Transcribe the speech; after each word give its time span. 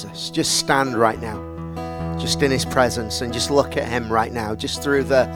Jesus. 0.00 0.30
Just 0.30 0.58
stand 0.58 0.94
right 0.96 1.20
now, 1.20 2.16
just 2.18 2.42
in 2.42 2.50
his 2.50 2.64
presence, 2.64 3.20
and 3.20 3.32
just 3.32 3.50
look 3.50 3.76
at 3.76 3.86
him 3.86 4.10
right 4.10 4.32
now, 4.32 4.54
just 4.54 4.82
through 4.82 5.04
the 5.04 5.28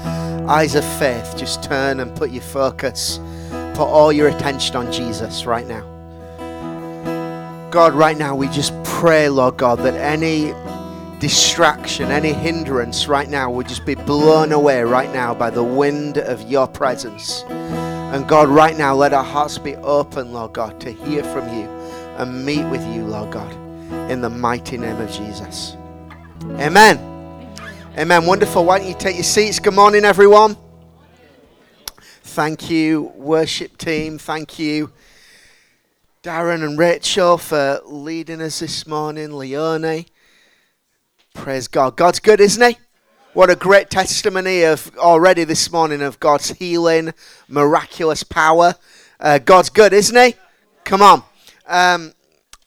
eyes 0.48 0.74
of 0.74 0.84
faith. 0.98 1.34
Just 1.36 1.62
turn 1.62 2.00
and 2.00 2.14
put 2.16 2.30
your 2.30 2.42
focus, 2.42 3.20
put 3.74 3.86
all 3.86 4.12
your 4.12 4.28
attention 4.28 4.76
on 4.76 4.90
Jesus 4.92 5.44
right 5.44 5.66
now. 5.66 5.82
God, 7.70 7.92
right 7.92 8.16
now, 8.16 8.34
we 8.36 8.48
just 8.48 8.72
pray, 8.84 9.28
Lord 9.28 9.56
God, 9.56 9.80
that 9.80 9.94
any 9.94 10.54
distraction, 11.18 12.10
any 12.10 12.32
hindrance 12.32 13.08
right 13.08 13.28
now 13.28 13.50
would 13.50 13.68
just 13.68 13.84
be 13.84 13.94
blown 13.94 14.52
away 14.52 14.82
right 14.82 15.12
now 15.12 15.34
by 15.34 15.50
the 15.50 15.62
wind 15.62 16.18
of 16.18 16.40
your 16.42 16.68
presence. 16.68 17.42
And 17.48 18.26
God, 18.28 18.48
right 18.48 18.78
now, 18.78 18.94
let 18.94 19.12
our 19.12 19.24
hearts 19.24 19.58
be 19.58 19.74
open, 19.76 20.32
Lord 20.32 20.52
God, 20.52 20.80
to 20.82 20.92
hear 20.92 21.24
from 21.24 21.48
you 21.48 21.68
and 22.16 22.46
meet 22.46 22.64
with 22.70 22.86
you, 22.94 23.04
Lord 23.04 23.32
God, 23.32 23.52
in 23.90 24.20
the 24.20 24.30
mighty 24.30 24.78
name 24.78 25.00
of 25.00 25.10
Jesus. 25.10 25.76
Amen. 26.58 26.98
Amen. 27.98 28.26
Wonderful. 28.26 28.64
Why 28.64 28.78
don't 28.78 28.88
you 28.88 28.94
take 28.94 29.16
your 29.16 29.24
seats? 29.24 29.58
Good 29.58 29.74
morning, 29.74 30.04
everyone. 30.04 30.56
Thank 32.22 32.70
you, 32.70 33.12
worship 33.14 33.78
team. 33.78 34.18
Thank 34.18 34.58
you, 34.58 34.92
Darren 36.22 36.64
and 36.64 36.78
Rachel, 36.78 37.38
for 37.38 37.80
leading 37.84 38.40
us 38.40 38.58
this 38.60 38.86
morning. 38.86 39.32
Leone. 39.32 40.06
Praise 41.34 41.68
God. 41.68 41.96
God's 41.96 42.20
good, 42.20 42.40
isn't 42.40 42.62
He? 42.62 42.78
What 43.34 43.50
a 43.50 43.56
great 43.56 43.90
testimony 43.90 44.62
of 44.62 44.96
already 44.96 45.44
this 45.44 45.70
morning 45.70 46.02
of 46.02 46.20
God's 46.20 46.50
healing, 46.50 47.12
miraculous 47.48 48.22
power. 48.22 48.74
Uh, 49.20 49.38
God's 49.38 49.70
good, 49.70 49.92
isn't 49.92 50.16
He? 50.16 50.34
Come 50.84 51.02
on. 51.02 51.22
Um, 51.66 52.12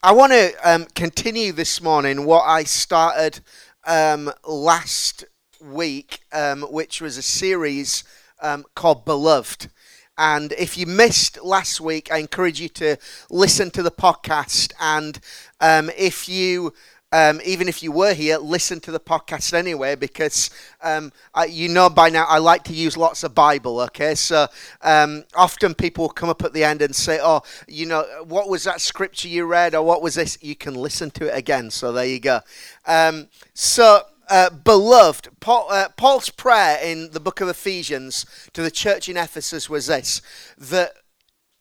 I 0.04 0.12
want 0.12 0.32
to 0.32 0.54
um, 0.64 0.86
continue 0.94 1.52
this 1.52 1.82
morning 1.82 2.26
what 2.26 2.44
I 2.44 2.66
started 2.66 3.40
um, 3.88 4.32
last 4.48 5.26
week, 5.60 6.20
um, 6.32 6.62
which 6.62 7.02
was 7.02 7.18
a 7.18 7.24
series 7.24 8.04
um, 8.40 8.64
called 8.76 9.06
Beloved. 9.06 9.72
And 10.16 10.52
if 10.52 10.78
you 10.78 10.86
missed 10.86 11.44
last 11.44 11.82
week, 11.82 12.12
I 12.12 12.20
encourage 12.20 12.62
you 12.62 12.70
to 12.70 12.98
listen 13.32 13.72
to 13.72 13.82
the 13.82 13.90
podcast. 13.90 14.72
And 14.80 15.20
um, 15.62 15.90
if 15.98 16.30
you 16.30 16.74
um, 17.14 17.40
even 17.46 17.70
if 17.70 17.82
you 17.82 17.92
were 17.92 18.14
here, 18.14 18.38
listen 18.38 18.82
to 18.82 18.92
the 18.92 19.00
podcast 19.00 19.54
anyway, 19.54 19.96
because 19.96 20.50
um, 20.82 21.14
I, 21.34 21.46
you 21.46 21.70
know 21.70 21.90
by 21.90 22.10
now 22.10 22.26
I 22.28 22.40
like 22.40 22.66
to 22.66 22.74
use 22.74 22.98
lots 22.98 23.24
of 23.24 23.34
Bible. 23.34 23.80
Okay, 23.82 24.14
so 24.14 24.48
um, 24.82 25.24
often 25.34 25.74
people 25.74 26.04
will 26.04 26.10
come 26.10 26.30
up 26.30 26.44
at 26.44 26.52
the 26.52 26.66
end 26.66 26.82
and 26.82 26.94
say, 26.94 27.20
"Oh, 27.22 27.44
you 27.68 27.86
know, 27.86 28.04
what 28.26 28.50
was 28.50 28.66
that 28.66 28.82
scripture 28.82 29.30
you 29.30 29.46
read, 29.46 29.74
or 29.74 29.84
what 29.84 30.02
was 30.02 30.16
this?" 30.16 30.38
You 30.42 30.56
can 30.56 30.76
listen 30.76 31.10
to 31.12 31.28
it 31.28 31.38
again. 31.38 31.72
So 31.72 31.92
there 31.92 32.06
you 32.06 32.20
go. 32.20 32.42
Um, 32.86 33.30
so. 33.54 34.02
Uh, 34.30 34.50
beloved, 34.50 35.30
Paul, 35.40 35.68
uh, 35.70 35.88
Paul's 35.96 36.30
prayer 36.30 36.78
in 36.84 37.12
the 37.12 37.20
book 37.22 37.40
of 37.40 37.48
Ephesians 37.48 38.26
to 38.52 38.62
the 38.62 38.70
church 38.70 39.08
in 39.08 39.16
Ephesus 39.16 39.70
was 39.70 39.88
this 39.88 40.22
that 40.58 40.92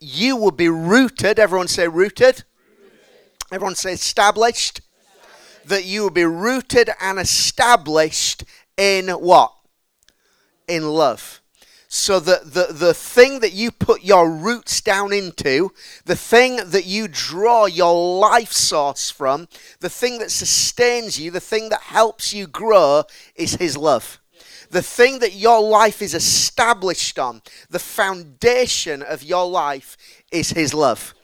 you 0.00 0.36
will 0.36 0.50
be 0.50 0.68
rooted, 0.68 1.38
everyone 1.38 1.68
say 1.68 1.86
rooted, 1.86 2.24
rooted. 2.26 2.44
everyone 3.52 3.76
say 3.76 3.92
established, 3.92 4.80
that 5.66 5.84
you 5.84 6.02
will 6.02 6.10
be 6.10 6.24
rooted 6.24 6.90
and 7.00 7.18
established 7.18 8.44
in 8.76 9.08
what? 9.08 9.52
In 10.68 10.88
love. 10.88 11.40
So 11.88 12.18
the, 12.18 12.40
the, 12.44 12.72
the 12.72 12.94
thing 12.94 13.40
that 13.40 13.52
you 13.52 13.70
put 13.70 14.02
your 14.02 14.30
roots 14.30 14.80
down 14.80 15.12
into, 15.12 15.72
the 16.04 16.16
thing 16.16 16.56
that 16.56 16.84
you 16.84 17.08
draw 17.08 17.66
your 17.66 18.18
life 18.18 18.52
source 18.52 19.10
from, 19.10 19.48
the 19.80 19.88
thing 19.88 20.18
that 20.18 20.30
sustains 20.30 21.18
you, 21.18 21.30
the 21.30 21.40
thing 21.40 21.68
that 21.68 21.82
helps 21.82 22.34
you 22.34 22.48
grow 22.48 23.04
is 23.36 23.54
His 23.54 23.76
love. 23.76 24.20
The 24.70 24.82
thing 24.82 25.20
that 25.20 25.34
your 25.34 25.62
life 25.62 26.02
is 26.02 26.12
established 26.12 27.18
on, 27.18 27.40
the 27.70 27.78
foundation 27.78 29.02
of 29.02 29.22
your 29.22 29.48
life 29.48 29.96
is 30.32 30.50
His 30.50 30.74
love. 30.74 31.14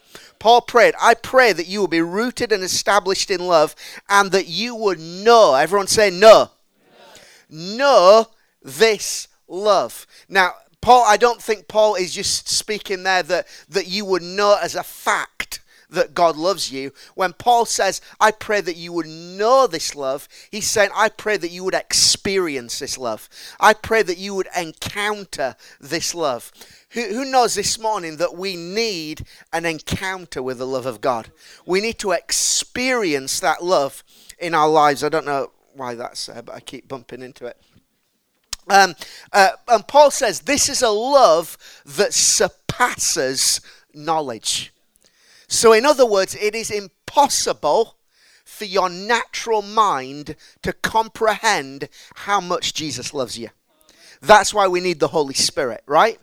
Paul 0.43 0.59
prayed, 0.59 0.93
I 0.99 1.13
pray 1.13 1.53
that 1.53 1.67
you 1.67 1.79
will 1.79 1.87
be 1.87 2.01
rooted 2.01 2.51
and 2.51 2.63
established 2.63 3.31
in 3.31 3.47
love 3.47 3.77
and 4.09 4.29
that 4.33 4.49
you 4.49 4.75
would 4.75 4.99
know. 4.99 5.55
Everyone 5.55 5.87
say, 5.87 6.09
know. 6.09 6.49
Know, 7.49 7.77
know 7.77 8.27
this 8.61 9.29
love. 9.47 10.05
Now, 10.27 10.55
Paul, 10.81 11.05
I 11.07 11.15
don't 11.15 11.41
think 11.41 11.69
Paul 11.69 11.95
is 11.95 12.13
just 12.13 12.49
speaking 12.49 13.03
there 13.03 13.23
that, 13.23 13.47
that 13.69 13.87
you 13.87 14.03
would 14.03 14.21
know 14.21 14.57
as 14.61 14.75
a 14.75 14.83
fact 14.83 15.61
that 15.93 16.13
God 16.13 16.35
loves 16.35 16.71
you. 16.71 16.91
When 17.15 17.31
Paul 17.31 17.65
says, 17.65 18.01
I 18.19 18.31
pray 18.31 18.59
that 18.59 18.75
you 18.75 18.91
would 18.91 19.07
know 19.07 19.65
this 19.65 19.95
love, 19.95 20.27
he's 20.51 20.69
saying, 20.69 20.89
I 20.93 21.07
pray 21.07 21.37
that 21.37 21.51
you 21.51 21.63
would 21.63 21.73
experience 21.73 22.79
this 22.79 22.97
love. 22.97 23.29
I 23.61 23.73
pray 23.73 24.03
that 24.03 24.17
you 24.17 24.35
would 24.35 24.49
encounter 24.57 25.55
this 25.79 26.13
love. 26.13 26.51
Who, 26.93 27.01
who 27.01 27.25
knows 27.25 27.55
this 27.55 27.79
morning 27.79 28.17
that 28.17 28.35
we 28.35 28.55
need 28.55 29.25
an 29.51 29.65
encounter 29.65 30.43
with 30.43 30.59
the 30.59 30.67
love 30.67 30.85
of 30.85 31.01
God? 31.01 31.31
We 31.65 31.81
need 31.81 31.97
to 31.99 32.11
experience 32.11 33.39
that 33.39 33.63
love 33.63 34.03
in 34.37 34.53
our 34.53 34.69
lives. 34.69 35.03
I 35.03 35.09
don't 35.09 35.25
know 35.25 35.51
why 35.73 35.95
that's 35.95 36.27
there, 36.27 36.43
but 36.43 36.55
I 36.55 36.59
keep 36.59 36.87
bumping 36.87 37.23
into 37.23 37.47
it. 37.47 37.57
Um, 38.69 38.93
uh, 39.31 39.49
and 39.67 39.87
Paul 39.87 40.11
says 40.11 40.41
this 40.41 40.69
is 40.69 40.81
a 40.81 40.89
love 40.89 41.57
that 41.85 42.13
surpasses 42.13 43.59
knowledge. 43.93 44.71
So, 45.47 45.73
in 45.73 45.85
other 45.85 46.05
words, 46.05 46.35
it 46.35 46.55
is 46.55 46.71
impossible 46.71 47.97
for 48.45 48.65
your 48.65 48.89
natural 48.89 49.61
mind 49.61 50.35
to 50.61 50.73
comprehend 50.73 51.89
how 52.15 52.39
much 52.39 52.73
Jesus 52.73 53.13
loves 53.13 53.37
you. 53.37 53.49
That's 54.21 54.53
why 54.53 54.67
we 54.67 54.79
need 54.79 54.99
the 54.99 55.09
Holy 55.09 55.33
Spirit, 55.33 55.83
right? 55.85 56.19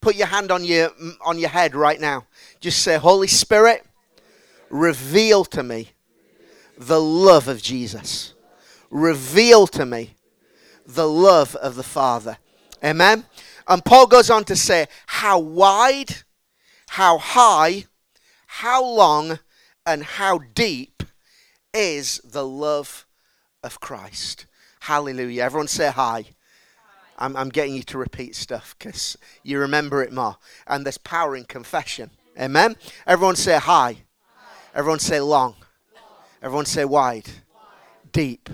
Put 0.00 0.16
your 0.16 0.28
hand 0.28 0.50
on 0.50 0.64
your 0.64 0.90
on 1.24 1.38
your 1.38 1.50
head 1.50 1.74
right 1.74 2.00
now. 2.00 2.26
Just 2.60 2.82
say, 2.82 2.96
Holy 2.96 3.26
Spirit, 3.26 3.84
reveal 4.70 5.44
to 5.46 5.62
me 5.62 5.90
the 6.78 7.00
love 7.00 7.48
of 7.48 7.60
Jesus. 7.62 8.34
Reveal 8.90 9.66
to 9.68 9.84
me 9.84 10.16
the 10.86 11.08
love 11.08 11.54
of 11.56 11.76
the 11.76 11.82
Father. 11.82 12.38
Amen. 12.82 13.24
And 13.68 13.84
Paul 13.84 14.06
goes 14.06 14.30
on 14.30 14.44
to 14.44 14.56
say, 14.56 14.86
how 15.06 15.38
wide, 15.38 16.16
how 16.88 17.18
high, 17.18 17.84
how 18.46 18.84
long, 18.84 19.38
and 19.86 20.02
how 20.02 20.38
deep 20.54 21.02
is 21.72 22.20
the 22.24 22.44
love 22.44 23.06
of 23.62 23.80
Christ. 23.80 24.46
Hallelujah. 24.80 25.42
Everyone 25.42 25.68
say 25.68 25.90
hi. 25.90 26.24
I'm, 27.20 27.36
I'm 27.36 27.50
getting 27.50 27.74
you 27.74 27.82
to 27.84 27.98
repeat 27.98 28.34
stuff 28.34 28.74
because 28.78 29.16
you 29.42 29.58
remember 29.58 30.02
it 30.02 30.12
more. 30.12 30.36
And 30.66 30.84
there's 30.84 30.98
power 30.98 31.36
in 31.36 31.44
confession. 31.44 32.10
Amen? 32.38 32.76
Everyone 33.06 33.36
say 33.36 33.58
high. 33.58 33.98
Everyone 34.74 34.98
say 34.98 35.20
long. 35.20 35.56
Everyone 36.42 36.66
say 36.66 36.84
wide. 36.84 37.28
Deep. 38.12 38.48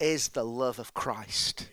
Is 0.00 0.28
the 0.28 0.44
love 0.44 0.80
of 0.80 0.92
Christ 0.94 1.68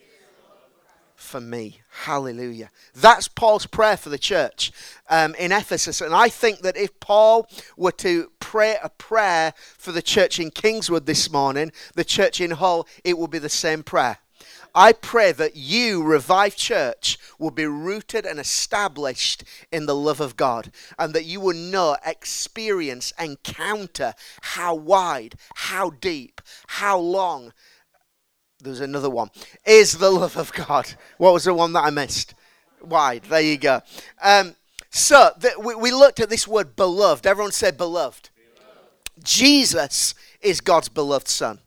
for 1.16 1.42
me. 1.42 1.80
Hallelujah. 2.06 2.70
That's 2.96 3.28
Paul's 3.28 3.66
prayer 3.66 3.98
for 3.98 4.10
the 4.10 4.18
church 4.18 4.72
um, 5.10 5.36
in 5.36 5.52
Ephesus. 5.52 6.02
And 6.02 6.14
I 6.14 6.30
think 6.30 6.60
that 6.62 6.78
if 6.78 7.00
Paul 7.00 7.48
were 7.78 7.92
to 7.94 8.32
pray 8.40 8.78
a 8.82 8.90
prayer 8.90 9.54
for 9.78 9.92
the 9.92 10.02
church 10.02 10.40
in 10.40 10.50
Kingswood 10.50 11.06
this 11.06 11.32
morning, 11.32 11.72
the 11.96 12.04
church 12.04 12.40
in 12.42 12.52
Hull, 12.52 12.88
it 13.04 13.18
would 13.18 13.30
be 13.30 13.40
the 13.40 13.50
same 13.50 13.84
prayer. 13.84 14.18
I 14.74 14.94
pray 14.94 15.32
that 15.32 15.56
you, 15.56 16.04
Revive 16.04 16.56
Church, 16.56 17.18
will 17.38 17.52
be 17.52 17.66
rooted 17.66 18.26
and 18.26 18.40
established 18.40 19.44
in 19.72 19.86
the 19.86 19.96
love 19.96 20.20
of 20.20 20.36
God, 20.36 20.72
and 20.98 21.14
that 21.14 21.26
you 21.26 21.40
will 21.40 21.56
know, 21.56 21.98
experience, 22.06 23.14
encounter 23.20 24.14
how 24.42 24.76
wide, 24.76 25.36
how 25.56 25.92
deep, 25.92 26.42
how 26.68 27.00
long. 27.00 27.54
There's 28.60 28.82
another 28.82 29.10
one. 29.10 29.30
Is 29.66 29.98
the 29.98 30.12
love 30.12 30.38
of 30.38 30.54
God. 30.54 30.94
What 31.18 31.34
was 31.34 31.46
the 31.46 31.54
one 31.54 31.74
that 31.74 31.86
I 31.86 31.90
missed? 31.90 32.36
Wide. 32.82 33.24
There 33.24 33.42
you 33.42 33.58
go. 33.58 33.82
Um, 34.22 34.56
so 34.90 35.32
we, 35.62 35.76
we 35.76 35.92
looked 35.92 36.20
at 36.20 36.30
this 36.30 36.48
word 36.48 36.76
beloved. 36.76 37.26
Everyone 37.26 37.52
said 37.52 37.78
beloved. 37.78 38.30
beloved. 38.36 39.26
Jesus 39.26 40.14
is 40.42 40.62
God's 40.62 40.90
beloved 40.90 41.28
Son 41.28 41.60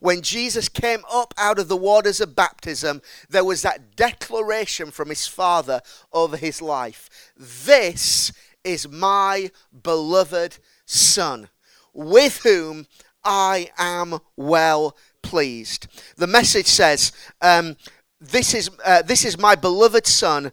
when 0.00 0.22
Jesus 0.22 0.68
came 0.68 1.02
up 1.10 1.34
out 1.38 1.58
of 1.58 1.68
the 1.68 1.76
waters 1.76 2.20
of 2.20 2.36
baptism, 2.36 3.02
there 3.28 3.44
was 3.44 3.62
that 3.62 3.96
declaration 3.96 4.90
from 4.90 5.08
his 5.08 5.26
Father 5.26 5.80
over 6.12 6.36
his 6.36 6.60
life 6.62 7.32
This 7.36 8.32
is 8.64 8.88
my 8.88 9.50
beloved 9.82 10.58
Son, 10.84 11.48
with 11.92 12.42
whom 12.42 12.86
I 13.24 13.70
am 13.78 14.18
well 14.36 14.96
pleased. 15.22 15.88
The 16.16 16.26
message 16.26 16.66
says, 16.66 17.12
um, 17.40 17.76
this 18.20 18.54
is, 18.54 18.70
uh, 18.84 19.02
this 19.02 19.24
is 19.24 19.38
my 19.38 19.54
beloved 19.54 20.06
Son, 20.06 20.52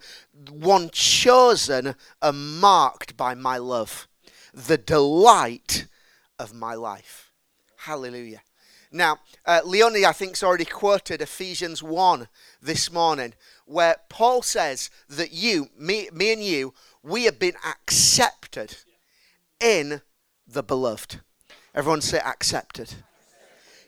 one 0.50 0.90
chosen 0.92 1.96
and 2.22 2.60
marked 2.60 3.16
by 3.16 3.34
my 3.34 3.58
love, 3.58 4.08
the 4.54 4.78
delight 4.78 5.88
of 6.40 6.54
my 6.54 6.74
life. 6.74 7.32
Hallelujah. 7.78 8.42
Now, 8.94 9.18
uh, 9.44 9.62
Leonie, 9.66 10.06
I 10.06 10.12
think, 10.12 10.34
has 10.34 10.44
already 10.44 10.66
quoted 10.66 11.20
Ephesians 11.20 11.82
1 11.82 12.28
this 12.62 12.92
morning, 12.92 13.34
where 13.66 13.96
Paul 14.08 14.44
says 14.44 14.92
that 15.10 15.34
you, 15.34 15.70
me, 15.76 16.10
me 16.14 16.32
and 16.32 16.44
you, 16.44 16.76
we 17.02 17.24
have 17.24 17.40
been 17.40 17.56
accepted 17.68 18.78
in 19.60 20.02
the 20.48 20.62
beloved. 20.62 21.22
Everyone 21.74 22.02
say 22.02 22.20
accepted. 22.20 22.94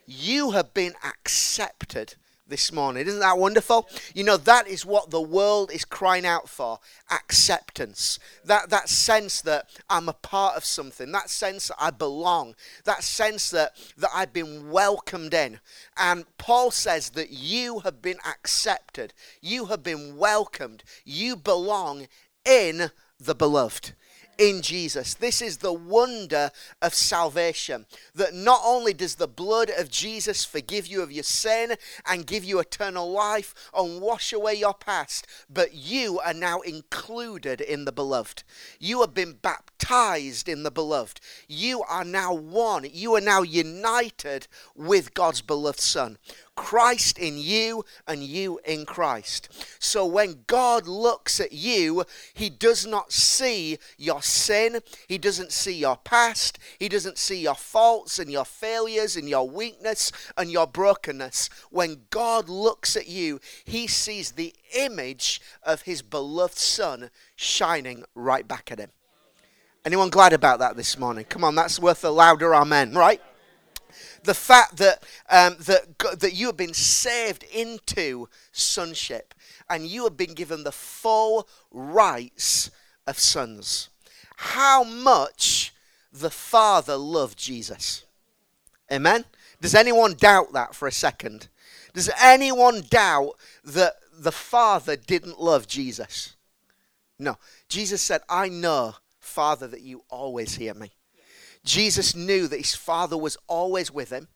You 0.06 0.50
have 0.50 0.74
been 0.74 0.94
accepted 1.04 2.16
this 2.48 2.72
morning. 2.72 3.06
Isn't 3.06 3.20
that 3.20 3.38
wonderful? 3.38 3.88
You 4.14 4.24
know, 4.24 4.36
that 4.36 4.68
is 4.68 4.86
what 4.86 5.10
the 5.10 5.20
world 5.20 5.70
is 5.72 5.84
crying 5.84 6.26
out 6.26 6.48
for 6.48 6.78
acceptance. 7.10 8.18
That, 8.44 8.70
that 8.70 8.88
sense 8.88 9.40
that 9.42 9.68
I'm 9.90 10.08
a 10.08 10.12
part 10.12 10.56
of 10.56 10.64
something, 10.64 11.12
that 11.12 11.30
sense 11.30 11.68
that 11.68 11.76
I 11.78 11.90
belong, 11.90 12.54
that 12.84 13.02
sense 13.02 13.50
that, 13.50 13.72
that 13.98 14.10
I've 14.14 14.32
been 14.32 14.70
welcomed 14.70 15.34
in. 15.34 15.60
And 15.96 16.24
Paul 16.38 16.70
says 16.70 17.10
that 17.10 17.30
you 17.30 17.80
have 17.80 18.00
been 18.00 18.18
accepted, 18.26 19.12
you 19.40 19.66
have 19.66 19.82
been 19.82 20.16
welcomed, 20.16 20.84
you 21.04 21.36
belong 21.36 22.06
in 22.44 22.90
the 23.18 23.34
beloved 23.34 23.94
in 24.38 24.62
Jesus. 24.62 25.14
This 25.14 25.40
is 25.42 25.58
the 25.58 25.72
wonder 25.72 26.50
of 26.82 26.94
salvation. 26.94 27.86
That 28.14 28.34
not 28.34 28.60
only 28.64 28.92
does 28.92 29.16
the 29.16 29.28
blood 29.28 29.70
of 29.70 29.90
Jesus 29.90 30.44
forgive 30.44 30.86
you 30.86 31.02
of 31.02 31.12
your 31.12 31.22
sin 31.22 31.74
and 32.06 32.26
give 32.26 32.44
you 32.44 32.58
eternal 32.58 33.10
life 33.10 33.54
and 33.74 34.00
wash 34.00 34.32
away 34.32 34.54
your 34.54 34.74
past, 34.74 35.26
but 35.48 35.74
you 35.74 36.20
are 36.20 36.34
now 36.34 36.60
included 36.60 37.60
in 37.60 37.84
the 37.84 37.92
beloved. 37.92 38.42
You 38.78 39.00
have 39.00 39.14
been 39.14 39.34
baptized 39.34 40.48
in 40.48 40.62
the 40.62 40.70
beloved. 40.70 41.20
You 41.48 41.82
are 41.82 42.04
now 42.04 42.34
one. 42.34 42.86
You 42.92 43.14
are 43.14 43.20
now 43.20 43.42
united 43.42 44.48
with 44.74 45.14
God's 45.14 45.42
beloved 45.42 45.80
Son. 45.80 46.18
Christ 46.56 47.18
in 47.18 47.38
you 47.38 47.84
and 48.08 48.22
you 48.22 48.58
in 48.64 48.86
Christ. 48.86 49.48
So 49.78 50.04
when 50.04 50.42
God 50.46 50.88
looks 50.88 51.38
at 51.38 51.52
you, 51.52 52.04
he 52.34 52.50
does 52.50 52.86
not 52.86 53.12
see 53.12 53.78
your 53.96 54.22
sin, 54.22 54.80
he 55.06 55.18
doesn't 55.18 55.52
see 55.52 55.74
your 55.74 55.96
past, 55.96 56.58
he 56.80 56.88
doesn't 56.88 57.18
see 57.18 57.40
your 57.40 57.54
faults 57.54 58.18
and 58.18 58.30
your 58.30 58.44
failures 58.44 59.16
and 59.16 59.28
your 59.28 59.48
weakness 59.48 60.10
and 60.36 60.50
your 60.50 60.66
brokenness. 60.66 61.50
When 61.70 62.02
God 62.10 62.48
looks 62.48 62.96
at 62.96 63.06
you, 63.06 63.38
he 63.64 63.86
sees 63.86 64.32
the 64.32 64.54
image 64.74 65.40
of 65.62 65.82
his 65.82 66.02
beloved 66.02 66.58
son 66.58 67.10
shining 67.36 68.04
right 68.14 68.48
back 68.48 68.72
at 68.72 68.80
him. 68.80 68.90
Anyone 69.84 70.10
glad 70.10 70.32
about 70.32 70.58
that 70.58 70.76
this 70.76 70.98
morning? 70.98 71.26
Come 71.26 71.44
on, 71.44 71.54
that's 71.54 71.78
worth 71.78 72.02
a 72.02 72.10
louder 72.10 72.52
amen, 72.54 72.92
right? 72.92 73.20
The 74.26 74.34
fact 74.34 74.76
that, 74.76 75.02
um, 75.30 75.56
that, 75.60 75.98
that 76.20 76.34
you 76.34 76.46
have 76.46 76.56
been 76.56 76.74
saved 76.74 77.44
into 77.44 78.28
sonship 78.52 79.34
and 79.70 79.86
you 79.86 80.04
have 80.04 80.16
been 80.16 80.34
given 80.34 80.64
the 80.64 80.72
full 80.72 81.48
rights 81.70 82.70
of 83.06 83.18
sons. 83.18 83.88
How 84.36 84.84
much 84.84 85.72
the 86.12 86.30
Father 86.30 86.96
loved 86.96 87.38
Jesus. 87.38 88.04
Amen? 88.92 89.24
Does 89.60 89.74
anyone 89.74 90.14
doubt 90.14 90.52
that 90.52 90.74
for 90.74 90.88
a 90.88 90.92
second? 90.92 91.48
Does 91.94 92.10
anyone 92.20 92.82
doubt 92.88 93.32
that 93.64 93.94
the 94.12 94.32
Father 94.32 94.96
didn't 94.96 95.40
love 95.40 95.66
Jesus? 95.66 96.36
No. 97.18 97.38
Jesus 97.68 98.02
said, 98.02 98.20
I 98.28 98.48
know, 98.48 98.96
Father, 99.18 99.66
that 99.68 99.80
you 99.80 100.04
always 100.10 100.56
hear 100.56 100.74
me. 100.74 100.92
Jesus 101.66 102.14
knew 102.14 102.46
that 102.46 102.58
his 102.58 102.74
father 102.74 103.18
was 103.18 103.36
always 103.48 103.92
with 103.92 104.10
him. 104.10 104.28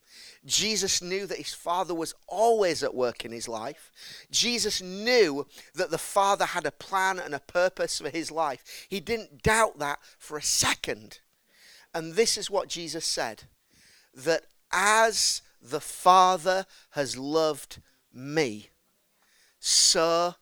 Jesus 0.45 1.01
knew 1.01 1.27
that 1.27 1.39
his 1.39 1.55
father 1.55 1.95
was 1.95 2.13
always 2.27 2.83
at 2.83 2.95
work 2.95 3.25
in 3.25 3.31
his 3.31 3.47
life. 3.47 3.93
Jesus 4.31 4.83
knew 4.83 5.47
that 5.75 5.91
the 5.91 5.99
father 5.99 6.45
had 6.45 6.67
a 6.67 6.73
plan 6.73 7.21
and 7.21 7.35
a 7.35 7.41
purpose 7.41 8.01
for 8.01 8.09
his 8.09 8.31
life. 8.31 8.87
He 8.89 8.99
didn't 8.99 9.43
doubt 9.43 9.79
that 9.79 10.01
for 10.19 10.37
a 10.37 10.43
second. 10.43 11.21
And 11.95 12.15
this 12.15 12.37
is 12.37 12.51
what 12.51 12.69
Jesus 12.69 13.05
said 13.05 13.45
that 14.13 14.43
as 14.73 15.43
the 15.63 15.81
Father 15.81 16.67
has 16.91 17.17
loved 17.17 17.81
me, 18.13 18.71
so 19.61 20.35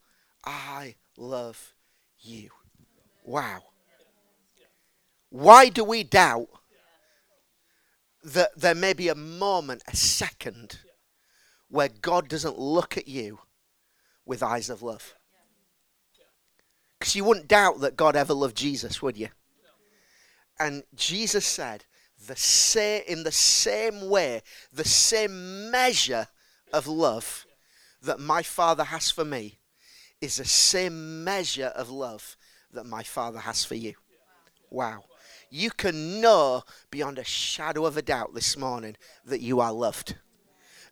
I 0.42 0.94
love 1.18 1.74
you. 2.20 2.50
Wow. 3.24 3.62
Why 5.30 5.68
do 5.68 5.84
we 5.84 6.02
doubt 6.02 6.48
that 8.22 8.50
there 8.56 8.74
may 8.74 8.92
be 8.92 9.08
a 9.08 9.14
moment, 9.14 9.82
a 9.86 9.96
second, 9.96 10.80
where 11.68 11.88
God 11.88 12.28
doesn't 12.28 12.58
look 12.58 12.96
at 12.96 13.08
you 13.08 13.40
with 14.24 14.42
eyes 14.42 14.70
of 14.70 14.82
love. 14.82 15.14
Because 16.98 17.14
you 17.14 17.24
wouldn't 17.24 17.48
doubt 17.48 17.80
that 17.80 17.96
God 17.96 18.16
ever 18.16 18.34
loved 18.34 18.56
Jesus, 18.56 19.00
would 19.00 19.16
you? 19.16 19.28
And 20.58 20.82
Jesus 20.94 21.46
said, 21.46 21.84
the 22.26 22.34
say, 22.34 23.04
in 23.06 23.22
the 23.22 23.32
same 23.32 24.08
way, 24.08 24.42
the 24.72 24.84
same 24.84 25.70
measure 25.70 26.26
of 26.72 26.88
love 26.88 27.46
that 28.02 28.18
my 28.18 28.42
Father 28.42 28.84
has 28.84 29.10
for 29.10 29.24
me 29.24 29.58
is 30.20 30.36
the 30.36 30.44
same 30.44 31.22
measure 31.22 31.72
of 31.76 31.90
love 31.90 32.36
that 32.72 32.84
my 32.84 33.04
Father 33.04 33.38
has 33.38 33.64
for 33.64 33.76
you. 33.76 33.94
Wow 34.70 35.04
you 35.50 35.70
can 35.70 36.20
know 36.20 36.62
beyond 36.90 37.18
a 37.18 37.24
shadow 37.24 37.86
of 37.86 37.96
a 37.96 38.02
doubt 38.02 38.34
this 38.34 38.56
morning 38.56 38.96
that 39.24 39.40
you 39.40 39.60
are 39.60 39.72
loved. 39.72 40.16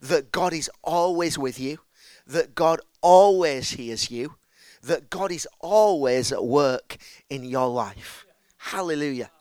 That 0.01 0.31
God 0.31 0.53
is 0.53 0.69
always 0.83 1.37
with 1.37 1.59
you. 1.59 1.79
That 2.25 2.55
God 2.55 2.81
always 3.01 3.71
hears 3.71 4.11
you. 4.11 4.35
That 4.83 5.09
God 5.09 5.31
is 5.31 5.47
always 5.59 6.31
at 6.31 6.43
work 6.43 6.97
in 7.29 7.43
your 7.43 7.67
life. 7.67 8.25
Hallelujah. 8.57 9.31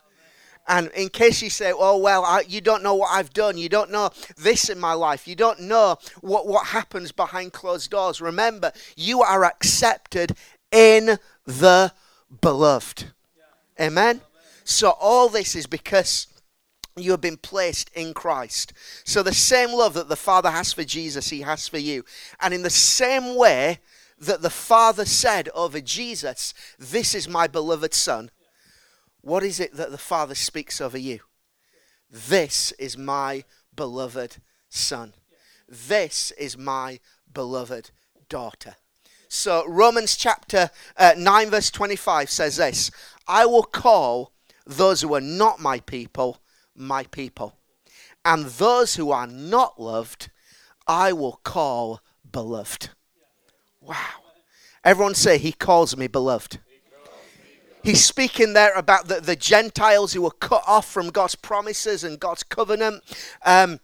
And 0.68 0.90
in 0.96 1.08
case 1.10 1.42
you 1.42 1.50
say, 1.50 1.72
oh, 1.76 1.98
well, 1.98 2.24
I, 2.24 2.40
you 2.48 2.60
don't 2.60 2.82
know 2.82 2.94
what 2.94 3.10
I've 3.12 3.32
done, 3.32 3.56
you 3.56 3.68
don't 3.68 3.90
know 3.90 4.10
this 4.36 4.68
in 4.68 4.80
my 4.80 4.94
life, 4.94 5.28
you 5.28 5.36
don't 5.36 5.60
know 5.60 5.96
what, 6.20 6.48
what 6.48 6.66
happens 6.66 7.12
behind 7.12 7.52
closed 7.52 7.90
doors, 7.90 8.20
remember, 8.20 8.72
you 8.96 9.22
are 9.22 9.44
accepted 9.44 10.36
in 10.72 11.18
the 11.44 11.92
beloved. 12.40 13.12
Amen? 13.80 14.20
So 14.66 14.90
all 15.00 15.28
this 15.28 15.54
is 15.54 15.68
because 15.68 16.26
you 16.96 17.12
have 17.12 17.20
been 17.20 17.36
placed 17.36 17.88
in 17.94 18.12
Christ. 18.12 18.72
So 19.04 19.22
the 19.22 19.32
same 19.32 19.70
love 19.70 19.94
that 19.94 20.08
the 20.08 20.16
Father 20.16 20.50
has 20.50 20.72
for 20.72 20.82
Jesus, 20.82 21.28
He 21.28 21.42
has 21.42 21.68
for 21.68 21.78
you. 21.78 22.04
And 22.40 22.52
in 22.52 22.62
the 22.62 22.70
same 22.70 23.37
way 23.37 23.78
that 24.18 24.42
the 24.42 24.50
Father 24.50 25.04
said 25.04 25.49
over 25.54 25.80
Jesus, 25.80 26.52
This 26.80 27.14
is 27.14 27.28
my 27.28 27.46
beloved 27.46 27.94
Son, 27.94 28.32
what 29.20 29.44
is 29.44 29.61
it 29.61 29.75
that 29.75 29.92
the 29.92 29.99
Father 29.99 30.35
speaks 30.35 30.80
over 30.80 30.99
you? 30.99 31.20
This 32.11 32.73
is 32.73 32.99
my 32.99 33.44
beloved 33.75 34.38
Son. 34.68 35.12
This 35.68 36.32
is 36.32 36.58
my 36.58 36.99
beloved 37.32 37.92
daughter. 38.28 38.75
So 39.28 39.64
Romans 39.68 40.16
chapter 40.16 40.70
uh, 40.96 41.14
9, 41.16 41.50
verse 41.50 41.70
25 41.70 42.30
says 42.30 42.56
this 42.56 42.90
I 43.28 43.46
will 43.46 43.62
call 43.62 44.32
those 44.66 45.00
who 45.00 45.14
are 45.14 45.20
not 45.20 45.61
my 45.61 45.80
people, 45.80 46.38
my 46.75 47.04
people. 47.04 47.54
And 48.25 48.46
those 48.46 48.96
who 48.96 49.12
are 49.12 49.26
not 49.26 49.80
loved, 49.80 50.30
I 50.87 51.12
will 51.12 51.40
call 51.44 52.00
beloved. 52.30 52.90
Wow. 53.80 53.96
Everyone 54.85 55.14
say, 55.14 55.38
He 55.38 55.52
calls 55.52 55.96
me 55.96 56.08
beloved. 56.08 56.58
He's 57.82 58.04
speaking 58.04 58.52
there 58.52 58.75
about 58.75 59.06
the, 59.06 59.20
the 59.20 59.37
Gentiles 59.37 60.12
who 60.12 60.23
were 60.23 60.32
cut 60.32 60.64
off 60.66 60.90
from 60.90 61.11
God's 61.11 61.37
promises 61.37 62.02
and 62.02 62.18
God's 62.18 62.42
covenant. 62.42 63.04
Um, 63.44 63.78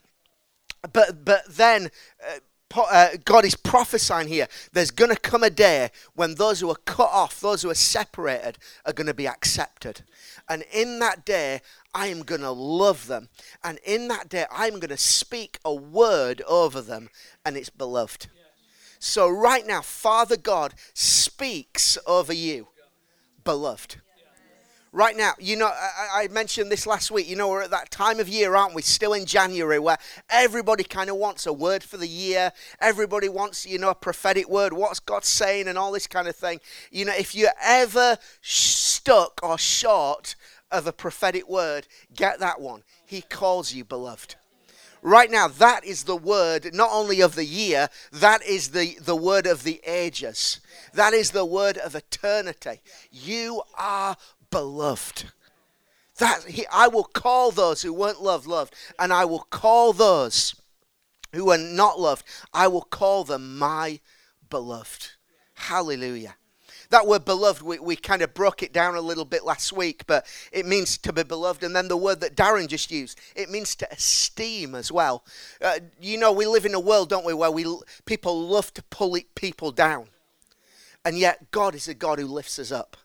but, 0.92 1.24
but 1.24 1.44
then 1.48 1.88
uh, 2.28 2.38
uh, 2.76 3.08
God 3.24 3.44
is 3.44 3.54
prophesying 3.54 4.28
here. 4.28 4.48
There's 4.72 4.90
going 4.90 5.14
to 5.14 5.20
come 5.20 5.44
a 5.44 5.50
day 5.50 5.90
when 6.14 6.34
those 6.34 6.60
who 6.60 6.70
are 6.70 6.76
cut 6.84 7.10
off, 7.12 7.40
those 7.40 7.62
who 7.62 7.70
are 7.70 7.74
separated, 7.74 8.58
are 8.84 8.92
going 8.92 9.06
to 9.06 9.14
be 9.14 9.28
accepted. 9.28 10.02
And 10.52 10.64
in 10.70 10.98
that 10.98 11.24
day, 11.24 11.62
I 11.94 12.08
am 12.08 12.24
going 12.24 12.42
to 12.42 12.50
love 12.50 13.06
them. 13.06 13.30
And 13.64 13.78
in 13.86 14.08
that 14.08 14.28
day, 14.28 14.44
I'm 14.52 14.74
going 14.74 14.90
to 14.90 14.98
speak 14.98 15.58
a 15.64 15.74
word 15.74 16.42
over 16.46 16.82
them, 16.82 17.08
and 17.42 17.56
it's 17.56 17.70
beloved. 17.70 18.26
So, 18.98 19.30
right 19.30 19.66
now, 19.66 19.80
Father 19.80 20.36
God 20.36 20.74
speaks 20.92 21.96
over 22.06 22.34
you, 22.34 22.68
beloved 23.44 24.02
right 24.92 25.16
now, 25.16 25.32
you 25.38 25.56
know, 25.56 25.66
I, 25.66 26.24
I, 26.24 26.28
mentioned 26.28 26.70
this 26.70 26.86
last 26.86 27.10
week. 27.10 27.28
You 27.28 27.36
know, 27.36 27.48
we're 27.48 27.62
at 27.62 27.70
that 27.70 27.90
time 27.90 28.20
of 28.20 28.28
year, 28.28 28.54
aren't 28.54 28.74
we? 28.74 28.82
Still 28.82 29.14
in 29.14 29.24
January, 29.24 29.78
where 29.78 29.98
everybody 30.30 30.84
kind 30.84 31.10
of 31.10 31.16
wants 31.16 31.46
a 31.46 31.52
word 31.52 31.82
for 31.82 31.96
the 31.96 32.06
year. 32.06 32.52
Everybody 32.80 33.28
wants, 33.28 33.66
you 33.66 33.78
know, 33.78 33.90
a 33.90 33.94
prophetic 33.94 34.48
word. 34.48 34.72
What's 34.72 35.00
God 35.00 35.24
saying, 35.24 35.66
and 35.66 35.78
all 35.78 35.92
this 35.92 36.06
kind 36.06 36.28
of 36.28 36.36
thing. 36.36 36.60
You 36.90 37.06
know, 37.06 37.14
if 37.18 37.34
you're 37.34 37.50
ever 37.62 38.18
stuck 38.42 39.40
or 39.42 39.58
short 39.58 40.36
of 40.70 40.86
a 40.86 40.92
prophetic 40.92 41.48
word, 41.48 41.88
get 42.14 42.38
that 42.40 42.60
one. 42.60 42.82
He 43.04 43.22
calls 43.22 43.72
you 43.72 43.84
beloved. 43.84 44.36
Right 45.04 45.32
now, 45.32 45.48
that 45.48 45.84
is 45.84 46.04
the 46.04 46.16
word 46.16 46.72
not 46.72 46.90
only 46.92 47.20
of 47.20 47.34
the 47.34 47.44
year, 47.44 47.88
that 48.12 48.40
is 48.44 48.68
the, 48.68 48.96
the 49.00 49.16
word 49.16 49.48
of 49.48 49.64
the 49.64 49.80
ages. 49.84 50.60
That 50.94 51.12
is 51.12 51.32
the 51.32 51.44
word 51.44 51.76
of 51.76 51.96
eternity. 51.96 52.80
You 53.10 53.62
are 53.76 54.16
beloved. 54.52 55.24
That 56.18 56.44
he, 56.44 56.64
I 56.72 56.86
will 56.86 57.04
call 57.04 57.50
those 57.50 57.82
who 57.82 57.92
weren't 57.92 58.22
loved 58.22 58.46
loved, 58.46 58.74
and 59.00 59.12
I 59.12 59.24
will 59.24 59.46
call 59.50 59.92
those 59.92 60.54
who 61.32 61.50
are 61.50 61.58
not 61.58 61.98
loved, 61.98 62.24
I 62.52 62.68
will 62.68 62.82
call 62.82 63.24
them 63.24 63.58
my 63.58 64.00
beloved. 64.50 65.12
Hallelujah. 65.54 66.36
That 66.90 67.06
word 67.06 67.24
beloved, 67.24 67.62
we, 67.62 67.78
we 67.78 67.96
kind 67.96 68.20
of 68.20 68.34
broke 68.34 68.62
it 68.62 68.74
down 68.74 68.96
a 68.96 69.00
little 69.00 69.24
bit 69.24 69.46
last 69.46 69.72
week, 69.72 70.04
but 70.06 70.26
it 70.52 70.66
means 70.66 70.98
to 70.98 71.12
be 71.12 71.22
beloved. 71.22 71.64
And 71.64 71.74
then 71.74 71.88
the 71.88 71.96
word 71.96 72.20
that 72.20 72.36
Darren 72.36 72.68
just 72.68 72.90
used, 72.90 73.18
it 73.34 73.48
means 73.48 73.74
to 73.76 73.90
esteem 73.90 74.74
as 74.74 74.92
well. 74.92 75.24
Uh, 75.62 75.78
you 75.98 76.18
know, 76.18 76.32
we 76.32 76.46
live 76.46 76.66
in 76.66 76.74
a 76.74 76.80
world, 76.80 77.08
don't 77.08 77.24
we, 77.24 77.32
where 77.32 77.50
we 77.50 77.64
people 78.04 78.46
love 78.46 78.74
to 78.74 78.82
pull 78.84 79.16
people 79.34 79.70
down. 79.70 80.08
And 81.02 81.18
yet, 81.18 81.50
God 81.50 81.74
is 81.74 81.88
a 81.88 81.94
God 81.94 82.18
who 82.18 82.26
lifts 82.26 82.58
us 82.58 82.70
up. 82.70 82.98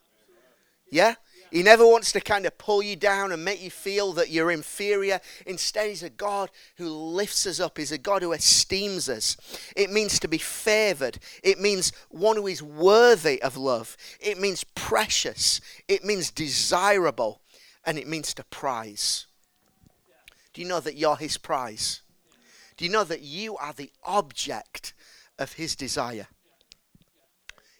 Yeah? 0.90 1.14
He 1.50 1.62
never 1.62 1.86
wants 1.86 2.12
to 2.12 2.20
kind 2.20 2.46
of 2.46 2.58
pull 2.58 2.82
you 2.82 2.96
down 2.96 3.32
and 3.32 3.44
make 3.44 3.62
you 3.62 3.70
feel 3.70 4.12
that 4.14 4.30
you're 4.30 4.50
inferior. 4.50 5.20
Instead, 5.46 5.88
He's 5.88 6.02
a 6.02 6.10
God 6.10 6.50
who 6.76 6.88
lifts 6.88 7.46
us 7.46 7.60
up. 7.60 7.78
He's 7.78 7.92
a 7.92 7.98
God 7.98 8.22
who 8.22 8.32
esteems 8.32 9.08
us. 9.08 9.36
It 9.76 9.90
means 9.90 10.18
to 10.20 10.28
be 10.28 10.38
favored. 10.38 11.18
It 11.42 11.58
means 11.58 11.92
one 12.10 12.36
who 12.36 12.46
is 12.46 12.62
worthy 12.62 13.40
of 13.42 13.56
love. 13.56 13.96
It 14.20 14.38
means 14.38 14.64
precious. 14.64 15.60
It 15.88 16.04
means 16.04 16.30
desirable. 16.30 17.40
And 17.84 17.98
it 17.98 18.06
means 18.06 18.34
to 18.34 18.44
prize. 18.44 19.26
Do 20.52 20.60
you 20.60 20.68
know 20.68 20.80
that 20.80 20.96
you're 20.96 21.16
His 21.16 21.38
prize? 21.38 22.02
Do 22.76 22.84
you 22.84 22.90
know 22.90 23.04
that 23.04 23.22
you 23.22 23.56
are 23.56 23.72
the 23.72 23.90
object 24.04 24.92
of 25.38 25.54
His 25.54 25.74
desire? 25.74 26.28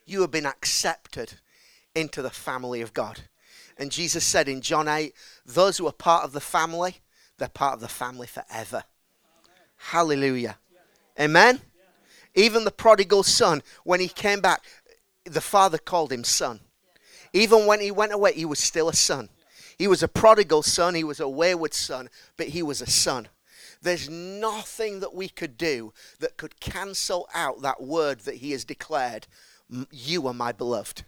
You 0.07 0.23
have 0.23 0.31
been 0.31 0.47
accepted 0.47 1.35
into 1.95 2.23
the 2.23 2.31
family 2.31 2.81
of 2.81 2.95
God. 2.95 3.23
And 3.79 3.93
Jesus 3.93 4.25
said 4.25 4.49
in 4.49 4.61
John 4.61 4.89
8, 4.89 5.15
those 5.47 5.79
who 5.79 5.87
are 5.87 5.93
part 5.93 6.25
of 6.25 6.33
the 6.33 6.41
family, 6.41 6.97
they're 7.39 7.49
part 7.49 7.75
of 7.75 7.81
the 7.81 7.89
family 7.89 8.27
forever. 8.27 8.83
Hallelujah. 9.77 10.59
Amen? 11.19 11.61
Even 12.35 12.65
the 12.65 12.71
prodigal 12.71 13.23
son, 13.23 13.63
when 13.85 14.01
he 14.01 14.09
came 14.09 14.41
back, 14.41 14.63
the 15.25 15.41
father 15.41 15.79
called 15.79 16.13
him 16.13 16.25
son. 16.25 16.61
Even 17.33 17.67
when 17.67 17.81
he 17.81 17.91
went 17.91 18.13
away, 18.13 18.33
he 18.33 18.45
was 18.45 18.59
still 18.59 18.89
a 18.89 18.95
son. 18.95 19.29
He 19.79 19.87
was 19.87 20.03
a 20.03 20.09
prodigal 20.09 20.63
son, 20.63 20.95
he 20.95 21.05
was 21.05 21.21
a 21.21 21.29
wayward 21.29 21.73
son, 21.73 22.09
but 22.37 22.49
he 22.49 22.63
was 22.63 22.81
a 22.81 22.91
son. 22.91 23.29
There's 23.81 24.09
nothing 24.09 25.01
that 25.01 25.15
we 25.15 25.29
could 25.29 25.57
do 25.57 25.93
that 26.19 26.37
could 26.37 26.59
cancel 26.59 27.29
out 27.33 27.63
that 27.63 27.81
word 27.81 28.21
that 28.21 28.37
he 28.37 28.51
has 28.53 28.65
declared 28.65 29.29
You 29.91 30.27
are 30.27 30.35
my 30.35 30.51
beloved. 30.51 31.05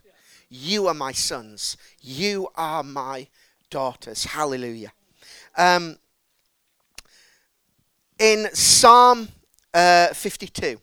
You 0.50 0.88
are 0.88 0.94
my 0.94 1.12
sons. 1.12 1.76
You 2.00 2.48
are 2.56 2.82
my 2.82 3.28
daughters. 3.70 4.24
Hallelujah. 4.24 4.92
Um, 5.56 5.96
in 8.18 8.48
Psalm 8.52 9.28
uh, 9.72 10.08
52, 10.08 10.80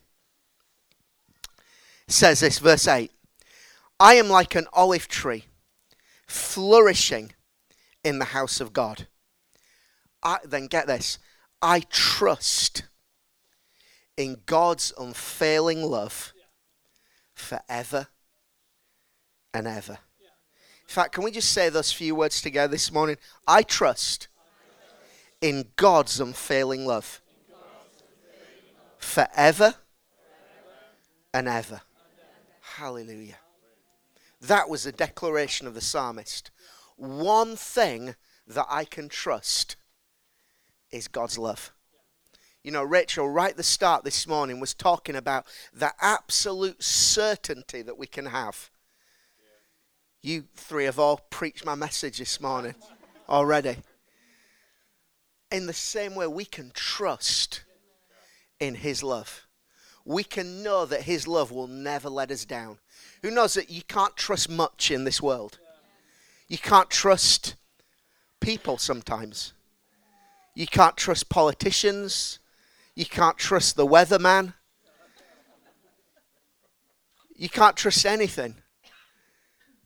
says 2.08 2.40
this, 2.40 2.58
verse 2.58 2.88
8 2.88 3.12
I 4.00 4.14
am 4.14 4.28
like 4.28 4.54
an 4.54 4.66
olive 4.72 5.06
tree 5.06 5.44
flourishing 6.26 7.32
in 8.02 8.18
the 8.18 8.26
house 8.26 8.60
of 8.60 8.72
God. 8.72 9.06
I, 10.22 10.38
then 10.44 10.66
get 10.66 10.86
this 10.86 11.18
I 11.60 11.80
trust 11.90 12.84
in 14.16 14.38
God's 14.46 14.92
unfailing 14.98 15.82
love 15.82 16.32
forever 17.34 18.08
and 19.58 19.66
ever. 19.66 19.92
In 19.92 20.94
fact, 20.94 21.12
can 21.12 21.24
we 21.24 21.30
just 21.30 21.52
say 21.52 21.68
those 21.68 21.92
few 21.92 22.14
words 22.14 22.40
together 22.40 22.70
this 22.70 22.90
morning? 22.90 23.16
I 23.46 23.62
trust 23.62 24.28
in 25.40 25.66
God's 25.76 26.20
unfailing 26.20 26.86
love 26.86 27.20
forever 28.98 29.74
and 31.34 31.48
ever. 31.48 31.82
Hallelujah. 32.60 33.38
That 34.40 34.70
was 34.70 34.86
a 34.86 34.92
declaration 34.92 35.66
of 35.66 35.74
the 35.74 35.80
psalmist. 35.80 36.50
One 36.96 37.56
thing 37.56 38.14
that 38.46 38.66
I 38.70 38.84
can 38.84 39.08
trust 39.08 39.76
is 40.90 41.08
God's 41.08 41.36
love. 41.36 41.72
You 42.62 42.70
know, 42.70 42.82
Rachel, 42.82 43.28
right 43.28 43.50
at 43.50 43.56
the 43.56 43.62
start 43.62 44.04
this 44.04 44.26
morning, 44.26 44.60
was 44.60 44.74
talking 44.74 45.16
about 45.16 45.46
the 45.72 45.92
absolute 46.00 46.82
certainty 46.82 47.82
that 47.82 47.98
we 47.98 48.06
can 48.06 48.26
have 48.26 48.70
you 50.22 50.44
three 50.54 50.84
have 50.84 50.98
all 50.98 51.18
preached 51.30 51.64
my 51.64 51.74
message 51.74 52.18
this 52.18 52.40
morning 52.40 52.74
already. 53.28 53.76
In 55.50 55.66
the 55.66 55.72
same 55.72 56.14
way, 56.14 56.26
we 56.26 56.44
can 56.44 56.70
trust 56.74 57.64
in 58.60 58.74
His 58.74 59.02
love. 59.02 59.46
We 60.04 60.24
can 60.24 60.62
know 60.62 60.84
that 60.86 61.02
His 61.02 61.26
love 61.26 61.52
will 61.52 61.66
never 61.66 62.08
let 62.08 62.30
us 62.30 62.44
down. 62.44 62.78
Who 63.22 63.30
knows 63.30 63.54
that 63.54 63.70
you 63.70 63.82
can't 63.82 64.16
trust 64.16 64.50
much 64.50 64.90
in 64.90 65.04
this 65.04 65.22
world? 65.22 65.58
You 66.48 66.58
can't 66.58 66.90
trust 66.90 67.56
people 68.40 68.78
sometimes. 68.78 69.52
You 70.54 70.66
can't 70.66 70.96
trust 70.96 71.28
politicians. 71.28 72.38
You 72.94 73.06
can't 73.06 73.38
trust 73.38 73.76
the 73.76 73.86
weatherman. 73.86 74.54
You 77.36 77.48
can't 77.48 77.76
trust 77.76 78.04
anything. 78.04 78.56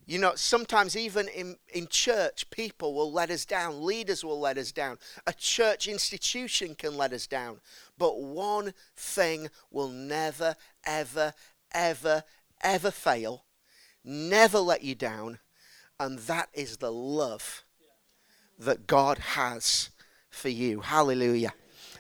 You 0.04 0.18
know, 0.18 0.32
sometimes 0.34 0.96
even 0.96 1.28
in, 1.28 1.56
in 1.72 1.86
church, 1.86 2.50
people 2.50 2.94
will 2.94 3.12
let 3.12 3.30
us 3.30 3.44
down. 3.44 3.84
Leaders 3.84 4.24
will 4.24 4.40
let 4.40 4.58
us 4.58 4.72
down. 4.72 4.98
A 5.26 5.32
church 5.32 5.86
institution 5.86 6.74
can 6.74 6.96
let 6.96 7.12
us 7.12 7.26
down. 7.26 7.60
But 7.98 8.20
one 8.20 8.74
thing 8.96 9.48
will 9.70 9.88
never, 9.88 10.56
ever, 10.84 11.34
ever, 11.72 12.24
ever 12.62 12.90
fail, 12.90 13.44
never 14.04 14.58
let 14.58 14.82
you 14.82 14.96
down, 14.96 15.38
and 16.00 16.18
that 16.20 16.48
is 16.52 16.78
the 16.78 16.92
love 16.92 17.62
that 18.58 18.88
God 18.88 19.18
has 19.18 19.90
for 20.30 20.48
you. 20.48 20.80
Hallelujah. 20.80 21.52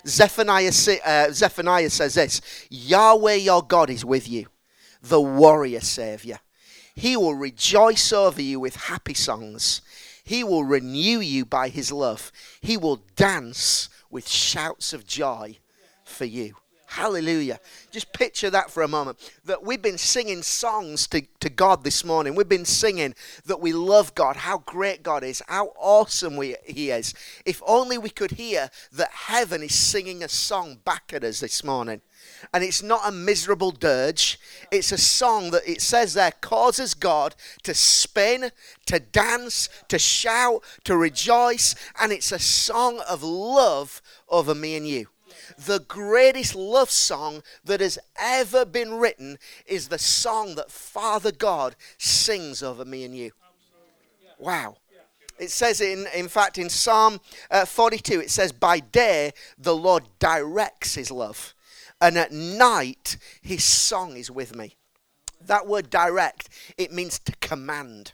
Zephaniah, 0.04 0.72
uh, 1.04 1.30
Zephaniah 1.30 1.90
says 1.90 2.14
this 2.14 2.40
Yahweh 2.68 3.34
your 3.34 3.62
God 3.62 3.90
is 3.90 4.04
with 4.04 4.28
you, 4.28 4.46
the 5.00 5.20
warrior 5.20 5.80
Savior. 5.80 6.40
He 6.94 7.16
will 7.16 7.34
rejoice 7.34 8.12
over 8.12 8.42
you 8.42 8.60
with 8.60 8.76
happy 8.76 9.14
songs. 9.14 9.80
He 10.24 10.44
will 10.44 10.64
renew 10.64 11.20
you 11.20 11.44
by 11.44 11.68
his 11.68 11.90
love. 11.90 12.30
He 12.60 12.76
will 12.76 13.02
dance 13.16 13.88
with 14.10 14.28
shouts 14.28 14.92
of 14.92 15.06
joy 15.06 15.58
for 16.04 16.24
you. 16.24 16.56
Hallelujah. 16.92 17.58
Just 17.90 18.12
picture 18.12 18.50
that 18.50 18.70
for 18.70 18.82
a 18.82 18.88
moment. 18.88 19.18
That 19.46 19.64
we've 19.64 19.80
been 19.80 19.96
singing 19.96 20.42
songs 20.42 21.06
to, 21.06 21.22
to 21.40 21.48
God 21.48 21.84
this 21.84 22.04
morning. 22.04 22.34
We've 22.34 22.46
been 22.46 22.66
singing 22.66 23.14
that 23.46 23.62
we 23.62 23.72
love 23.72 24.14
God, 24.14 24.36
how 24.36 24.58
great 24.58 25.02
God 25.02 25.24
is, 25.24 25.40
how 25.48 25.72
awesome 25.78 26.36
we, 26.36 26.54
He 26.66 26.90
is. 26.90 27.14
If 27.46 27.62
only 27.66 27.96
we 27.96 28.10
could 28.10 28.32
hear 28.32 28.68
that 28.92 29.10
heaven 29.10 29.62
is 29.62 29.74
singing 29.74 30.22
a 30.22 30.28
song 30.28 30.80
back 30.84 31.14
at 31.14 31.24
us 31.24 31.40
this 31.40 31.64
morning 31.64 32.02
and 32.52 32.62
it's 32.62 32.82
not 32.82 33.08
a 33.08 33.10
miserable 33.10 33.70
dirge. 33.70 34.38
It's 34.70 34.92
a 34.92 34.98
song 34.98 35.50
that 35.52 35.66
it 35.66 35.80
says 35.80 36.12
there 36.12 36.32
causes 36.42 36.92
God 36.92 37.34
to 37.62 37.72
spin, 37.72 38.50
to 38.84 39.00
dance, 39.00 39.70
to 39.88 39.98
shout, 39.98 40.62
to 40.84 40.96
rejoice, 40.96 41.74
and 41.98 42.12
it's 42.12 42.32
a 42.32 42.38
song 42.38 43.00
of 43.08 43.22
love 43.22 44.02
over 44.28 44.54
me 44.54 44.76
and 44.76 44.86
you. 44.86 45.08
The 45.66 45.80
greatest 45.80 46.54
love 46.54 46.90
song 46.90 47.42
that 47.64 47.80
has 47.80 47.98
ever 48.18 48.64
been 48.64 48.94
written 48.94 49.38
is 49.66 49.88
the 49.88 49.98
song 49.98 50.54
that 50.54 50.70
Father 50.70 51.32
God 51.32 51.76
sings 51.98 52.62
over 52.62 52.84
me 52.84 53.04
and 53.04 53.16
you. 53.16 53.32
Wow. 54.38 54.76
It 55.38 55.50
says, 55.50 55.80
in, 55.80 56.06
in 56.14 56.28
fact, 56.28 56.58
in 56.58 56.68
Psalm 56.68 57.20
uh, 57.50 57.64
42, 57.64 58.20
it 58.20 58.30
says, 58.30 58.52
By 58.52 58.80
day 58.80 59.32
the 59.58 59.74
Lord 59.74 60.04
directs 60.18 60.94
his 60.94 61.10
love 61.10 61.54
and 62.02 62.18
at 62.18 62.32
night 62.32 63.16
his 63.40 63.64
song 63.64 64.16
is 64.16 64.30
with 64.30 64.56
me. 64.56 64.76
That 65.40 65.66
word 65.66 65.88
direct, 65.88 66.48
it 66.76 66.92
means 66.92 67.18
to 67.20 67.32
command. 67.40 68.12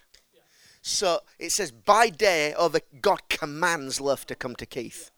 So 0.82 1.20
it 1.38 1.52
says, 1.52 1.72
by 1.72 2.10
day, 2.10 2.54
or 2.54 2.68
the 2.70 2.82
God 3.00 3.28
commands 3.28 4.00
love 4.00 4.26
to 4.26 4.34
come 4.34 4.54
to 4.56 4.66
Keith. 4.66 5.10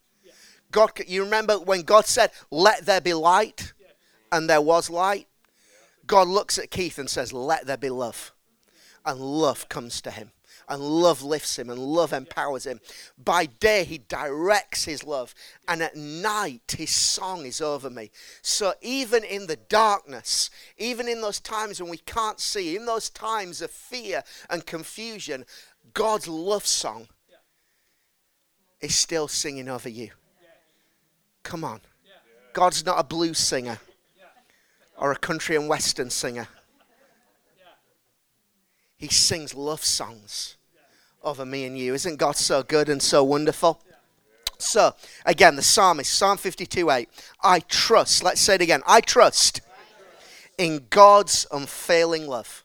God, 0.70 0.92
you 1.06 1.24
remember 1.24 1.58
when 1.58 1.82
God 1.82 2.06
said, 2.06 2.30
"Let 2.50 2.86
there 2.86 3.00
be 3.00 3.14
light," 3.14 3.72
and 4.30 4.48
there 4.48 4.60
was 4.60 4.90
light. 4.90 5.28
God 6.06 6.28
looks 6.28 6.58
at 6.58 6.70
Keith 6.70 6.98
and 6.98 7.10
says, 7.10 7.32
"Let 7.32 7.66
there 7.66 7.76
be 7.76 7.90
love," 7.90 8.32
and 9.04 9.20
love 9.20 9.68
comes 9.68 10.00
to 10.02 10.10
him 10.10 10.32
and 10.70 10.80
love 10.80 11.20
lifts 11.20 11.58
him 11.58 11.68
and 11.68 11.80
love 11.80 12.12
empowers 12.12 12.64
him. 12.64 12.80
By 13.18 13.46
day, 13.46 13.82
he 13.82 13.98
directs 13.98 14.84
his 14.84 15.02
love, 15.02 15.34
and 15.66 15.82
at 15.82 15.96
night, 15.96 16.74
his 16.78 16.94
song 16.94 17.44
is 17.44 17.60
over 17.60 17.90
me. 17.90 18.12
So 18.40 18.74
even 18.80 19.24
in 19.24 19.48
the 19.48 19.56
darkness, 19.56 20.48
even 20.78 21.08
in 21.08 21.20
those 21.20 21.40
times 21.40 21.82
when 21.82 21.90
we 21.90 21.98
can't 21.98 22.40
see, 22.40 22.76
in 22.76 22.86
those 22.86 23.10
times 23.10 23.60
of 23.60 23.72
fear 23.72 24.22
and 24.48 24.64
confusion, 24.64 25.44
God's 25.92 26.28
love 26.28 26.66
song 26.66 27.08
is 28.80 28.94
still 28.94 29.26
singing 29.26 29.68
over 29.68 29.88
you. 29.88 30.12
Come 31.50 31.64
on. 31.64 31.80
God's 32.52 32.86
not 32.86 33.00
a 33.00 33.02
blues 33.02 33.38
singer 33.38 33.80
or 34.96 35.10
a 35.10 35.16
country 35.16 35.56
and 35.56 35.68
western 35.68 36.08
singer. 36.08 36.46
He 38.96 39.08
sings 39.08 39.52
love 39.52 39.84
songs 39.84 40.56
over 41.24 41.44
me 41.44 41.64
and 41.64 41.76
you. 41.76 41.92
Isn't 41.92 42.18
God 42.18 42.36
so 42.36 42.62
good 42.62 42.88
and 42.88 43.02
so 43.02 43.24
wonderful? 43.24 43.82
So, 44.58 44.94
again, 45.26 45.56
the 45.56 45.62
psalmist, 45.62 46.12
Psalm 46.12 46.38
52 46.38 46.88
8. 46.88 47.08
I 47.42 47.58
trust, 47.58 48.22
let's 48.22 48.40
say 48.40 48.54
it 48.54 48.60
again. 48.60 48.82
I 48.86 49.00
trust 49.00 49.60
in 50.56 50.86
God's 50.88 51.48
unfailing 51.50 52.28
love 52.28 52.62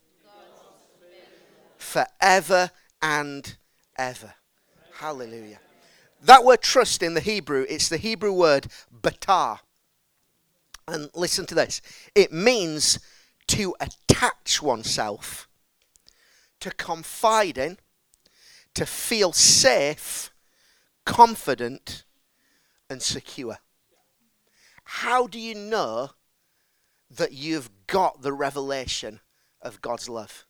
forever 1.79 2.69
and 3.01 3.55
ever. 3.97 4.35
Hallelujah. 4.93 5.59
That 6.25 6.43
word 6.43 6.63
trust 6.63 7.03
in 7.03 7.13
the 7.13 7.21
Hebrew, 7.21 7.67
it's 7.69 7.87
the 7.87 7.97
Hebrew 7.97 8.33
word 8.33 8.67
batach. 8.91 9.59
And 10.87 11.09
listen 11.13 11.45
to 11.47 11.55
this 11.55 11.81
it 12.15 12.31
means 12.31 12.99
to 13.47 13.75
attach 13.79 14.59
oneself, 14.59 15.47
to 16.61 16.71
confide 16.71 17.59
in, 17.59 17.77
to 18.73 18.87
feel 18.87 19.33
safe, 19.33 20.31
confident, 21.05 22.03
and 22.89 23.03
secure. 23.03 23.59
How 24.83 25.27
do 25.27 25.39
you 25.39 25.53
know 25.53 26.11
that 27.11 27.33
you've 27.33 27.69
got 27.85 28.23
the 28.23 28.33
revelation 28.33 29.19
of 29.61 29.81
God's 29.81 30.09
love? 30.09 30.45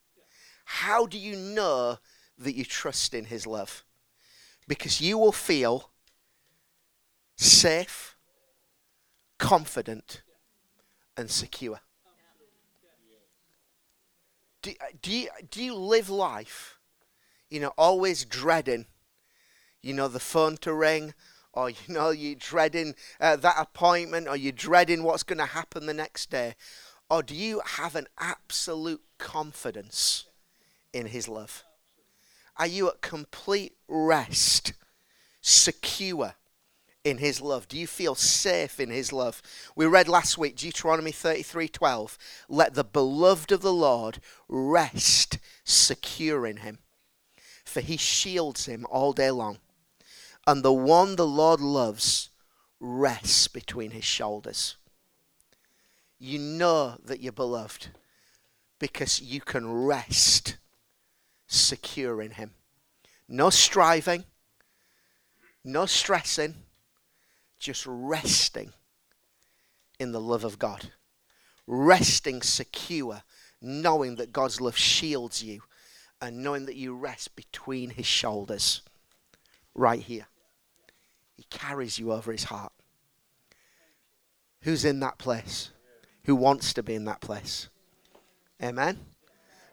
How 0.64 1.06
do 1.06 1.18
you 1.18 1.36
know 1.36 1.98
that 2.38 2.56
you 2.56 2.64
trust 2.64 3.14
in 3.14 3.26
His 3.26 3.46
love? 3.46 3.85
Because 4.68 5.02
you 5.02 5.18
will 5.18 5.32
feel 5.32 5.92
safe, 7.36 8.16
confident, 9.38 10.22
and 11.18 11.30
secure. 11.30 11.80
Do, 14.62 14.74
do, 15.02 15.12
you, 15.12 15.30
do 15.52 15.64
you 15.64 15.76
live 15.76 16.10
life, 16.10 16.80
you 17.50 17.60
know, 17.60 17.74
always 17.78 18.26
dreading, 18.26 18.88
you 19.84 19.94
know, 19.94 20.08
the 20.08 20.20
phone 20.20 20.58
to 20.58 20.74
ring, 20.74 21.14
or, 21.54 21.70
you 21.70 21.76
know, 21.88 22.10
you're 22.10 22.36
dreading 22.36 22.96
uh, 23.22 23.36
that 23.36 23.56
appointment, 23.60 24.28
or 24.28 24.36
you're 24.36 24.52
dreading 24.52 25.04
what's 25.04 25.24
going 25.24 25.38
to 25.38 25.46
happen 25.46 25.86
the 25.86 25.94
next 25.94 26.32
day? 26.32 26.56
Or 27.10 27.22
do 27.22 27.36
you 27.36 27.62
have 27.64 27.96
an 27.96 28.08
absolute 28.18 29.04
confidence 29.20 30.26
in 30.92 31.06
His 31.06 31.28
love? 31.28 31.65
Are 32.58 32.68
you 32.68 32.88
at 32.90 33.02
complete 33.02 33.76
rest, 33.88 34.74
secure? 35.42 36.36
in 37.06 37.20
his 37.20 37.40
love? 37.40 37.68
Do 37.68 37.78
you 37.78 37.88
feel 37.88 38.16
safe 38.16 38.80
in 38.80 38.90
his 38.90 39.14
love? 39.14 39.42
We 39.76 39.86
read 39.86 40.10
last 40.10 40.38
week 40.38 40.58
Deuteronomy 40.58 41.12
33:12, 41.12 42.18
let 42.50 42.74
the 42.74 42.84
beloved 42.84 43.52
of 43.52 43.62
the 43.62 43.72
Lord 43.72 44.20
rest 44.50 45.38
secure 45.64 46.46
in 46.48 46.58
him, 46.58 46.80
for 47.64 47.80
he 47.80 47.96
shields 47.96 48.66
him 48.66 48.86
all 48.90 49.14
day 49.14 49.32
long. 49.32 49.60
And 50.48 50.64
the 50.64 50.74
one 50.74 51.16
the 51.16 51.28
Lord 51.28 51.62
loves 51.62 52.32
rests 52.80 53.48
between 53.48 53.92
his 53.92 54.06
shoulders. 54.06 54.76
You 56.18 56.40
know 56.40 56.98
that 57.04 57.20
you're 57.20 57.32
beloved 57.32 57.90
because 58.80 59.20
you 59.20 59.42
can 59.42 59.72
rest 59.72 60.58
secure 61.48 62.22
in 62.22 62.32
him. 62.32 62.52
No 63.28 63.50
striving, 63.50 64.26
no 65.64 65.86
stressing, 65.86 66.56
just 67.60 67.86
resting 67.88 68.74
in 70.00 70.12
the 70.12 70.22
love 70.22 70.44
of 70.44 70.60
God, 70.60 70.92
resting 71.66 72.42
secure, 72.42 73.24
knowing 73.62 74.16
that 74.16 74.34
God's 74.34 74.62
love 74.62 74.78
shields 74.78 75.44
you, 75.44 75.62
and 76.22 76.44
knowing 76.44 76.66
that 76.66 76.76
you 76.76 76.96
rest 76.96 77.36
between 77.36 77.92
his 77.92 78.06
shoulders, 78.06 78.82
right 79.74 80.02
here. 80.02 80.28
He 81.36 81.46
carries 81.50 82.00
you 82.00 82.12
over 82.14 82.32
his 82.32 82.46
heart. 82.46 82.72
Who's 84.62 84.86
in 84.86 85.00
that 85.02 85.18
place? 85.18 85.72
Who 86.26 86.36
wants 86.36 86.74
to 86.74 86.84
be 86.84 86.96
in 86.96 87.06
that 87.06 87.22
place? 87.22 87.70
Amen? 88.62 89.00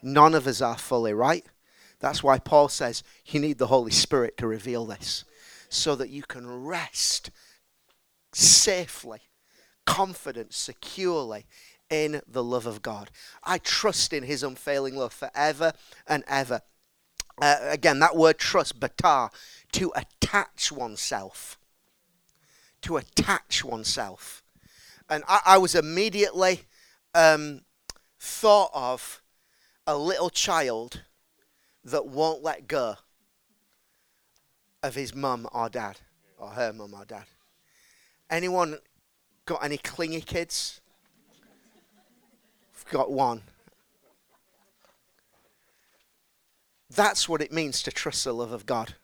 None 0.02 0.34
of 0.34 0.46
us 0.46 0.60
are 0.60 0.76
fully, 0.76 1.14
right? 1.14 1.46
That's 2.02 2.22
why 2.22 2.40
Paul 2.40 2.68
says 2.68 3.04
you 3.24 3.38
need 3.38 3.58
the 3.58 3.68
Holy 3.68 3.92
Spirit 3.92 4.36
to 4.38 4.48
reveal 4.48 4.84
this 4.84 5.24
so 5.68 5.94
that 5.94 6.10
you 6.10 6.24
can 6.24 6.64
rest 6.64 7.30
safely, 8.32 9.20
confident, 9.86 10.52
securely 10.52 11.46
in 11.88 12.20
the 12.26 12.42
love 12.42 12.66
of 12.66 12.82
God. 12.82 13.12
I 13.44 13.58
trust 13.58 14.12
in 14.12 14.24
his 14.24 14.42
unfailing 14.42 14.96
love 14.96 15.12
forever 15.12 15.74
and 16.08 16.24
ever. 16.26 16.62
Uh, 17.40 17.58
again, 17.62 18.00
that 18.00 18.16
word 18.16 18.36
trust, 18.36 18.80
batach, 18.80 19.30
to 19.70 19.92
attach 19.94 20.72
oneself. 20.72 21.56
To 22.82 22.96
attach 22.96 23.64
oneself. 23.64 24.42
And 25.08 25.22
I, 25.28 25.40
I 25.46 25.58
was 25.58 25.76
immediately 25.76 26.62
um, 27.14 27.60
thought 28.18 28.70
of 28.74 29.22
a 29.86 29.96
little 29.96 30.30
child 30.30 31.02
that 31.84 32.06
won't 32.06 32.42
let 32.42 32.66
go 32.66 32.96
of 34.82 34.94
his 34.94 35.14
mum 35.14 35.48
or 35.52 35.68
dad, 35.68 35.98
or 36.38 36.50
her 36.50 36.72
mum 36.72 36.94
or 36.94 37.04
dad. 37.04 37.24
Anyone 38.30 38.78
got 39.46 39.64
any 39.64 39.78
clingy 39.78 40.20
kids? 40.20 40.80
I've 42.74 42.90
got 42.90 43.10
one. 43.10 43.42
That's 46.90 47.28
what 47.28 47.40
it 47.40 47.52
means 47.52 47.82
to 47.82 47.90
trust 47.90 48.24
the 48.24 48.32
love 48.32 48.52
of 48.52 48.66
God. 48.66 48.96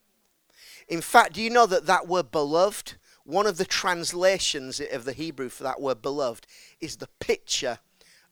In 0.88 1.00
fact, 1.00 1.34
do 1.34 1.42
you 1.42 1.50
know 1.50 1.66
that 1.66 1.86
that 1.86 2.08
word 2.08 2.30
beloved, 2.30 2.94
one 3.24 3.46
of 3.46 3.56
the 3.56 3.64
translations 3.64 4.80
of 4.80 5.04
the 5.04 5.12
Hebrew 5.12 5.48
for 5.48 5.62
that 5.62 5.80
word 5.80 6.02
beloved, 6.02 6.46
is 6.80 6.96
the 6.96 7.08
picture 7.18 7.78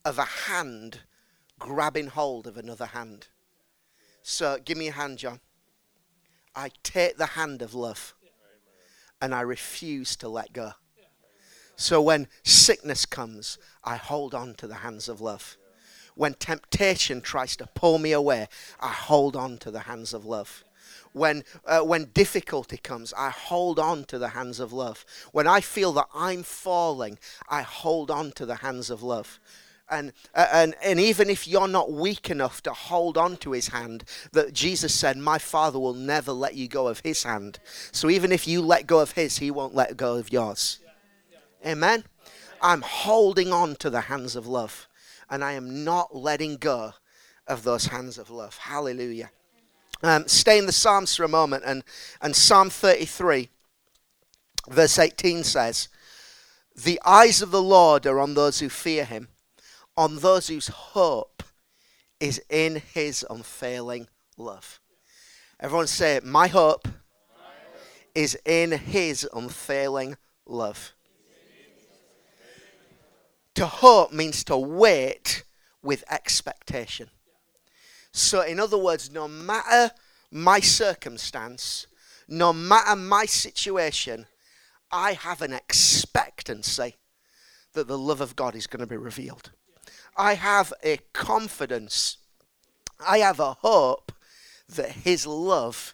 of 0.03 0.17
a 0.17 0.25
hand 0.25 1.01
grabbing 1.59 2.07
hold 2.07 2.47
of 2.47 2.57
another 2.57 2.87
hand. 2.87 3.27
So 4.29 4.57
give 4.63 4.77
me 4.77 4.89
a 4.89 4.91
hand, 4.91 5.19
John. 5.19 5.39
I 6.53 6.71
take 6.83 7.15
the 7.15 7.27
hand 7.27 7.61
of 7.61 7.73
love 7.73 8.13
and 9.21 9.33
I 9.33 9.39
refuse 9.39 10.17
to 10.17 10.27
let 10.27 10.51
go. 10.51 10.73
So 11.77 12.01
when 12.01 12.27
sickness 12.43 13.05
comes, 13.05 13.57
I 13.85 13.95
hold 13.95 14.35
on 14.35 14.55
to 14.55 14.67
the 14.67 14.75
hands 14.75 15.07
of 15.07 15.21
love. 15.21 15.55
When 16.15 16.33
temptation 16.33 17.21
tries 17.21 17.55
to 17.55 17.67
pull 17.67 17.99
me 17.99 18.11
away, 18.11 18.49
I 18.81 18.89
hold 18.89 19.37
on 19.37 19.59
to 19.59 19.71
the 19.71 19.79
hands 19.79 20.13
of 20.13 20.25
love. 20.25 20.65
When, 21.13 21.45
uh, 21.65 21.79
when 21.79 22.11
difficulty 22.13 22.77
comes, 22.77 23.13
I 23.17 23.29
hold 23.29 23.79
on 23.79 24.03
to 24.05 24.19
the 24.19 24.29
hands 24.29 24.59
of 24.59 24.73
love. 24.73 25.05
When 25.31 25.47
I 25.47 25.61
feel 25.61 25.93
that 25.93 26.09
I'm 26.13 26.43
falling, 26.43 27.17
I 27.47 27.61
hold 27.61 28.11
on 28.11 28.33
to 28.33 28.45
the 28.45 28.55
hands 28.55 28.89
of 28.89 29.01
love. 29.01 29.39
And, 29.89 30.11
uh, 30.35 30.47
and, 30.51 30.75
and 30.83 30.99
even 30.99 31.29
if 31.29 31.47
you're 31.47 31.67
not 31.67 31.91
weak 31.91 32.29
enough 32.29 32.61
to 32.63 32.73
hold 32.73 33.17
on 33.17 33.37
to 33.37 33.53
his 33.53 33.69
hand, 33.69 34.03
that 34.33 34.53
Jesus 34.53 34.93
said, 34.93 35.17
My 35.17 35.37
Father 35.37 35.79
will 35.79 35.93
never 35.93 36.33
let 36.33 36.55
you 36.55 36.67
go 36.67 36.87
of 36.87 36.99
his 37.01 37.23
hand. 37.23 37.59
So 37.91 38.09
even 38.09 38.31
if 38.31 38.47
you 38.47 38.61
let 38.61 38.85
go 38.85 38.99
of 38.99 39.11
his, 39.11 39.37
he 39.37 39.49
won't 39.49 39.75
let 39.75 39.95
go 39.95 40.17
of 40.17 40.31
yours. 40.31 40.79
Amen. 41.65 42.03
I'm 42.61 42.81
holding 42.81 43.53
on 43.53 43.75
to 43.77 43.89
the 43.89 44.01
hands 44.01 44.35
of 44.35 44.47
love 44.47 44.87
and 45.29 45.43
I 45.43 45.53
am 45.53 45.83
not 45.83 46.15
letting 46.15 46.57
go 46.57 46.93
of 47.47 47.63
those 47.63 47.87
hands 47.87 48.17
of 48.17 48.29
love. 48.29 48.57
Hallelujah. 48.57 49.31
Um, 50.03 50.27
stay 50.27 50.57
in 50.57 50.65
the 50.65 50.71
Psalms 50.71 51.15
for 51.15 51.23
a 51.23 51.29
moment 51.29 51.63
and, 51.65 51.83
and 52.21 52.35
Psalm 52.35 52.69
33, 52.69 53.49
verse 54.69 54.99
18 54.99 55.43
says, 55.43 55.89
The 56.75 57.01
eyes 57.05 57.41
of 57.41 57.51
the 57.51 57.61
Lord 57.61 58.05
are 58.05 58.19
on 58.19 58.33
those 58.33 58.59
who 58.59 58.69
fear 58.69 59.05
him, 59.05 59.29
on 59.97 60.17
those 60.17 60.47
whose 60.47 60.67
hope 60.67 61.43
is 62.19 62.41
in 62.49 62.81
his 62.93 63.25
unfailing 63.29 64.07
love. 64.37 64.79
Everyone 65.59 65.87
say, 65.87 66.21
My 66.23 66.47
hope 66.47 66.87
is 68.13 68.37
in 68.45 68.71
his 68.71 69.27
unfailing 69.33 70.17
love. 70.45 70.93
To 73.55 73.65
hope 73.65 74.13
means 74.13 74.43
to 74.45 74.57
wait 74.57 75.43
with 75.81 76.03
expectation. 76.11 77.09
So, 78.11 78.41
in 78.41 78.59
other 78.59 78.77
words, 78.77 79.11
no 79.11 79.27
matter 79.27 79.93
my 80.31 80.59
circumstance, 80.59 81.87
no 82.27 82.53
matter 82.53 82.95
my 82.95 83.25
situation, 83.25 84.27
I 84.91 85.13
have 85.13 85.41
an 85.41 85.53
expectancy 85.53 86.95
that 87.73 87.87
the 87.87 87.97
love 87.97 88.21
of 88.21 88.35
God 88.35 88.55
is 88.55 88.67
going 88.67 88.79
to 88.79 88.87
be 88.87 88.97
revealed. 88.97 89.51
I 90.17 90.33
have 90.33 90.73
a 90.83 90.97
confidence, 91.13 92.17
I 93.05 93.19
have 93.19 93.39
a 93.39 93.53
hope 93.53 94.11
that 94.67 94.91
His 94.91 95.27
love 95.27 95.93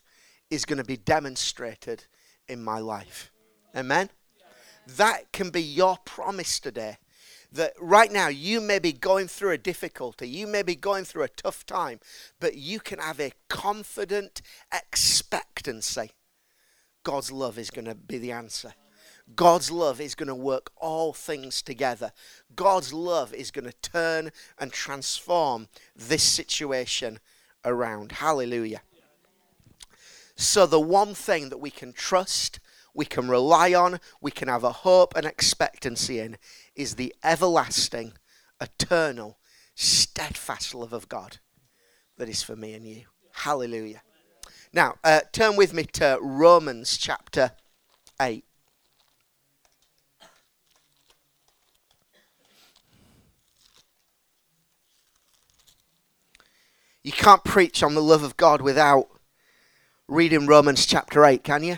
is 0.49 0.65
going 0.65 0.77
to 0.77 0.83
be 0.83 0.97
demonstrated 0.97 2.05
in 2.47 2.63
my 2.63 2.79
life. 2.79 3.31
Amen? 3.75 4.09
That 4.87 5.31
can 5.31 5.49
be 5.49 5.61
your 5.61 5.97
promise 6.05 6.59
today. 6.59 6.97
That 7.51 7.73
right 7.79 8.11
now 8.11 8.29
you 8.29 8.61
may 8.61 8.79
be 8.79 8.93
going 8.93 9.27
through 9.27 9.51
a 9.51 9.57
difficulty, 9.57 10.27
you 10.27 10.47
may 10.47 10.63
be 10.63 10.75
going 10.75 11.05
through 11.05 11.23
a 11.23 11.27
tough 11.27 11.65
time, 11.65 11.99
but 12.39 12.55
you 12.55 12.79
can 12.79 12.99
have 12.99 13.19
a 13.19 13.31
confident 13.47 14.41
expectancy. 14.73 16.11
God's 17.03 17.31
love 17.31 17.59
is 17.59 17.69
going 17.69 17.85
to 17.85 17.95
be 17.95 18.17
the 18.17 18.31
answer. 18.31 18.73
God's 19.35 19.71
love 19.71 20.01
is 20.01 20.15
going 20.15 20.27
to 20.27 20.35
work 20.35 20.71
all 20.75 21.13
things 21.13 21.61
together. 21.61 22.11
God's 22.55 22.93
love 22.93 23.33
is 23.33 23.51
going 23.51 23.65
to 23.65 23.73
turn 23.81 24.31
and 24.59 24.71
transform 24.71 25.67
this 25.95 26.23
situation 26.23 27.19
around. 27.63 28.13
Hallelujah. 28.13 28.81
So, 30.35 30.65
the 30.65 30.79
one 30.79 31.13
thing 31.13 31.49
that 31.49 31.59
we 31.59 31.69
can 31.69 31.93
trust, 31.93 32.59
we 32.93 33.05
can 33.05 33.29
rely 33.29 33.73
on, 33.73 33.99
we 34.19 34.31
can 34.31 34.47
have 34.47 34.63
a 34.63 34.71
hope 34.71 35.15
and 35.15 35.25
expectancy 35.25 36.19
in 36.19 36.37
is 36.75 36.95
the 36.95 37.15
everlasting, 37.23 38.13
eternal, 38.59 39.37
steadfast 39.75 40.75
love 40.75 40.93
of 40.93 41.07
God 41.07 41.37
that 42.17 42.29
is 42.29 42.43
for 42.43 42.55
me 42.55 42.73
and 42.73 42.85
you. 42.85 43.03
Hallelujah. 43.31 44.01
Now, 44.73 44.95
uh, 45.03 45.21
turn 45.31 45.55
with 45.55 45.73
me 45.73 45.83
to 45.83 46.17
Romans 46.21 46.97
chapter 46.97 47.51
8. 48.19 48.43
Can't 57.23 57.45
preach 57.45 57.81
on 57.81 57.93
the 57.95 58.03
love 58.03 58.21
of 58.21 58.35
God 58.35 58.61
without 58.61 59.07
reading 60.09 60.45
Romans 60.45 60.85
chapter 60.85 61.23
8, 61.23 61.41
can 61.41 61.63
you? 61.63 61.77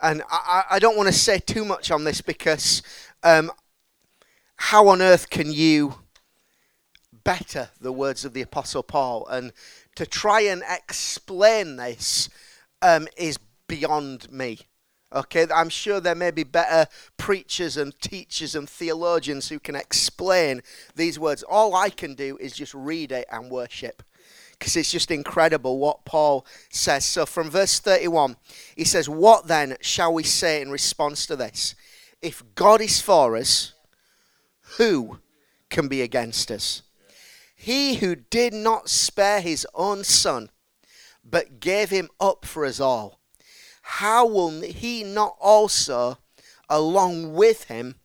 And 0.00 0.22
I, 0.30 0.64
I 0.70 0.78
don't 0.78 0.96
want 0.96 1.08
to 1.08 1.12
say 1.12 1.40
too 1.40 1.66
much 1.66 1.90
on 1.90 2.04
this 2.04 2.22
because 2.22 2.82
um, 3.22 3.52
how 4.56 4.88
on 4.88 5.02
earth 5.02 5.28
can 5.28 5.52
you 5.52 5.96
better 7.22 7.68
the 7.82 7.92
words 7.92 8.24
of 8.24 8.32
the 8.32 8.40
Apostle 8.40 8.82
Paul? 8.82 9.26
And 9.26 9.52
to 9.96 10.06
try 10.06 10.40
and 10.40 10.62
explain 10.66 11.76
this 11.76 12.30
um, 12.80 13.08
is 13.18 13.38
beyond 13.68 14.32
me. 14.32 14.60
Okay, 15.14 15.46
I'm 15.54 15.68
sure 15.68 16.00
there 16.00 16.14
may 16.14 16.30
be 16.30 16.44
better 16.44 16.86
preachers 17.18 17.76
and 17.76 17.92
teachers 18.00 18.54
and 18.54 18.66
theologians 18.66 19.50
who 19.50 19.60
can 19.60 19.76
explain 19.76 20.62
these 20.96 21.18
words. 21.18 21.42
All 21.42 21.74
I 21.74 21.90
can 21.90 22.14
do 22.14 22.38
is 22.38 22.54
just 22.54 22.72
read 22.72 23.12
it 23.12 23.26
and 23.30 23.50
worship 23.50 24.02
because 24.62 24.76
it's 24.76 24.92
just 24.92 25.10
incredible 25.10 25.80
what 25.80 26.04
Paul 26.04 26.46
says. 26.70 27.04
So 27.04 27.26
from 27.26 27.50
verse 27.50 27.80
31, 27.80 28.36
he 28.76 28.84
says, 28.84 29.08
What 29.08 29.48
then 29.48 29.76
shall 29.80 30.14
we 30.14 30.22
say 30.22 30.62
in 30.62 30.70
response 30.70 31.26
to 31.26 31.34
this? 31.34 31.74
If 32.20 32.44
God 32.54 32.80
is 32.80 33.00
for 33.00 33.36
us, 33.36 33.72
who 34.78 35.18
can 35.68 35.88
be 35.88 36.00
against 36.00 36.48
us? 36.52 36.82
He 37.56 37.96
who 37.96 38.14
did 38.14 38.54
not 38.54 38.88
spare 38.88 39.40
his 39.40 39.66
own 39.74 40.04
son, 40.04 40.48
but 41.24 41.58
gave 41.58 41.90
him 41.90 42.08
up 42.20 42.44
for 42.44 42.64
us 42.64 42.78
all, 42.78 43.18
how 43.82 44.24
will 44.24 44.60
he 44.60 45.02
not 45.02 45.34
also, 45.40 46.18
along 46.68 47.34
with 47.34 47.64
him, 47.64 47.96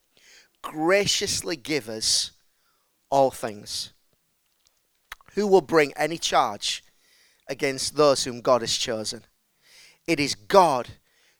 graciously 0.64 1.56
give 1.56 1.88
us 1.88 2.32
all 3.12 3.30
things? 3.30 3.94
Who 5.38 5.46
will 5.46 5.62
bring 5.62 5.94
any 5.96 6.18
charge 6.18 6.84
against 7.48 7.96
those 7.96 8.24
whom 8.24 8.42
God 8.42 8.62
has 8.62 8.76
chosen? 8.76 9.24
It 10.08 10.20
is 10.20 10.34
God 10.34 10.90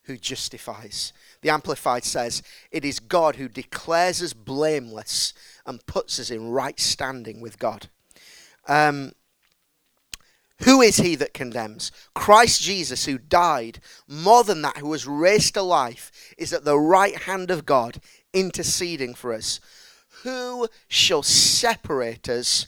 who 0.04 0.18
justifies. 0.18 1.14
The 1.42 1.50
Amplified 1.50 2.04
says, 2.04 2.44
It 2.70 2.86
is 2.86 3.00
God 3.00 3.38
who 3.38 3.50
declares 3.50 4.22
us 4.22 4.34
blameless 4.34 5.34
and 5.66 5.84
puts 5.88 6.20
us 6.20 6.30
in 6.30 6.52
right 6.52 6.80
standing 6.80 7.42
with 7.42 7.58
God. 7.58 7.90
Um, 8.68 9.14
who 10.62 10.84
is 10.84 10.98
he 10.98 11.16
that 11.16 11.34
condemns? 11.34 11.92
Christ 12.14 12.62
Jesus, 12.62 13.06
who 13.06 13.18
died, 13.18 13.80
more 14.08 14.44
than 14.44 14.62
that, 14.62 14.78
who 14.78 14.90
was 14.90 15.08
raised 15.08 15.56
to 15.56 15.64
life, 15.64 16.12
is 16.38 16.54
at 16.54 16.66
the 16.66 16.78
right 16.78 17.24
hand 17.24 17.50
of 17.50 17.66
God, 17.66 18.00
interceding 18.32 19.16
for 19.16 19.34
us. 19.34 19.60
Who 20.22 20.68
shall 20.88 21.24
separate 21.24 22.30
us 22.30 22.68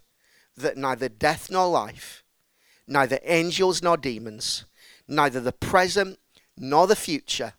that 0.61 0.77
neither 0.77 1.09
death 1.09 1.49
nor 1.51 1.67
life, 1.67 2.23
neither 2.87 3.19
angels 3.23 3.81
nor 3.81 3.97
demons, 3.97 4.65
neither 5.07 5.39
the 5.39 5.51
present 5.51 6.19
nor 6.57 6.87
the 6.87 6.95
future, 6.95 7.53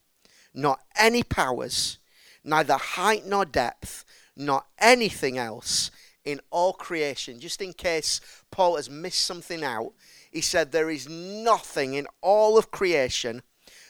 nor 0.55 0.79
any 0.97 1.23
powers, 1.23 1.99
neither 2.45 2.77
height 2.77 3.27
nor 3.27 3.45
depth, 3.45 4.05
nor 4.37 4.65
anything 4.79 5.39
else 5.39 5.91
in 6.25 6.41
all 6.51 6.73
creation. 6.73 7.41
Just 7.41 7.61
in 7.61 7.73
case 7.73 8.21
Paul 8.51 8.77
has 8.77 8.89
missed 8.89 9.25
something 9.25 9.65
out, 9.65 9.93
he 10.31 10.41
said 10.41 10.73
there 10.73 10.91
is 10.91 11.09
nothing 11.09 11.95
in 11.95 12.07
all 12.21 12.57
of 12.57 12.71
creation 12.71 13.43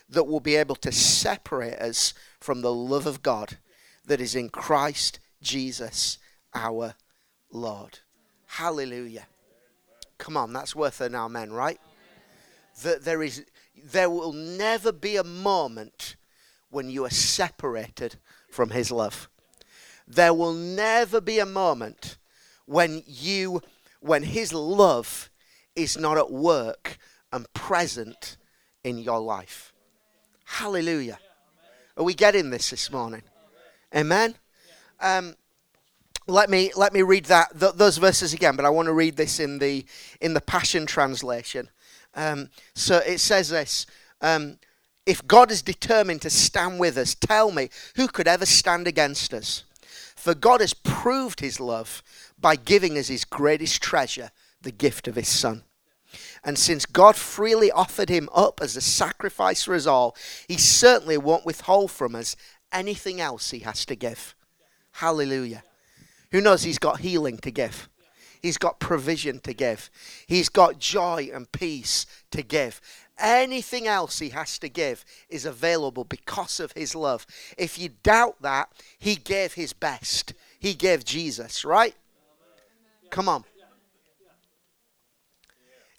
that 0.09 0.25
will 0.25 0.39
be 0.39 0.55
able 0.55 0.75
to 0.75 0.91
separate 0.91 1.79
us 1.79 2.13
from 2.39 2.61
the 2.61 2.73
love 2.73 3.07
of 3.07 3.23
God 3.23 3.57
that 4.05 4.21
is 4.21 4.35
in 4.35 4.49
Christ 4.49 5.19
Jesus 5.41 6.17
our 6.53 6.95
Lord. 7.51 7.99
Hallelujah. 8.53 9.25
Come 10.19 10.37
on, 10.37 10.53
that's 10.53 10.75
worth 10.75 11.01
an 11.01 11.15
amen, 11.15 11.51
right? 11.51 11.79
That 12.83 13.03
there 13.03 13.23
is 13.23 13.43
there 13.83 14.11
will 14.11 14.31
never 14.31 14.91
be 14.91 15.15
a 15.15 15.23
moment 15.23 16.15
when 16.69 16.87
you 16.87 17.03
are 17.03 17.09
separated 17.09 18.17
from 18.51 18.69
his 18.69 18.91
love. 18.91 19.27
There 20.07 20.35
will 20.35 20.53
never 20.53 21.19
be 21.19 21.39
a 21.39 21.47
moment 21.47 22.19
when 22.67 23.01
you 23.07 23.59
when 24.01 24.21
his 24.21 24.53
love 24.53 25.31
is 25.75 25.97
not 25.97 26.19
at 26.19 26.29
work 26.29 26.99
and 27.31 27.51
present 27.53 28.37
in 28.83 28.99
your 28.99 29.19
life. 29.19 29.73
Hallelujah. 30.45 31.17
Are 31.97 32.03
we 32.03 32.13
getting 32.13 32.51
this 32.51 32.69
this 32.69 32.91
morning? 32.91 33.23
Amen. 33.95 34.35
Um, 34.99 35.37
let 36.27 36.49
me 36.49 36.71
let 36.75 36.93
me 36.93 37.01
read 37.01 37.25
that 37.25 37.59
th- 37.59 37.73
those 37.73 37.97
verses 37.97 38.33
again, 38.33 38.55
but 38.55 38.65
I 38.65 38.69
want 38.69 38.87
to 38.87 38.93
read 38.93 39.17
this 39.17 39.39
in 39.39 39.59
the 39.59 39.85
in 40.21 40.33
the 40.33 40.41
Passion 40.41 40.85
translation. 40.85 41.69
Um, 42.15 42.49
so 42.73 42.97
it 42.99 43.19
says 43.19 43.49
this: 43.49 43.85
um, 44.21 44.57
If 45.05 45.25
God 45.27 45.51
is 45.51 45.61
determined 45.61 46.21
to 46.21 46.29
stand 46.29 46.79
with 46.79 46.97
us, 46.97 47.15
tell 47.15 47.51
me 47.51 47.69
who 47.95 48.07
could 48.07 48.27
ever 48.27 48.45
stand 48.45 48.87
against 48.87 49.33
us? 49.33 49.65
For 50.15 50.33
God 50.33 50.61
has 50.61 50.73
proved 50.73 51.41
His 51.41 51.59
love 51.59 52.01
by 52.39 52.55
giving 52.55 52.97
us 52.97 53.09
His 53.09 53.25
greatest 53.25 53.81
treasure, 53.81 54.31
the 54.61 54.71
gift 54.71 55.07
of 55.07 55.15
His 55.15 55.27
Son. 55.27 55.63
And 56.45 56.57
since 56.57 56.85
God 56.85 57.15
freely 57.15 57.71
offered 57.71 58.09
Him 58.09 58.29
up 58.33 58.59
as 58.61 58.77
a 58.77 58.81
sacrifice 58.81 59.63
for 59.63 59.75
us 59.75 59.85
all, 59.85 60.15
He 60.47 60.57
certainly 60.57 61.17
won't 61.17 61.45
withhold 61.45 61.91
from 61.91 62.15
us 62.15 62.37
anything 62.71 63.19
else 63.19 63.51
He 63.51 63.59
has 63.59 63.85
to 63.85 63.95
give. 63.95 64.35
Hallelujah. 64.93 65.63
Who 66.33 66.41
knows 66.41 66.63
he's 66.63 66.79
got 66.79 66.99
healing 66.99 67.37
to 67.37 67.51
give? 67.51 67.87
He's 68.41 68.57
got 68.57 68.79
provision 68.79 69.39
to 69.41 69.53
give. 69.53 69.89
He's 70.27 70.49
got 70.49 70.79
joy 70.79 71.29
and 71.31 71.49
peace 71.51 72.07
to 72.31 72.41
give. 72.41 72.81
Anything 73.19 73.87
else 73.87 74.17
he 74.17 74.29
has 74.29 74.57
to 74.59 74.67
give 74.67 75.05
is 75.29 75.45
available 75.45 76.03
because 76.03 76.59
of 76.59 76.71
his 76.71 76.95
love. 76.95 77.27
If 77.55 77.77
you 77.77 77.89
doubt 78.01 78.41
that, 78.41 78.69
he 78.97 79.15
gave 79.15 79.53
his 79.53 79.73
best. 79.73 80.33
He 80.59 80.73
gave 80.73 81.05
Jesus, 81.05 81.63
right? 81.63 81.95
Come 83.11 83.29
on. 83.29 83.45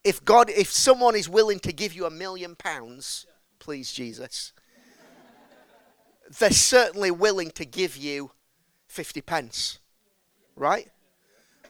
if 0.02 0.22
God, 0.24 0.50
if 0.50 0.70
someone 0.70 1.14
is 1.14 1.28
willing 1.28 1.60
to 1.60 1.72
give 1.72 1.94
you 1.94 2.06
a 2.06 2.10
million 2.10 2.56
pounds, 2.56 3.24
please, 3.60 3.92
Jesus, 3.92 4.52
they're 6.40 6.50
certainly 6.50 7.12
willing 7.12 7.52
to 7.52 7.64
give 7.64 7.96
you 7.96 8.32
50 8.88 9.20
pence. 9.20 9.78
Right? 10.56 10.90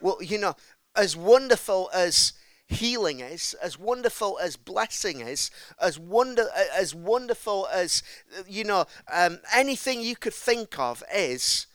Well, 0.01 0.19
you 0.23 0.39
know, 0.39 0.55
as 0.97 1.17
wonderful 1.17 1.91
as 1.93 2.35
healing 2.67 3.21
is, 3.21 3.55
as 3.63 3.79
wonderful 3.79 4.39
as 4.41 4.57
blessing 4.57 5.21
is, 5.21 5.51
as 5.81 5.99
wonder 5.99 6.47
as 6.77 6.95
wonderful 6.95 7.69
as 7.73 8.03
you 8.47 8.65
know 8.65 8.87
um, 9.13 9.39
anything 9.55 10.01
you 10.01 10.17
could 10.17 10.35
think 10.35 10.79
of 10.79 11.03
is, 11.15 11.67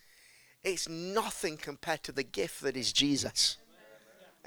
it's 0.63 0.89
nothing 0.89 1.57
compared 1.57 2.03
to 2.03 2.11
the 2.11 2.23
gift 2.23 2.61
that 2.61 2.77
is 2.77 2.91
Jesus. 2.93 3.57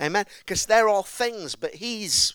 Amen. 0.00 0.24
Because 0.38 0.66
they're 0.66 0.88
all 0.88 1.02
things, 1.02 1.54
but 1.54 1.74
He's 1.74 2.34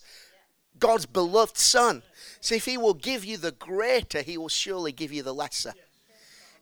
God's 0.79 1.05
beloved 1.05 1.57
Son. 1.57 2.03
So 2.39 2.55
if 2.55 2.65
He 2.65 2.77
will 2.77 2.93
give 2.93 3.25
you 3.25 3.37
the 3.37 3.51
greater, 3.51 4.21
He 4.21 4.37
will 4.37 4.49
surely 4.49 4.91
give 4.91 5.11
you 5.11 5.23
the 5.23 5.33
lesser 5.33 5.73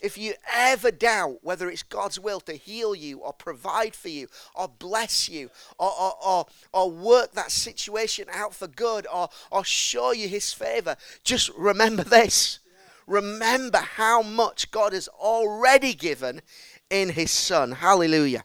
if 0.06 0.20
you 0.20 0.36
ever 0.54 0.91
doubt 0.91 1.39
whether 1.41 1.68
it's 1.68 1.82
God's 1.82 2.20
will 2.20 2.39
to 2.41 2.54
heal 2.54 2.94
you 2.94 3.20
or 3.20 3.34
provide 3.34 3.96
for 3.96 4.10
you 4.10 4.28
or 4.54 4.68
bless 4.68 5.28
you 5.28 5.50
or, 5.80 5.91
or, 5.91 6.13
or, 6.24 6.46
or 6.72 6.91
work 6.91 7.32
that 7.32 7.50
situation 7.50 8.28
out 8.32 8.54
for 8.54 8.68
good 8.68 9.08
or, 9.12 9.30
or 9.52 9.65
show 9.65 10.12
you 10.12 10.28
his 10.28 10.54
favor, 10.54 10.96
just 11.24 11.50
remember 11.58 12.04
this. 12.04 12.60
Remember 13.08 13.80
how 13.80 14.22
much 14.22 14.70
God 14.70 14.94
has 14.94 15.08
already 15.08 15.94
given 15.94 16.41
in 16.89 17.10
his 17.10 17.32
Son. 17.32 17.72
Hallelujah. 17.72 18.44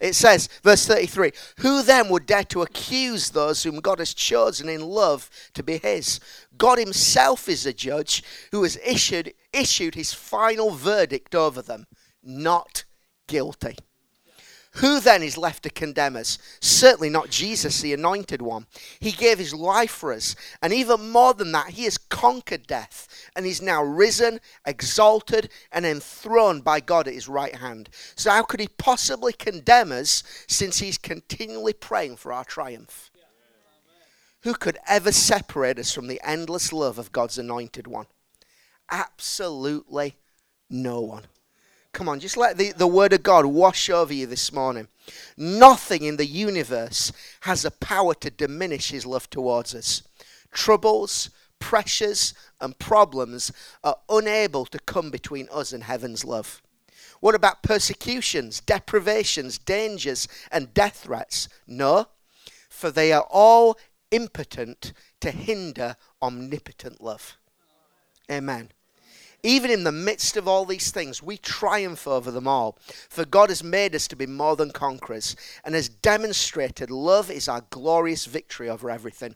It 0.00 0.16
says, 0.16 0.48
verse 0.62 0.86
33 0.86 1.32
Who 1.58 1.82
then 1.82 2.08
would 2.08 2.26
dare 2.26 2.44
to 2.44 2.62
accuse 2.62 3.30
those 3.30 3.62
whom 3.62 3.80
God 3.80 4.00
has 4.00 4.14
chosen 4.14 4.68
in 4.68 4.82
love 4.82 5.30
to 5.54 5.62
be 5.62 5.78
his? 5.78 6.20
God 6.58 6.78
himself 6.78 7.48
is 7.48 7.66
a 7.66 7.72
judge 7.72 8.24
who 8.50 8.64
has 8.64 8.78
issued, 8.84 9.32
issued 9.52 9.94
his 9.94 10.12
final 10.12 10.70
verdict 10.70 11.34
over 11.34 11.62
them 11.62 11.86
not 12.22 12.84
guilty. 13.26 13.76
Who 14.76 15.00
then 15.00 15.22
is 15.22 15.36
left 15.36 15.64
to 15.64 15.70
condemn 15.70 16.16
us? 16.16 16.38
Certainly 16.60 17.10
not 17.10 17.28
Jesus, 17.28 17.82
the 17.82 17.92
anointed 17.92 18.40
one. 18.40 18.66
He 19.00 19.12
gave 19.12 19.38
his 19.38 19.52
life 19.52 19.90
for 19.90 20.14
us. 20.14 20.34
And 20.62 20.72
even 20.72 21.10
more 21.10 21.34
than 21.34 21.52
that, 21.52 21.70
he 21.70 21.84
has 21.84 21.98
conquered 21.98 22.66
death 22.66 23.06
and 23.36 23.44
is 23.44 23.60
now 23.60 23.82
risen, 23.82 24.40
exalted, 24.66 25.50
and 25.72 25.84
enthroned 25.84 26.64
by 26.64 26.80
God 26.80 27.06
at 27.06 27.12
his 27.12 27.28
right 27.28 27.54
hand. 27.54 27.90
So, 28.16 28.30
how 28.30 28.44
could 28.44 28.60
he 28.60 28.68
possibly 28.78 29.34
condemn 29.34 29.92
us 29.92 30.22
since 30.48 30.78
he's 30.78 30.96
continually 30.96 31.74
praying 31.74 32.16
for 32.16 32.32
our 32.32 32.44
triumph? 32.44 33.10
Who 34.40 34.54
could 34.54 34.78
ever 34.88 35.12
separate 35.12 35.78
us 35.78 35.92
from 35.92 36.06
the 36.08 36.20
endless 36.24 36.72
love 36.72 36.98
of 36.98 37.12
God's 37.12 37.36
anointed 37.36 37.86
one? 37.86 38.06
Absolutely 38.90 40.16
no 40.68 41.00
one. 41.00 41.24
Come 41.92 42.08
on, 42.08 42.20
just 42.20 42.38
let 42.38 42.56
the, 42.56 42.72
the 42.72 42.86
word 42.86 43.12
of 43.12 43.22
God 43.22 43.44
wash 43.44 43.90
over 43.90 44.14
you 44.14 44.26
this 44.26 44.50
morning. 44.50 44.88
Nothing 45.36 46.04
in 46.04 46.16
the 46.16 46.26
universe 46.26 47.12
has 47.40 47.62
the 47.62 47.70
power 47.70 48.14
to 48.14 48.30
diminish 48.30 48.90
his 48.90 49.04
love 49.04 49.28
towards 49.28 49.74
us. 49.74 50.02
Troubles, 50.50 51.28
pressures, 51.58 52.32
and 52.60 52.78
problems 52.78 53.52
are 53.84 53.96
unable 54.08 54.64
to 54.66 54.78
come 54.78 55.10
between 55.10 55.48
us 55.52 55.72
and 55.72 55.84
heaven's 55.84 56.24
love. 56.24 56.62
What 57.20 57.34
about 57.34 57.62
persecutions, 57.62 58.60
deprivations, 58.60 59.58
dangers, 59.58 60.26
and 60.50 60.72
death 60.74 61.04
threats? 61.04 61.48
No, 61.66 62.06
for 62.68 62.90
they 62.90 63.12
are 63.12 63.26
all 63.30 63.78
impotent 64.10 64.92
to 65.20 65.30
hinder 65.30 65.96
omnipotent 66.22 67.00
love. 67.02 67.36
Amen. 68.32 68.70
Even 69.42 69.70
in 69.70 69.84
the 69.84 69.92
midst 69.92 70.36
of 70.36 70.46
all 70.46 70.64
these 70.64 70.90
things, 70.90 71.22
we 71.22 71.36
triumph 71.36 72.06
over 72.06 72.30
them 72.30 72.46
all. 72.46 72.78
For 73.08 73.24
God 73.24 73.48
has 73.48 73.62
made 73.62 73.94
us 73.94 74.08
to 74.08 74.16
be 74.16 74.26
more 74.26 74.56
than 74.56 74.70
conquerors 74.70 75.36
and 75.64 75.74
has 75.74 75.88
demonstrated 75.88 76.90
love 76.90 77.30
is 77.30 77.48
our 77.48 77.62
glorious 77.70 78.24
victory 78.24 78.70
over 78.70 78.88
everything. 78.90 79.34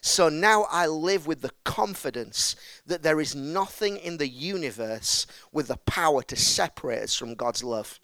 So 0.00 0.28
now 0.28 0.66
I 0.70 0.86
live 0.86 1.26
with 1.26 1.42
the 1.42 1.52
confidence 1.64 2.54
that 2.86 3.02
there 3.02 3.20
is 3.20 3.34
nothing 3.34 3.96
in 3.96 4.18
the 4.18 4.28
universe 4.28 5.26
with 5.52 5.68
the 5.68 5.78
power 5.78 6.22
to 6.22 6.36
separate 6.36 7.02
us 7.02 7.16
from 7.16 7.34
God's 7.34 7.64
love. 7.64 7.98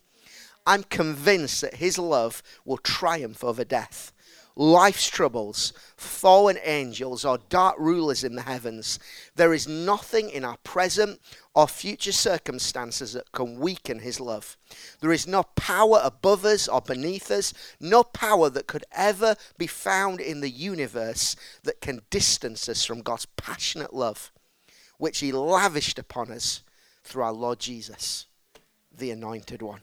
I'm 0.66 0.84
convinced 0.84 1.60
that 1.60 1.76
His 1.76 1.98
love 1.98 2.42
will 2.64 2.78
triumph 2.78 3.44
over 3.44 3.64
death 3.64 4.12
life's 4.56 5.08
troubles, 5.08 5.72
fallen 5.96 6.58
angels, 6.62 7.24
or 7.24 7.38
dark 7.48 7.76
rulers 7.78 8.24
in 8.24 8.34
the 8.34 8.42
heavens. 8.42 8.98
There 9.34 9.54
is 9.54 9.66
nothing 9.66 10.30
in 10.30 10.44
our 10.44 10.58
present 10.58 11.20
or 11.54 11.68
future 11.68 12.12
circumstances 12.12 13.12
that 13.12 13.30
can 13.32 13.58
weaken 13.58 14.00
his 14.00 14.20
love. 14.20 14.56
There 15.00 15.12
is 15.12 15.26
no 15.26 15.42
power 15.42 16.00
above 16.02 16.44
us 16.44 16.68
or 16.68 16.80
beneath 16.80 17.30
us, 17.30 17.52
no 17.80 18.02
power 18.02 18.50
that 18.50 18.66
could 18.66 18.84
ever 18.92 19.36
be 19.58 19.66
found 19.66 20.20
in 20.20 20.40
the 20.40 20.50
universe 20.50 21.36
that 21.62 21.80
can 21.80 22.02
distance 22.10 22.68
us 22.68 22.84
from 22.84 23.02
God's 23.02 23.26
passionate 23.36 23.94
love, 23.94 24.32
which 24.98 25.20
he 25.20 25.32
lavished 25.32 25.98
upon 25.98 26.30
us 26.30 26.62
through 27.04 27.22
our 27.22 27.32
Lord 27.32 27.58
Jesus, 27.58 28.26
the 28.96 29.10
anointed 29.10 29.62
one. 29.62 29.80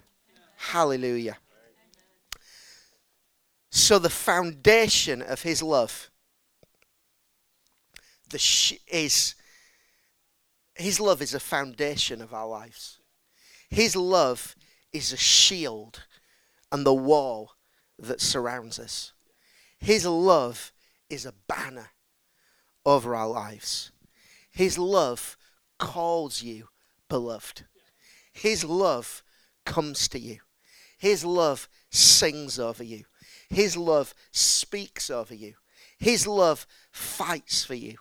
Hallelujah. 0.57 1.37
So, 3.71 3.99
the 3.99 4.09
foundation 4.09 5.21
of 5.21 5.43
his 5.43 5.61
love 5.61 6.09
the 8.29 8.39
sh- 8.39 8.73
is 8.87 9.35
his 10.75 10.99
love 10.99 11.21
is 11.21 11.33
a 11.33 11.39
foundation 11.39 12.21
of 12.21 12.33
our 12.33 12.47
lives. 12.47 12.99
His 13.69 13.95
love 13.95 14.55
is 14.93 15.11
a 15.11 15.17
shield 15.17 16.05
and 16.71 16.85
the 16.85 16.93
wall 16.93 17.55
that 17.97 18.21
surrounds 18.21 18.79
us. 18.79 19.11
His 19.77 20.05
love 20.05 20.71
is 21.09 21.25
a 21.25 21.33
banner 21.47 21.89
over 22.85 23.13
our 23.13 23.27
lives. 23.27 23.91
His 24.51 24.77
love 24.77 25.37
calls 25.77 26.41
you 26.41 26.69
beloved. 27.09 27.65
His 28.31 28.63
love 28.63 29.21
comes 29.65 30.07
to 30.09 30.19
you. 30.19 30.39
His 30.97 31.25
love 31.25 31.67
sings 31.89 32.57
over 32.57 32.83
you. 32.83 33.03
His 33.49 33.75
love 33.75 34.13
speaks 34.31 35.09
over 35.09 35.33
you. 35.33 35.55
His 35.97 36.27
love 36.27 36.67
fights 36.91 37.65
for 37.65 37.73
you. 37.73 37.97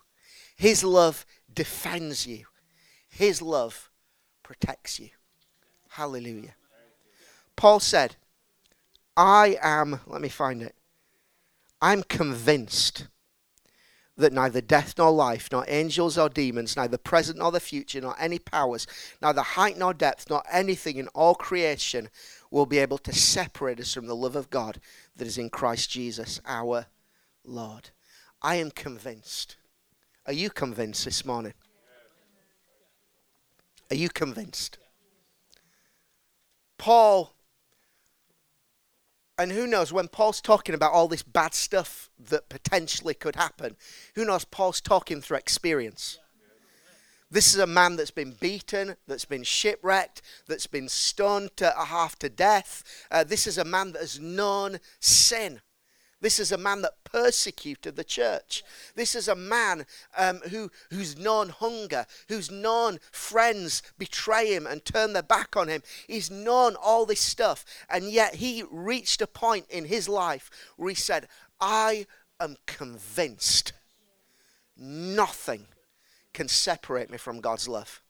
His 0.56 0.84
love 0.84 1.24
defends 1.52 2.26
you. 2.26 2.44
His 3.08 3.40
love 3.40 3.90
protects 4.42 5.00
you. 5.00 5.10
Hallelujah. 5.90 6.54
Paul 7.56 7.80
said, 7.80 8.16
I 9.16 9.56
am, 9.60 10.00
let 10.06 10.20
me 10.20 10.28
find 10.28 10.62
it, 10.62 10.76
I'm 11.82 12.02
convinced 12.04 13.08
that 14.16 14.32
neither 14.32 14.60
death 14.60 14.94
nor 14.98 15.10
life, 15.10 15.48
nor 15.50 15.64
angels 15.68 16.18
or 16.18 16.28
demons, 16.28 16.76
neither 16.76 16.98
present 16.98 17.38
nor 17.38 17.52
the 17.52 17.60
future, 17.60 18.00
nor 18.00 18.16
any 18.18 18.38
powers, 18.38 18.86
neither 19.22 19.42
height 19.42 19.78
nor 19.78 19.94
depth, 19.94 20.28
nor 20.28 20.42
anything 20.50 20.96
in 20.96 21.08
all 21.08 21.34
creation 21.34 22.08
will 22.50 22.66
be 22.66 22.78
able 22.78 22.98
to 22.98 23.12
separate 23.12 23.80
us 23.80 23.94
from 23.94 24.06
the 24.06 24.16
love 24.16 24.36
of 24.36 24.50
God 24.50 24.80
that 25.16 25.26
is 25.26 25.38
in 25.38 25.50
Christ 25.50 25.90
Jesus 25.90 26.40
our 26.46 26.86
Lord. 27.44 27.90
I 28.40 28.56
am 28.56 28.70
convinced. 28.70 29.56
Are 30.26 30.32
you 30.32 30.50
convinced 30.50 31.04
this 31.04 31.24
morning? 31.24 31.54
Are 33.90 33.96
you 33.96 34.08
convinced? 34.08 34.78
Paul, 36.76 37.34
and 39.38 39.52
who 39.52 39.66
knows, 39.66 39.92
when 39.92 40.08
Paul's 40.08 40.40
talking 40.40 40.74
about 40.74 40.92
all 40.92 41.08
this 41.08 41.22
bad 41.22 41.54
stuff 41.54 42.10
that 42.18 42.48
potentially 42.48 43.14
could 43.14 43.36
happen, 43.36 43.76
who 44.14 44.24
knows, 44.24 44.44
Paul's 44.44 44.80
talking 44.80 45.20
through 45.20 45.38
experience. 45.38 46.18
This 47.30 47.52
is 47.52 47.60
a 47.60 47.66
man 47.66 47.96
that's 47.96 48.10
been 48.10 48.32
beaten, 48.32 48.96
that's 49.06 49.26
been 49.26 49.42
shipwrecked, 49.42 50.22
that's 50.46 50.66
been 50.66 50.88
stoned 50.88 51.56
to 51.58 51.78
a 51.78 51.84
half 51.84 52.18
to 52.20 52.30
death. 52.30 52.82
Uh, 53.10 53.22
this 53.22 53.46
is 53.46 53.58
a 53.58 53.64
man 53.64 53.92
that 53.92 54.00
has 54.00 54.18
known 54.18 54.78
sin. 54.98 55.60
This 56.20 56.40
is 56.40 56.50
a 56.50 56.58
man 56.58 56.82
that 56.82 57.04
persecuted 57.04 57.94
the 57.94 58.02
church. 58.02 58.64
This 58.96 59.14
is 59.14 59.28
a 59.28 59.36
man 59.36 59.86
um, 60.16 60.38
who, 60.50 60.70
who's 60.90 61.16
known 61.16 61.50
hunger, 61.50 62.06
who's 62.28 62.50
known 62.50 62.98
friends 63.12 63.82
betray 63.98 64.52
him 64.52 64.66
and 64.66 64.84
turn 64.84 65.12
their 65.12 65.22
back 65.22 65.56
on 65.56 65.68
him. 65.68 65.82
He's 66.08 66.30
known 66.30 66.74
all 66.74 67.06
this 67.06 67.20
stuff. 67.20 67.64
And 67.88 68.10
yet 68.10 68.36
he 68.36 68.64
reached 68.68 69.22
a 69.22 69.28
point 69.28 69.66
in 69.70 69.84
his 69.84 70.08
life 70.08 70.50
where 70.76 70.88
he 70.88 70.96
said, 70.96 71.28
I 71.60 72.06
am 72.40 72.56
convinced 72.66 73.72
nothing 74.76 75.66
can 76.38 76.46
separate 76.46 77.10
me 77.10 77.18
from 77.18 77.40
God's 77.40 77.66
love. 77.66 78.00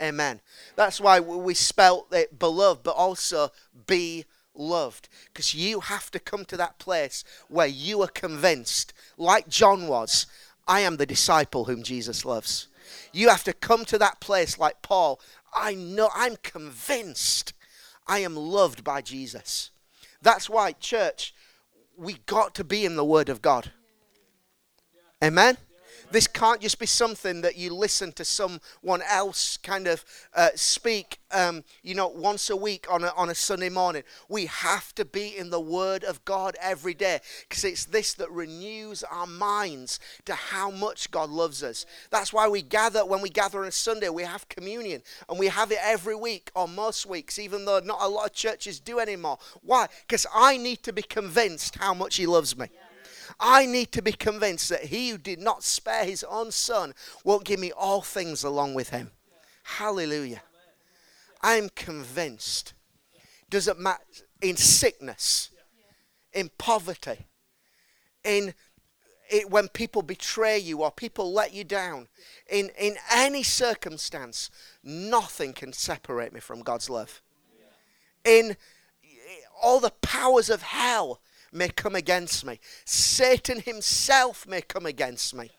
Amen. 0.00 0.40
That's 0.74 1.02
why 1.02 1.20
we 1.20 1.52
spell 1.52 2.06
it 2.10 2.38
beloved, 2.38 2.82
but 2.82 2.96
also 2.96 3.50
be 3.86 4.24
loved. 4.54 5.10
Because 5.30 5.54
you 5.54 5.80
have 5.80 6.10
to 6.12 6.18
come 6.18 6.46
to 6.46 6.56
that 6.56 6.78
place 6.78 7.24
where 7.48 7.66
you 7.66 8.00
are 8.00 8.08
convinced, 8.08 8.94
like 9.18 9.48
John 9.48 9.86
was, 9.86 10.24
I 10.66 10.80
am 10.80 10.96
the 10.96 11.04
disciple 11.04 11.66
whom 11.66 11.82
Jesus 11.82 12.24
loves. 12.24 12.68
You 13.12 13.28
have 13.28 13.44
to 13.44 13.52
come 13.52 13.84
to 13.84 13.98
that 13.98 14.18
place 14.18 14.58
like 14.58 14.80
Paul. 14.80 15.20
I 15.52 15.74
know, 15.74 16.08
I'm 16.14 16.36
convinced 16.36 17.52
I 18.06 18.20
am 18.20 18.34
loved 18.34 18.82
by 18.82 19.02
Jesus. 19.02 19.72
That's 20.22 20.48
why, 20.48 20.72
church, 20.72 21.34
we 21.98 22.14
got 22.24 22.54
to 22.54 22.64
be 22.64 22.86
in 22.86 22.96
the 22.96 23.04
Word 23.04 23.28
of 23.28 23.42
God. 23.42 23.72
Amen? 25.22 25.58
This 26.10 26.26
can't 26.26 26.60
just 26.60 26.78
be 26.78 26.86
something 26.86 27.40
that 27.42 27.56
you 27.56 27.74
listen 27.74 28.12
to 28.12 28.24
someone 28.24 29.02
else 29.08 29.56
kind 29.58 29.86
of 29.86 30.04
uh, 30.34 30.50
speak, 30.54 31.18
um, 31.30 31.64
you 31.82 31.94
know, 31.94 32.08
once 32.08 32.50
a 32.50 32.56
week 32.56 32.86
on 32.90 33.04
a, 33.04 33.12
on 33.16 33.30
a 33.30 33.34
Sunday 33.34 33.68
morning. 33.68 34.02
We 34.28 34.46
have 34.46 34.94
to 34.96 35.04
be 35.04 35.36
in 35.36 35.50
the 35.50 35.60
Word 35.60 36.04
of 36.04 36.24
God 36.24 36.56
every 36.60 36.94
day 36.94 37.20
because 37.48 37.64
it's 37.64 37.84
this 37.86 38.14
that 38.14 38.30
renews 38.30 39.02
our 39.04 39.26
minds 39.26 39.98
to 40.26 40.34
how 40.34 40.70
much 40.70 41.10
God 41.10 41.30
loves 41.30 41.62
us. 41.62 41.86
That's 42.10 42.32
why 42.32 42.48
we 42.48 42.62
gather, 42.62 43.04
when 43.04 43.22
we 43.22 43.30
gather 43.30 43.60
on 43.60 43.66
a 43.66 43.72
Sunday, 43.72 44.08
we 44.08 44.22
have 44.22 44.48
communion 44.48 45.02
and 45.28 45.38
we 45.38 45.48
have 45.48 45.72
it 45.72 45.78
every 45.82 46.14
week 46.14 46.50
or 46.54 46.68
most 46.68 47.06
weeks, 47.06 47.38
even 47.38 47.64
though 47.64 47.80
not 47.80 47.98
a 48.00 48.08
lot 48.08 48.26
of 48.26 48.32
churches 48.32 48.80
do 48.80 48.98
anymore. 49.00 49.38
Why? 49.62 49.88
Because 50.06 50.26
I 50.34 50.56
need 50.56 50.82
to 50.84 50.92
be 50.92 51.02
convinced 51.02 51.76
how 51.76 51.94
much 51.94 52.16
He 52.16 52.26
loves 52.26 52.56
me. 52.56 52.68
I 53.40 53.66
need 53.66 53.92
to 53.92 54.02
be 54.02 54.12
convinced 54.12 54.68
that 54.68 54.84
he 54.84 55.10
who 55.10 55.18
did 55.18 55.40
not 55.40 55.62
spare 55.62 56.04
his 56.04 56.24
own 56.24 56.50
son 56.50 56.94
won't 57.24 57.44
give 57.44 57.60
me 57.60 57.72
all 57.72 58.00
things 58.00 58.44
along 58.44 58.74
with 58.74 58.90
him. 58.90 59.10
Hallelujah. 59.64 60.42
I'm 61.42 61.68
convinced. 61.70 62.74
Does 63.50 63.68
it 63.68 63.78
matter 63.78 64.02
in 64.40 64.56
sickness, 64.56 65.50
in 66.32 66.50
poverty, 66.58 67.26
in 68.24 68.54
it, 69.30 69.50
when 69.50 69.68
people 69.68 70.02
betray 70.02 70.58
you 70.58 70.82
or 70.82 70.90
people 70.90 71.32
let 71.32 71.52
you 71.52 71.64
down, 71.64 72.08
in, 72.48 72.70
in 72.78 72.96
any 73.12 73.42
circumstance, 73.42 74.50
nothing 74.82 75.52
can 75.52 75.72
separate 75.72 76.32
me 76.32 76.40
from 76.40 76.60
God's 76.60 76.90
love. 76.90 77.22
In 78.24 78.56
all 79.62 79.80
the 79.80 79.92
powers 80.02 80.50
of 80.50 80.62
hell 80.62 81.20
may 81.54 81.68
come 81.68 81.94
against 81.94 82.44
me, 82.44 82.60
Satan 82.84 83.60
himself 83.60 84.46
may 84.46 84.60
come 84.60 84.86
against 84.86 85.34
me, 85.34 85.50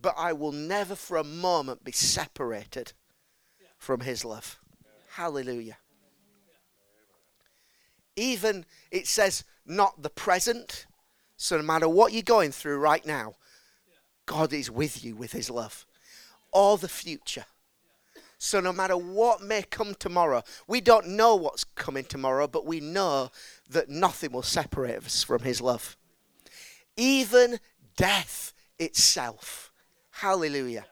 but 0.00 0.14
I 0.16 0.32
will 0.32 0.52
never 0.52 0.94
for 0.94 1.16
a 1.16 1.24
moment 1.24 1.84
be 1.84 1.92
separated 1.92 2.92
from 3.76 4.00
his 4.00 4.24
love. 4.24 4.58
Hallelujah. 5.10 5.78
Even 8.16 8.64
it 8.90 9.06
says, 9.06 9.44
not 9.66 10.02
the 10.02 10.10
present. 10.10 10.86
So 11.36 11.56
no 11.56 11.62
matter 11.62 11.88
what 11.88 12.12
you're 12.12 12.22
going 12.22 12.52
through 12.52 12.78
right 12.78 13.04
now, 13.04 13.34
God 14.26 14.52
is 14.52 14.70
with 14.70 15.02
you 15.02 15.16
with 15.16 15.32
his 15.32 15.50
love. 15.50 15.86
Or 16.52 16.76
the 16.76 16.88
future. 16.88 17.46
So 18.42 18.58
no 18.58 18.72
matter 18.72 18.96
what 18.96 19.42
may 19.42 19.60
come 19.60 19.94
tomorrow, 19.94 20.42
we 20.66 20.80
don't 20.80 21.08
know 21.08 21.36
what's 21.36 21.62
coming 21.62 22.04
tomorrow, 22.04 22.46
but 22.46 22.64
we 22.64 22.80
know 22.80 23.30
that 23.68 23.90
nothing 23.90 24.32
will 24.32 24.42
separate 24.42 25.04
us 25.04 25.22
from 25.22 25.42
his 25.42 25.60
love. 25.60 25.94
Even 26.96 27.60
death 27.98 28.54
itself. 28.78 29.70
Hallelujah. 30.10 30.86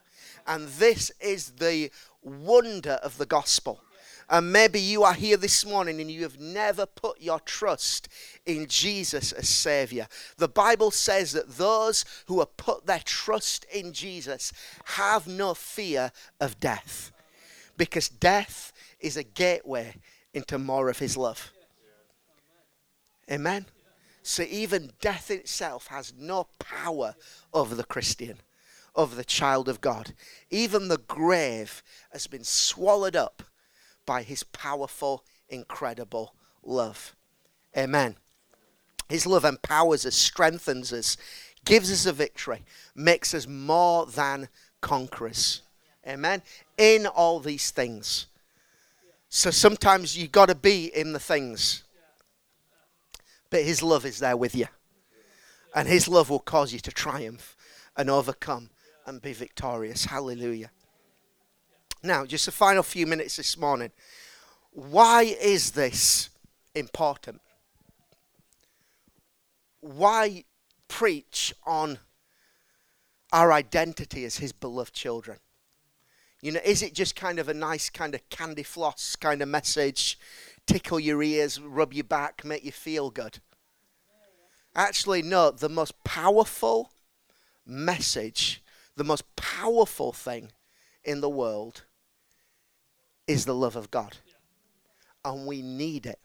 And 0.47 0.69
this 0.69 1.11
is 1.23 1.53
the 1.53 1.91
wonder 2.23 2.99
of 3.03 3.17
the 3.17 3.25
gospel. 3.25 3.81
And 4.29 4.53
maybe 4.53 4.79
you 4.79 5.03
are 5.05 5.15
here 5.15 5.39
this 5.39 5.65
morning 5.65 6.03
and 6.03 6.11
you 6.11 6.25
have 6.25 6.39
never 6.39 6.85
put 6.85 7.23
your 7.23 7.41
trust 7.41 8.09
in 8.45 8.67
Jesus 8.67 9.33
as 9.33 9.49
Savior. 9.49 10.07
The 10.37 10.49
Bible 10.49 10.91
says 10.91 11.33
that 11.33 11.57
those 11.57 12.05
who 12.27 12.41
have 12.41 12.59
put 12.59 12.85
their 12.85 13.01
trust 13.03 13.65
in 13.73 13.95
Jesus 13.95 14.53
have 14.85 15.27
no 15.27 15.55
fear 15.55 16.13
of 16.43 16.61
death 16.61 17.11
because 17.79 18.09
death 18.09 18.73
is 19.01 19.17
a 19.17 19.23
gateway 19.23 19.95
into 20.35 20.59
more 20.59 20.91
of 20.91 20.99
his 20.99 21.17
love. 21.17 21.53
Amen. 23.31 23.67
So 24.23 24.43
even 24.43 24.93
death 25.01 25.31
itself 25.31 25.87
has 25.87 26.13
no 26.19 26.49
power 26.59 27.15
over 27.55 27.75
the 27.75 27.85
Christian, 27.85 28.39
over 28.95 29.15
the 29.15 29.25
child 29.25 29.69
of 29.69 29.81
God. 29.81 30.13
Even 30.51 30.89
the 30.89 30.99
grave 30.99 31.83
has 32.13 32.27
been 32.27 32.45
swallowed 32.45 33.17
up 33.17 33.43
by 34.05 34.23
his 34.23 34.43
powerful, 34.43 35.25
incredible 35.49 36.35
love. 36.63 37.15
Amen. 37.77 38.17
His 39.09 39.27
love 39.27 39.45
empowers 39.45 40.05
us, 40.05 40.15
strengthens 40.15 40.93
us, 40.93 41.17
gives 41.65 41.91
us 41.91 42.07
a 42.07 42.13
victory, 42.13 42.65
makes 42.95 43.33
us 43.33 43.47
more 43.47 44.05
than 44.07 44.49
conquerors. 44.81 45.63
Amen. 46.07 46.43
In 46.79 47.07
all 47.07 47.41
these 47.41 47.71
things. 47.71 48.27
So 49.29 49.51
sometimes 49.51 50.17
you 50.17 50.27
got 50.29 50.49
to 50.49 50.55
be 50.55 50.87
in 50.87 51.13
the 51.13 51.19
things. 51.21 51.85
But 53.51 53.63
His 53.63 53.83
love 53.83 54.07
is 54.07 54.19
there 54.19 54.37
with 54.37 54.55
you. 54.55 54.67
And 55.75 55.87
His 55.87 56.09
love 56.09 56.31
will 56.31 56.39
cause 56.39 56.73
you 56.73 56.79
to 56.81 56.91
triumph 56.91 57.57
and 57.97 58.09
overcome 58.09 58.71
and 59.07 59.21
be 59.21 59.33
victorious. 59.33 60.07
Hallelujah. 60.07 60.71
Now, 62.03 62.25
just 62.25 62.49
a 62.49 62.53
final 62.53 62.83
few 62.83 63.07
minutes 63.07 63.37
this 63.37 63.59
morning. 63.59 63.91
Why 64.71 65.23
is 65.23 65.73
this 65.73 66.31
important? 66.75 67.41
Why 69.81 70.45
preach 70.87 71.53
on 71.67 71.99
our 73.33 73.53
identity 73.53 74.25
as 74.25 74.39
His 74.39 74.53
beloved 74.53 74.95
children? 74.95 75.39
You 76.41 76.53
know, 76.53 76.61
is 76.65 76.83
it 76.83 76.95
just 76.95 77.17
kind 77.17 77.39
of 77.39 77.49
a 77.49 77.55
nice 77.55 77.91
kind 77.91 78.15
of 78.15 78.29
candy 78.31 78.63
floss 78.63 79.17
kind 79.17 79.43
of 79.43 79.49
message? 79.49 80.19
Tickle 80.67 81.01
your 81.01 81.23
ears, 81.23 81.61
rub 81.61 81.93
your 81.93 82.05
back, 82.05 82.45
make 82.45 82.65
you 82.65 82.71
feel 82.71 83.11
good. 83.11 83.41
Actually, 84.77 85.23
no, 85.23 85.51
the 85.51 85.69
most 85.69 86.05
powerful 86.05 86.93
message, 87.67 88.63
the 88.97 89.05
most 89.05 89.25
powerful 89.35 90.13
thing 90.13 90.53
in 91.03 91.21
the 91.21 91.29
world 91.29 91.85
is 93.27 93.45
the 93.45 93.55
love 93.55 93.75
of 93.75 93.91
God. 93.91 94.19
And 95.25 95.47
we 95.47 95.63
need 95.63 96.07
it. 96.07 96.21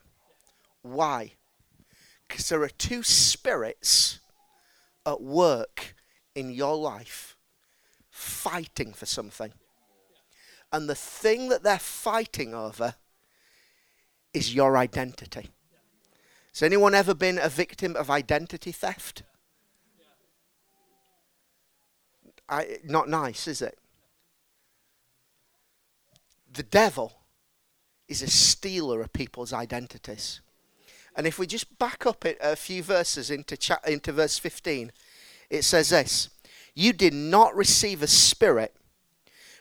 Why? 0.82 1.32
Because 2.28 2.48
there 2.48 2.62
are 2.62 2.68
two 2.68 3.02
spirits 3.02 4.20
at 5.04 5.20
work 5.20 5.96
in 6.34 6.50
your 6.50 6.76
life 6.76 7.36
fighting 8.10 8.92
for 8.92 9.06
something. 9.06 9.52
And 10.74 10.88
the 10.88 10.96
thing 10.96 11.50
that 11.50 11.62
they're 11.62 11.78
fighting 11.78 12.52
over 12.52 12.96
is 14.32 14.56
your 14.56 14.76
identity. 14.76 15.50
Has 16.52 16.62
anyone 16.62 16.96
ever 16.96 17.14
been 17.14 17.38
a 17.38 17.48
victim 17.48 17.94
of 17.94 18.10
identity 18.10 18.72
theft? 18.72 19.22
I, 22.48 22.78
not 22.82 23.08
nice, 23.08 23.46
is 23.46 23.62
it? 23.62 23.78
The 26.52 26.64
devil 26.64 27.12
is 28.08 28.20
a 28.20 28.28
stealer 28.28 29.00
of 29.00 29.12
people's 29.12 29.52
identities. 29.52 30.40
And 31.14 31.24
if 31.24 31.38
we 31.38 31.46
just 31.46 31.78
back 31.78 32.04
up 32.04 32.24
a 32.24 32.56
few 32.56 32.82
verses 32.82 33.30
into, 33.30 33.56
cha- 33.56 33.78
into 33.86 34.10
verse 34.10 34.38
15, 34.38 34.90
it 35.50 35.62
says 35.62 35.90
this 35.90 36.30
You 36.74 36.92
did 36.92 37.14
not 37.14 37.54
receive 37.54 38.02
a 38.02 38.08
spirit 38.08 38.74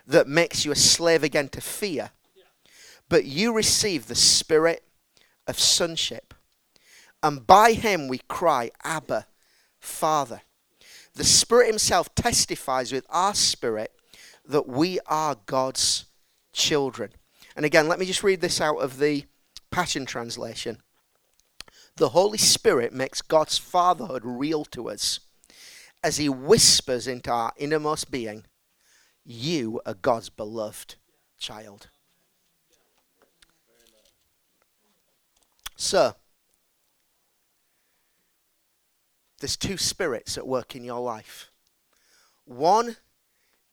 that 0.06 0.28
makes 0.28 0.66
you 0.66 0.72
a 0.72 0.76
slave 0.76 1.24
again 1.24 1.50
to 1.50 1.62
fear, 1.62 2.12
but 3.10 3.26
you 3.26 3.54
receive 3.54 4.08
the 4.08 4.16
spirit 4.16 4.84
of 5.48 5.60
sonship. 5.60 6.34
And 7.22 7.46
by 7.46 7.74
him 7.74 8.08
we 8.08 8.20
cry, 8.28 8.72
Abba, 8.84 9.28
Father. 9.80 10.42
The 11.16 11.24
Spirit 11.24 11.68
Himself 11.68 12.14
testifies 12.16 12.92
with 12.92 13.06
our 13.10 13.36
spirit 13.36 13.92
that 14.46 14.68
we 14.68 15.00
are 15.06 15.38
God's 15.46 16.06
children. 16.54 17.12
And 17.56 17.66
again, 17.66 17.88
let 17.88 18.00
me 18.00 18.06
just 18.06 18.24
read 18.24 18.42
this 18.42 18.60
out 18.60 18.78
of 18.78 18.98
the 18.98 19.26
Passion 19.70 20.06
Translation. 20.06 20.80
The 21.98 22.10
Holy 22.10 22.40
Spirit 22.40 22.94
makes 22.94 23.22
God's 23.22 23.60
fatherhood 23.60 24.24
real 24.26 24.66
to 24.66 24.90
us 24.90 25.20
as 26.04 26.18
He 26.18 26.28
whispers 26.28 27.08
into 27.08 27.32
our 27.32 27.54
innermost 27.58 28.10
being, 28.10 28.46
you 29.26 29.82
are 29.86 29.94
God's 29.94 30.30
beloved 30.30 30.96
child. 31.38 31.90
So, 35.76 36.16
there's 39.40 39.58
two 39.58 39.78
spirits 39.78 40.38
at 40.38 40.48
work 40.48 40.76
in 40.76 40.84
your 40.84 41.02
life. 41.02 41.50
One 42.46 42.98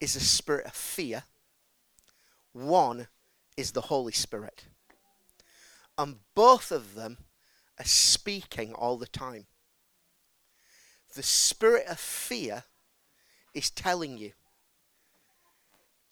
is 0.01 0.16
a 0.16 0.20
spirit 0.20 0.66
of 0.66 0.72
fear, 0.72 1.24
one 2.53 3.09
is 3.57 3.72
the 3.72 3.82
Holy 3.82 4.12
Spirit. 4.12 4.64
And 5.98 6.16
both 6.34 6.72
of 6.72 6.94
them 6.94 7.18
are 7.78 7.84
speaking 7.84 8.72
all 8.72 8.96
the 8.96 9.07
time. 9.07 9.46
The 11.14 11.22
spirit 11.22 11.86
of 11.86 12.01
fear 12.01 12.64
is 13.53 13.70
telling 13.70 14.16
you 14.16 14.32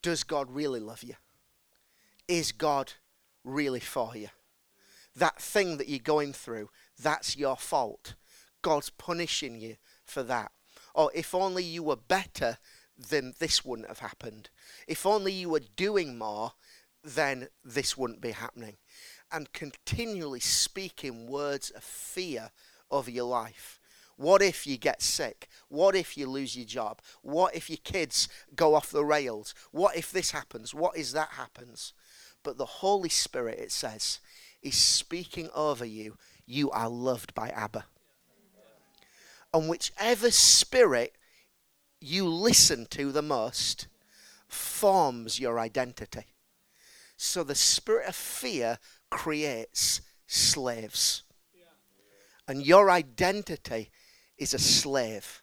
Does 0.02 0.24
God 0.24 0.50
really 0.50 0.80
love 0.80 1.02
you? 1.02 1.14
Is 2.26 2.52
God 2.52 2.92
really 3.44 3.80
for 3.80 4.16
you? 4.16 4.28
That 5.16 5.40
thing 5.40 5.78
that 5.78 5.88
you're 5.88 5.98
going 5.98 6.32
through, 6.32 6.70
that's 7.00 7.36
your 7.36 7.56
fault. 7.56 8.14
God's 8.62 8.90
punishing 8.90 9.60
you 9.60 9.76
for 10.04 10.22
that. 10.22 10.52
Or 10.94 11.10
if 11.14 11.34
only 11.34 11.64
you 11.64 11.82
were 11.82 11.96
better, 11.96 12.58
then 12.96 13.34
this 13.38 13.64
wouldn't 13.64 13.88
have 13.88 14.00
happened. 14.00 14.50
If 14.86 15.06
only 15.06 15.32
you 15.32 15.48
were 15.48 15.62
doing 15.76 16.18
more, 16.18 16.52
then 17.02 17.48
this 17.64 17.96
wouldn't 17.96 18.20
be 18.20 18.32
happening. 18.32 18.76
And 19.30 19.52
continually 19.52 20.40
speaking 20.40 21.26
words 21.26 21.70
of 21.70 21.84
fear 21.84 22.50
over 22.90 23.10
your 23.10 23.26
life. 23.26 23.77
What 24.18 24.42
if 24.42 24.66
you 24.66 24.76
get 24.76 25.00
sick? 25.00 25.48
What 25.68 25.94
if 25.94 26.18
you 26.18 26.28
lose 26.28 26.56
your 26.56 26.66
job? 26.66 27.00
What 27.22 27.54
if 27.54 27.70
your 27.70 27.78
kids 27.84 28.28
go 28.56 28.74
off 28.74 28.90
the 28.90 29.04
rails? 29.04 29.54
What 29.70 29.96
if 29.96 30.10
this 30.10 30.32
happens? 30.32 30.74
What 30.74 30.98
if 30.98 31.12
that 31.12 31.30
happens? 31.30 31.92
But 32.42 32.58
the 32.58 32.66
Holy 32.66 33.10
Spirit, 33.10 33.60
it 33.60 33.70
says, 33.70 34.18
is 34.60 34.76
speaking 34.76 35.50
over 35.54 35.84
you. 35.84 36.16
You 36.46 36.68
are 36.72 36.88
loved 36.88 37.32
by 37.32 37.50
Abba. 37.50 37.84
And 39.54 39.68
whichever 39.68 40.32
spirit 40.32 41.14
you 42.00 42.26
listen 42.28 42.86
to 42.86 43.12
the 43.12 43.22
most 43.22 43.86
forms 44.48 45.38
your 45.38 45.60
identity. 45.60 46.26
So 47.16 47.44
the 47.44 47.54
spirit 47.54 48.08
of 48.08 48.16
fear 48.16 48.78
creates 49.10 50.00
slaves. 50.26 51.22
And 52.48 52.66
your 52.66 52.90
identity 52.90 53.90
is 54.38 54.54
a 54.54 54.58
slave. 54.58 55.42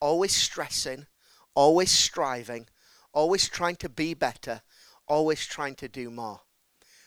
Always 0.00 0.34
stressing, 0.34 1.06
always 1.54 1.90
striving, 1.90 2.68
always 3.12 3.48
trying 3.48 3.76
to 3.76 3.88
be 3.88 4.14
better, 4.14 4.62
always 5.06 5.46
trying 5.46 5.74
to 5.76 5.88
do 5.88 6.10
more. 6.10 6.40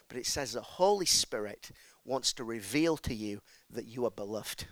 But 0.08 0.18
it 0.18 0.26
says 0.26 0.54
the 0.54 0.62
Holy 0.62 1.06
Spirit 1.06 1.72
wants 2.04 2.34
to 2.34 2.44
reveal 2.44 2.98
to 2.98 3.14
you 3.14 3.42
that 3.70 3.86
you 3.86 4.06
are 4.06 4.12
beloved, 4.12 4.68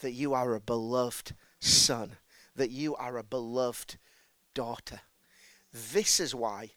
that 0.00 0.12
you 0.12 0.34
are 0.34 0.54
a 0.54 0.60
beloved 0.60 1.34
son, 1.60 2.16
that 2.56 2.70
you 2.70 2.96
are 2.96 3.18
a 3.18 3.22
beloved 3.22 3.98
daughter. 4.54 5.00
This 5.72 6.18
is 6.18 6.34
why 6.34 6.70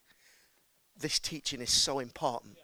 this 1.00 1.20
teaching 1.20 1.62
is 1.62 1.72
so 1.72 2.00
important. 2.00 2.58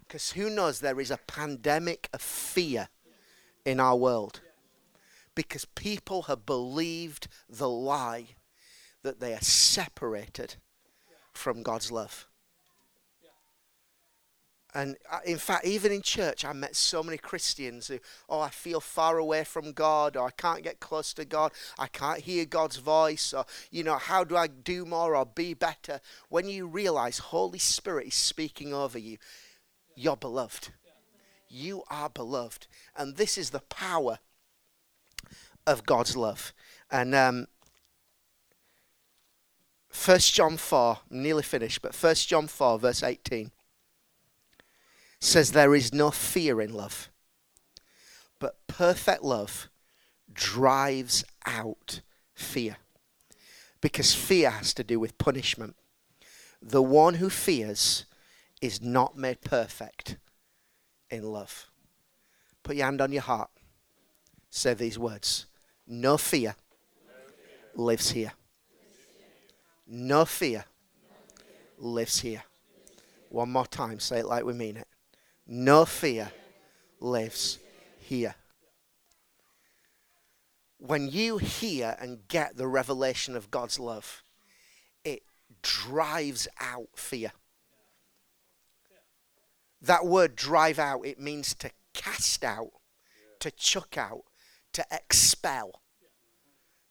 Because 0.00 0.32
who 0.32 0.50
knows, 0.50 0.80
there 0.80 1.00
is 1.00 1.10
a 1.10 1.18
pandemic 1.18 2.08
of 2.12 2.20
fear 2.20 2.88
in 3.64 3.78
our 3.78 3.94
world. 3.94 4.40
Because 5.34 5.64
people 5.64 6.22
have 6.22 6.44
believed 6.44 7.28
the 7.48 7.68
lie 7.68 8.28
that 9.02 9.20
they 9.20 9.32
are 9.32 9.40
separated 9.40 10.56
from 11.32 11.62
God's 11.62 11.90
love. 11.90 12.26
And 14.74 14.96
uh, 15.10 15.18
in 15.24 15.38
fact, 15.38 15.66
even 15.66 15.90
in 15.90 16.02
church, 16.02 16.44
I 16.44 16.52
met 16.52 16.76
so 16.76 17.02
many 17.02 17.18
Christians 17.18 17.88
who, 17.88 17.98
oh, 18.28 18.40
I 18.40 18.50
feel 18.50 18.80
far 18.80 19.18
away 19.18 19.42
from 19.44 19.72
God, 19.72 20.16
or 20.16 20.28
I 20.28 20.30
can't 20.30 20.62
get 20.62 20.80
close 20.80 21.12
to 21.14 21.24
God, 21.24 21.52
I 21.78 21.88
can't 21.88 22.20
hear 22.20 22.44
God's 22.44 22.76
voice, 22.76 23.32
or, 23.32 23.46
you 23.70 23.82
know, 23.82 23.96
how 23.96 24.22
do 24.22 24.36
I 24.36 24.46
do 24.46 24.84
more 24.84 25.16
or 25.16 25.26
be 25.26 25.54
better? 25.54 26.00
When 26.28 26.48
you 26.48 26.66
realize 26.66 27.18
Holy 27.18 27.58
Spirit 27.58 28.08
is 28.08 28.14
speaking 28.14 28.72
over 28.72 28.98
you, 28.98 29.18
you're 29.96 30.16
beloved. 30.16 30.68
You 31.48 31.82
are 31.90 32.08
beloved. 32.08 32.68
And 32.96 33.16
this 33.16 33.36
is 33.36 33.50
the 33.50 33.60
power 33.60 34.20
of 35.66 35.86
God's 35.86 36.16
love. 36.16 36.52
And 36.90 37.14
um, 37.14 37.46
1 40.04 40.18
John 40.18 40.56
4, 40.56 40.98
I'm 41.10 41.22
nearly 41.22 41.42
finished, 41.42 41.82
but 41.82 41.94
1 41.94 42.14
John 42.14 42.46
4, 42.46 42.78
verse 42.78 43.02
18 43.02 43.50
says 45.20 45.52
there 45.52 45.74
is 45.74 45.92
no 45.92 46.10
fear 46.10 46.60
in 46.60 46.72
love. 46.72 47.10
But 48.38 48.66
perfect 48.66 49.22
love 49.22 49.68
drives 50.32 51.24
out 51.44 52.00
fear. 52.32 52.78
Because 53.80 54.14
fear 54.14 54.50
has 54.50 54.72
to 54.74 54.84
do 54.84 54.98
with 54.98 55.18
punishment. 55.18 55.76
The 56.62 56.82
one 56.82 57.14
who 57.14 57.28
fears 57.28 58.06
is 58.60 58.80
not 58.80 59.16
made 59.16 59.40
perfect 59.42 60.16
in 61.10 61.32
love. 61.32 61.66
Put 62.62 62.76
your 62.76 62.86
hand 62.86 63.00
on 63.00 63.12
your 63.12 63.22
heart. 63.22 63.50
Say 64.50 64.74
these 64.74 64.98
words 64.98 65.46
No 65.92 66.16
fear 66.16 66.54
lives 67.74 68.12
here. 68.12 68.32
No 69.88 70.24
fear 70.24 70.64
lives 71.78 72.20
here. 72.20 72.44
One 73.28 73.50
more 73.50 73.66
time. 73.66 73.98
Say 73.98 74.20
it 74.20 74.26
like 74.26 74.44
we 74.44 74.52
mean 74.52 74.76
it. 74.76 74.86
No 75.48 75.84
fear 75.84 76.30
lives 77.00 77.58
here. 77.98 78.36
When 80.78 81.08
you 81.08 81.38
hear 81.38 81.96
and 82.00 82.28
get 82.28 82.56
the 82.56 82.68
revelation 82.68 83.34
of 83.34 83.50
God's 83.50 83.80
love, 83.80 84.22
it 85.04 85.24
drives 85.60 86.46
out 86.60 86.90
fear. 86.94 87.32
That 89.82 90.06
word 90.06 90.36
drive 90.36 90.78
out, 90.78 91.04
it 91.04 91.18
means 91.18 91.52
to 91.56 91.72
cast 91.94 92.44
out, 92.44 92.70
to 93.40 93.50
chuck 93.50 93.98
out, 93.98 94.22
to 94.72 94.84
expel. 94.90 95.80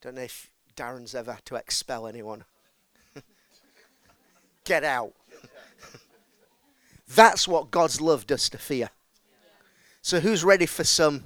Don't 0.00 0.16
know 0.16 0.22
if 0.22 0.50
Darren's 0.76 1.14
ever 1.14 1.32
had 1.34 1.44
to 1.46 1.56
expel 1.56 2.06
anyone. 2.06 2.44
Get 4.64 4.84
out. 4.84 5.12
That's 7.14 7.46
what 7.46 7.70
God's 7.70 8.00
love 8.00 8.26
does 8.26 8.48
to 8.50 8.58
fear. 8.58 8.90
So 10.02 10.20
who's 10.20 10.44
ready 10.44 10.66
for 10.66 10.84
some 10.84 11.24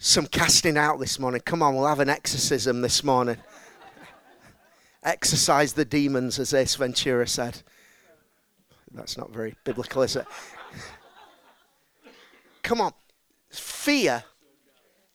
some 0.00 0.26
casting 0.26 0.76
out 0.76 1.00
this 1.00 1.18
morning? 1.18 1.40
Come 1.44 1.62
on, 1.62 1.74
we'll 1.74 1.86
have 1.86 2.00
an 2.00 2.08
exorcism 2.08 2.82
this 2.82 3.02
morning. 3.02 3.36
Exorcise 5.02 5.72
the 5.72 5.84
demons, 5.84 6.38
as 6.38 6.54
Ace 6.54 6.76
Ventura 6.76 7.26
said. 7.26 7.62
That's 8.92 9.18
not 9.18 9.30
very 9.30 9.54
biblical, 9.64 10.02
is 10.02 10.16
it? 10.16 10.26
Come 12.62 12.80
on. 12.80 12.92
Fear 13.50 14.24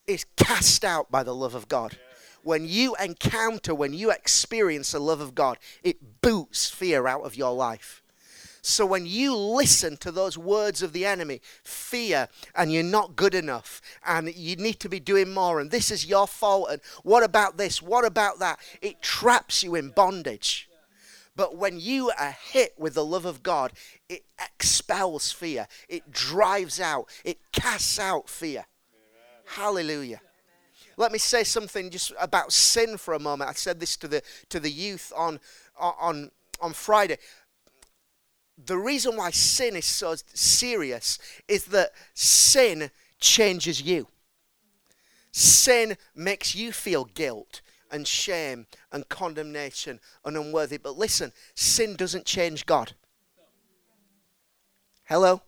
is 0.07 0.25
cast 0.37 0.83
out 0.83 1.11
by 1.11 1.23
the 1.23 1.35
love 1.35 1.55
of 1.55 1.67
God. 1.67 1.97
When 2.43 2.67
you 2.67 2.95
encounter, 2.95 3.73
when 3.73 3.93
you 3.93 4.11
experience 4.11 4.91
the 4.91 4.99
love 4.99 5.21
of 5.21 5.33
God, 5.33 5.57
it 5.81 6.21
boots 6.21 6.69
fear 6.69 7.07
out 7.07 7.21
of 7.21 7.35
your 7.35 7.53
life. 7.53 8.01
So 8.65 8.85
when 8.85 9.05
you 9.05 9.35
listen 9.35 9.97
to 9.97 10.11
those 10.11 10.37
words 10.37 10.81
of 10.81 10.93
the 10.93 11.05
enemy, 11.05 11.41
fear, 11.63 12.29
and 12.55 12.71
you're 12.71 12.81
not 12.81 13.17
good 13.17 13.35
enough, 13.35 13.81
and 14.05 14.33
you 14.33 14.55
need 14.55 14.79
to 14.79 14.89
be 14.89 15.01
doing 15.01 15.33
more, 15.33 15.59
and 15.59 15.69
this 15.69 15.91
is 15.91 16.05
your 16.05 16.27
fault, 16.27 16.69
and 16.71 16.81
what 17.03 17.23
about 17.23 17.57
this? 17.57 17.81
What 17.81 18.05
about 18.05 18.39
that? 18.39 18.59
It 18.81 19.01
traps 19.01 19.63
you 19.63 19.75
in 19.75 19.89
bondage. 19.89 20.69
But 21.35 21.57
when 21.57 21.77
you 21.77 22.11
are 22.17 22.37
hit 22.51 22.73
with 22.77 22.93
the 22.93 23.03
love 23.05 23.25
of 23.25 23.43
God, 23.43 23.73
it 24.07 24.23
expels 24.39 25.31
fear, 25.31 25.67
it 25.89 26.11
drives 26.11 26.79
out, 26.79 27.09
it 27.25 27.39
casts 27.51 27.99
out 27.99 28.29
fear. 28.29 28.65
Hallelujah. 29.45 30.21
Let 30.95 31.11
me 31.11 31.17
say 31.19 31.43
something 31.43 31.89
just 31.89 32.13
about 32.19 32.53
sin 32.53 32.97
for 32.97 33.13
a 33.13 33.19
moment. 33.19 33.49
I 33.49 33.53
said 33.53 33.79
this 33.79 33.97
to 33.97 34.07
the 34.07 34.21
to 34.49 34.59
the 34.59 34.69
youth 34.69 35.11
on 35.15 35.39
on 35.77 36.29
on 36.61 36.73
Friday 36.73 37.17
the 38.57 38.77
reason 38.77 39.15
why 39.17 39.31
sin 39.31 39.75
is 39.75 39.85
so 39.85 40.15
serious 40.33 41.17
is 41.47 41.65
that 41.65 41.91
sin 42.13 42.91
changes 43.19 43.81
you. 43.81 44.07
Sin 45.31 45.97
makes 46.15 46.53
you 46.53 46.71
feel 46.71 47.05
guilt 47.05 47.61
and 47.91 48.07
shame 48.07 48.67
and 48.91 49.09
condemnation 49.09 49.99
and 50.23 50.37
unworthy. 50.37 50.77
But 50.77 50.97
listen, 50.97 51.31
sin 51.55 51.95
doesn't 51.95 52.25
change 52.25 52.65
God. 52.65 52.93
Hello? 55.05 55.41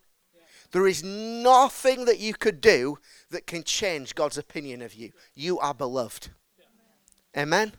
There 0.72 0.88
is 0.88 1.04
nothing 1.04 2.06
that 2.06 2.20
you 2.20 2.34
could 2.34 2.60
do 2.60 2.98
that 3.36 3.46
can 3.46 3.64
change 3.64 4.16
God's 4.16 4.38
opinion 4.38 4.82
of 4.82 4.94
you. 4.96 5.12
You 5.36 5.60
are 5.60 5.74
beloved. 5.74 6.30
Amen? 7.38 7.74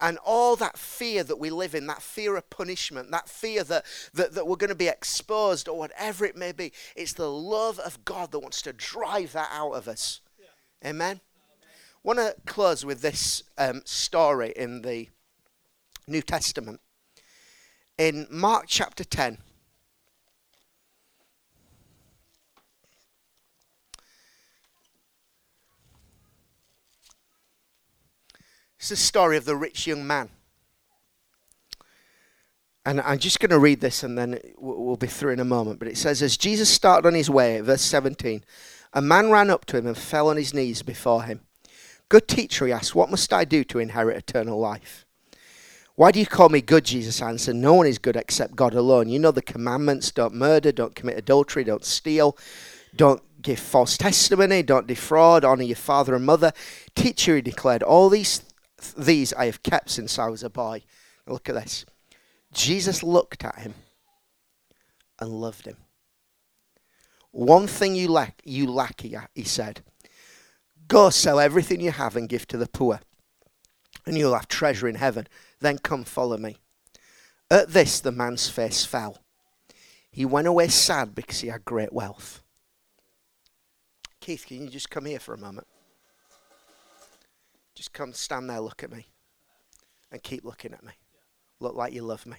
and 0.00 0.18
all 0.24 0.56
that 0.56 0.76
fear 0.76 1.22
that 1.24 1.38
we 1.38 1.50
live 1.50 1.74
in, 1.74 1.86
that 1.86 2.02
fear 2.02 2.36
of 2.36 2.50
punishment, 2.50 3.10
that 3.10 3.28
fear 3.28 3.64
that, 3.64 3.84
that, 4.12 4.34
that 4.34 4.46
we're 4.46 4.56
going 4.56 4.68
to 4.68 4.74
be 4.74 4.88
exposed 4.88 5.68
or 5.68 5.78
whatever 5.78 6.24
it 6.24 6.36
may 6.36 6.52
be, 6.52 6.72
it's 6.96 7.12
the 7.12 7.30
love 7.30 7.78
of 7.78 8.04
God 8.04 8.32
that 8.32 8.40
wants 8.40 8.60
to 8.62 8.72
drive 8.72 9.32
that 9.32 9.48
out 9.52 9.72
of 9.72 9.88
us. 9.88 10.20
Amen? 10.84 11.20
Want 12.02 12.18
to 12.18 12.34
close 12.44 12.84
with 12.84 13.00
this 13.00 13.44
um, 13.56 13.82
story 13.84 14.52
in 14.56 14.82
the 14.82 15.08
New 16.06 16.20
Testament. 16.20 16.80
In 17.96 18.26
Mark 18.30 18.66
chapter 18.68 19.04
10, 19.04 19.38
It's 28.84 28.90
the 28.90 28.96
story 28.96 29.38
of 29.38 29.46
the 29.46 29.56
rich 29.56 29.86
young 29.86 30.06
man. 30.06 30.28
And 32.84 33.00
I'm 33.00 33.18
just 33.18 33.40
going 33.40 33.48
to 33.48 33.58
read 33.58 33.80
this 33.80 34.02
and 34.02 34.18
then 34.18 34.38
we'll 34.58 34.98
be 34.98 35.06
through 35.06 35.32
in 35.32 35.40
a 35.40 35.44
moment. 35.46 35.78
But 35.78 35.88
it 35.88 35.96
says, 35.96 36.20
As 36.20 36.36
Jesus 36.36 36.68
started 36.68 37.08
on 37.08 37.14
his 37.14 37.30
way, 37.30 37.58
verse 37.62 37.80
17, 37.80 38.44
a 38.92 39.00
man 39.00 39.30
ran 39.30 39.48
up 39.48 39.64
to 39.66 39.78
him 39.78 39.86
and 39.86 39.96
fell 39.96 40.28
on 40.28 40.36
his 40.36 40.52
knees 40.52 40.82
before 40.82 41.22
him. 41.22 41.40
Good 42.10 42.28
teacher, 42.28 42.66
he 42.66 42.74
asked, 42.74 42.94
What 42.94 43.10
must 43.10 43.32
I 43.32 43.46
do 43.46 43.64
to 43.64 43.78
inherit 43.78 44.18
eternal 44.18 44.60
life? 44.60 45.06
Why 45.94 46.12
do 46.12 46.20
you 46.20 46.26
call 46.26 46.50
me 46.50 46.60
good? 46.60 46.84
Jesus 46.84 47.22
answered, 47.22 47.56
No 47.56 47.72
one 47.72 47.86
is 47.86 47.96
good 47.96 48.16
except 48.16 48.54
God 48.54 48.74
alone. 48.74 49.08
You 49.08 49.18
know 49.18 49.30
the 49.30 49.40
commandments 49.40 50.10
don't 50.10 50.34
murder, 50.34 50.72
don't 50.72 50.94
commit 50.94 51.16
adultery, 51.16 51.64
don't 51.64 51.86
steal, 51.86 52.36
don't 52.94 53.22
give 53.40 53.60
false 53.60 53.96
testimony, 53.96 54.62
don't 54.62 54.86
defraud, 54.86 55.42
honor 55.42 55.62
your 55.62 55.74
father 55.74 56.14
and 56.14 56.26
mother. 56.26 56.52
Teacher, 56.94 57.36
he 57.36 57.40
declared, 57.40 57.82
All 57.82 58.10
these, 58.10 58.42
these 58.92 59.32
I 59.32 59.46
have 59.46 59.62
kept 59.62 59.90
since 59.90 60.18
I 60.18 60.28
was 60.28 60.42
a 60.42 60.50
boy. 60.50 60.82
Look 61.26 61.48
at 61.48 61.54
this. 61.54 61.86
Jesus 62.52 63.02
looked 63.02 63.44
at 63.44 63.58
him 63.60 63.74
and 65.18 65.30
loved 65.30 65.66
him. 65.66 65.76
One 67.30 67.66
thing 67.66 67.94
you 67.96 68.08
lack, 68.08 68.40
you 68.44 68.70
lack, 68.70 69.02
he 69.34 69.44
said. 69.44 69.82
Go 70.86 71.10
sell 71.10 71.40
everything 71.40 71.80
you 71.80 71.90
have 71.90 72.14
and 72.14 72.28
give 72.28 72.46
to 72.48 72.56
the 72.56 72.68
poor, 72.68 73.00
and 74.06 74.16
you'll 74.16 74.34
have 74.34 74.48
treasure 74.48 74.86
in 74.86 74.96
heaven. 74.96 75.26
Then 75.60 75.78
come 75.78 76.04
follow 76.04 76.36
me. 76.36 76.58
At 77.50 77.70
this, 77.70 78.00
the 78.00 78.12
man's 78.12 78.48
face 78.48 78.84
fell. 78.84 79.18
He 80.10 80.24
went 80.24 80.46
away 80.46 80.68
sad 80.68 81.14
because 81.14 81.40
he 81.40 81.48
had 81.48 81.64
great 81.64 81.92
wealth. 81.92 82.42
Keith, 84.20 84.46
can 84.46 84.62
you 84.62 84.70
just 84.70 84.90
come 84.90 85.06
here 85.06 85.18
for 85.18 85.34
a 85.34 85.38
moment? 85.38 85.66
Just 87.74 87.92
come 87.92 88.12
stand 88.12 88.48
there, 88.48 88.60
look 88.60 88.82
at 88.82 88.92
me, 88.92 89.06
and 90.12 90.22
keep 90.22 90.44
looking 90.44 90.72
at 90.72 90.84
me. 90.84 90.92
Look 91.60 91.74
like 91.74 91.92
you 91.92 92.02
love 92.02 92.24
me. 92.26 92.36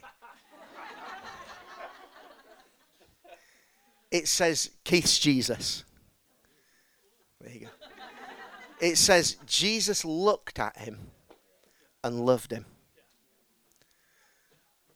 it 4.11 4.27
says 4.27 4.71
Keith's 4.83 5.19
Jesus. 5.19 5.83
There 7.41 7.53
you 7.53 7.59
go. 7.61 7.67
It 8.79 8.97
says 8.97 9.37
Jesus 9.45 10.03
looked 10.05 10.59
at 10.59 10.77
him 10.77 10.99
and 12.03 12.25
loved 12.25 12.51
him. 12.51 12.65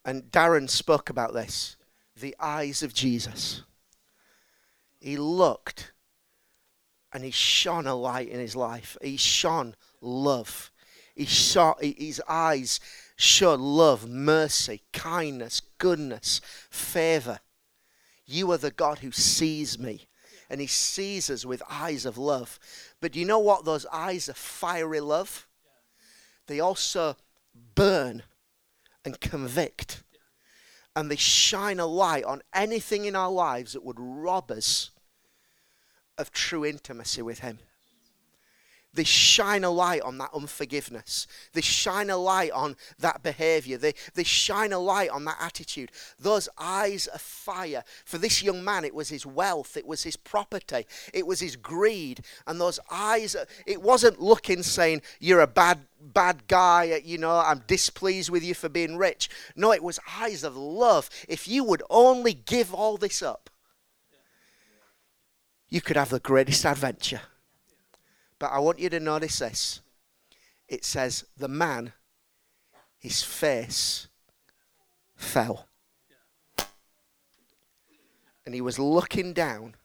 And 0.06 0.24
Darren 0.32 0.70
spoke 0.70 1.10
about 1.10 1.34
this 1.34 1.76
the 2.16 2.36
eyes 2.40 2.84
of 2.84 2.94
Jesus. 2.94 3.64
He 5.00 5.18
looked 5.18 5.94
and 7.14 7.24
he 7.24 7.32
shone 7.32 7.88
a 7.88 7.96
light 7.96 8.28
in 8.28 8.40
his 8.40 8.56
life. 8.56 8.98
He 9.02 9.18
shone 9.18 9.76
love. 10.02 10.72
He 11.16 11.26
saw 11.26 11.76
his 11.80 12.22
eyes 12.28 12.80
showed 13.16 13.60
love, 13.60 14.10
mercy, 14.10 14.82
kindness, 14.93 15.62
goodness, 15.78 16.39
favor. 16.70 17.39
You 18.26 18.52
are 18.52 18.58
the 18.58 18.72
God 18.72 19.00
who 19.00 19.12
sees 19.12 19.78
me. 19.78 20.08
And 20.50 20.62
he 20.62 20.68
sees 20.68 21.30
us 21.30 21.45
with 21.45 21.62
eyes 21.70 22.06
of 22.06 22.18
love. 22.18 22.60
But 23.02 23.16
you 23.16 23.26
know 23.26 23.39
what? 23.39 23.66
Those 23.66 23.86
eyes 23.88 24.30
of 24.30 24.38
fiery 24.38 25.00
love, 25.00 25.47
they 26.47 26.60
also 26.60 27.18
burn 27.76 28.24
and 29.06 29.20
convict. 29.20 30.04
And 30.95 31.12
they 31.12 31.18
shine 31.18 31.80
a 31.80 31.86
light 31.86 32.24
on 32.24 32.41
anything 32.54 33.06
in 33.06 33.16
our 33.16 33.30
lives 33.30 33.74
that 33.74 33.84
would 33.84 34.00
rob 34.00 34.50
us 34.52 34.91
of 36.18 36.32
true 36.32 36.66
intimacy 36.66 37.22
with 37.22 37.39
him. 37.39 37.60
They 38.92 39.04
shine 39.04 39.64
a 39.64 39.70
light 39.70 40.02
on 40.02 40.18
that 40.18 40.32
unforgiveness. 40.34 41.28
They 41.54 41.62
shine 41.62 42.10
a 42.10 42.18
light 42.18 42.52
on 42.52 42.76
that 42.98 43.22
behavior. 43.22 43.78
They, 43.78 43.94
they 44.16 44.24
shine 44.24 44.74
a 44.74 44.80
light 44.80 45.12
on 45.12 45.26
that 45.26 45.38
attitude. 45.40 45.92
Those 46.20 46.50
eyes 46.58 47.06
of 47.06 47.22
fire. 47.22 47.84
For 48.04 48.18
this 48.18 48.42
young 48.42 48.64
man, 48.64 48.84
it 48.84 48.96
was 48.96 49.10
his 49.10 49.28
wealth, 49.28 49.78
it 49.78 49.86
was 49.86 50.04
his 50.04 50.18
property, 50.18 50.88
it 51.14 51.28
was 51.28 51.40
his 51.40 51.56
greed. 51.56 52.22
And 52.48 52.60
those 52.60 52.80
eyes, 52.90 53.36
uh, 53.36 53.46
it 53.68 53.82
wasn't 53.82 54.20
looking 54.20 54.64
saying, 54.64 55.04
You're 55.20 55.42
a 55.42 55.48
bad, 55.48 55.82
bad 56.02 56.48
guy, 56.48 57.00
you 57.06 57.20
know, 57.20 57.38
I'm 57.38 57.62
displeased 57.68 58.32
with 58.32 58.44
you 58.44 58.56
for 58.56 58.70
being 58.70 58.98
rich. 58.98 59.30
No, 59.56 59.72
it 59.72 59.84
was 59.84 60.00
eyes 60.18 60.44
of 60.44 60.58
love. 60.58 61.12
If 61.28 61.48
you 61.48 61.64
would 61.64 61.84
only 61.92 62.34
give 62.34 62.74
all 62.74 62.98
this 62.98 63.22
up, 63.22 63.52
you 65.70 65.80
could 65.80 65.96
have 65.96 66.10
the 66.10 66.20
greatest 66.20 66.66
adventure. 66.66 67.22
But 68.40 68.52
I 68.54 68.60
want 68.60 68.80
you 68.80 68.90
to 68.90 69.00
notice 69.00 69.40
this. 69.40 69.82
It 70.70 70.86
says, 70.86 71.26
the 71.38 71.50
man, 71.50 71.94
his 72.98 73.22
face 73.22 74.08
fell. 75.16 75.68
And 78.46 78.56
he 78.56 78.62
was 78.62 78.80
looking 78.80 79.34
down 79.34 79.76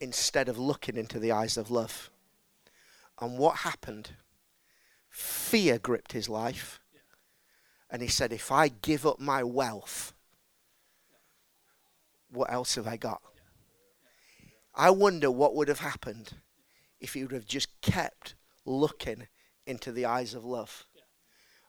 instead 0.00 0.48
of 0.48 0.58
looking 0.58 0.96
into 0.96 1.18
the 1.18 1.32
eyes 1.32 1.56
of 1.56 1.70
love. 1.70 2.10
And 3.20 3.38
what 3.38 3.58
happened? 3.58 4.10
Fear 5.08 5.78
gripped 5.78 6.12
his 6.12 6.28
life. 6.28 6.80
And 7.88 8.02
he 8.02 8.08
said, 8.08 8.32
If 8.32 8.50
I 8.50 8.68
give 8.68 9.06
up 9.06 9.20
my 9.20 9.42
wealth, 9.42 10.12
what 12.30 12.52
else 12.52 12.74
have 12.74 12.86
I 12.86 12.96
got? 12.96 13.22
I 14.74 14.90
wonder 14.90 15.30
what 15.30 15.54
would 15.54 15.68
have 15.68 15.80
happened 15.80 16.34
if 17.00 17.14
he 17.14 17.22
would 17.22 17.32
have 17.32 17.46
just 17.46 17.80
kept 17.80 18.34
looking 18.64 19.28
into 19.66 19.92
the 19.92 20.04
eyes 20.04 20.34
of 20.34 20.44
love. 20.44 20.84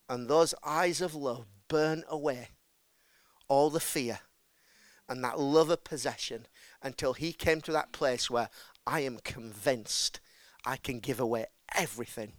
And 0.09 0.27
those 0.27 0.53
eyes 0.63 1.01
of 1.01 1.15
love 1.15 1.45
burn 1.67 2.03
away 2.09 2.49
all 3.47 3.69
the 3.69 3.79
fear 3.79 4.19
and 5.09 5.23
that 5.23 5.39
love 5.39 5.69
of 5.69 5.83
possession 5.83 6.47
until 6.81 7.13
he 7.13 7.31
came 7.33 7.61
to 7.61 7.71
that 7.71 7.91
place 7.91 8.29
where 8.29 8.49
I 8.85 9.01
am 9.01 9.19
convinced 9.23 10.19
I 10.65 10.77
can 10.77 10.99
give 10.99 11.19
away 11.19 11.45
everything 11.75 12.33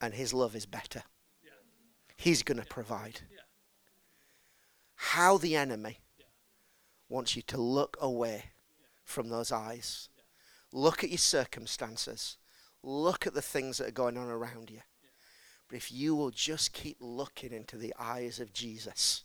and 0.00 0.14
his 0.14 0.32
love 0.32 0.54
is 0.54 0.66
better. 0.66 1.02
He's 2.16 2.42
going 2.42 2.60
to 2.60 2.66
provide. 2.66 3.20
How 4.94 5.38
the 5.38 5.54
enemy 5.54 5.98
wants 7.08 7.36
you 7.36 7.42
to 7.42 7.56
look 7.56 7.96
away 8.00 8.46
from 9.04 9.28
those 9.28 9.52
eyes 9.52 10.08
Look 10.72 11.02
at 11.02 11.10
your 11.10 11.18
circumstances. 11.18 12.36
Look 12.82 13.26
at 13.26 13.34
the 13.34 13.42
things 13.42 13.78
that 13.78 13.88
are 13.88 13.92
going 13.92 14.16
on 14.16 14.28
around 14.28 14.70
you. 14.70 14.80
But 15.68 15.76
if 15.76 15.92
you 15.92 16.14
will 16.14 16.30
just 16.30 16.72
keep 16.72 16.96
looking 17.00 17.52
into 17.52 17.76
the 17.76 17.94
eyes 17.98 18.40
of 18.40 18.52
Jesus, 18.52 19.24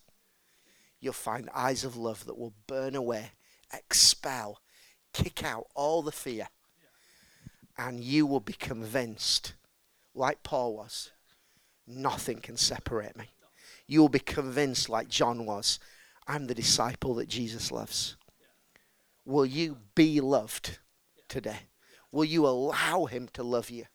you'll 1.00 1.14
find 1.14 1.50
eyes 1.54 1.84
of 1.84 1.96
love 1.96 2.26
that 2.26 2.38
will 2.38 2.54
burn 2.68 2.96
away, 2.96 3.32
expel, 3.74 4.60
kick 5.14 5.44
out 5.44 5.68
all 5.76 6.02
the 6.02 6.12
fear. 6.12 6.48
And 7.78 8.02
you 8.02 8.26
will 8.26 8.40
be 8.40 8.54
convinced, 8.54 9.54
like 10.14 10.44
Paul 10.44 10.76
was, 10.76 11.12
nothing 11.88 12.40
can 12.40 12.58
separate 12.58 13.18
me. 13.18 13.30
You 13.88 14.02
will 14.02 14.10
be 14.10 14.20
convinced, 14.20 14.90
like 14.90 15.08
John 15.08 15.46
was, 15.46 15.80
I'm 16.28 16.48
the 16.48 16.56
disciple 16.56 17.16
that 17.16 17.28
Jesus 17.28 17.72
loves. 17.72 18.16
Will 19.26 19.46
you 19.46 19.78
be 19.96 20.22
loved? 20.22 20.80
Today? 21.34 21.62
Will 22.12 22.26
you 22.26 22.46
allow 22.46 23.06
him 23.06 23.28
to 23.34 23.42
love 23.42 23.72
you 23.72 23.86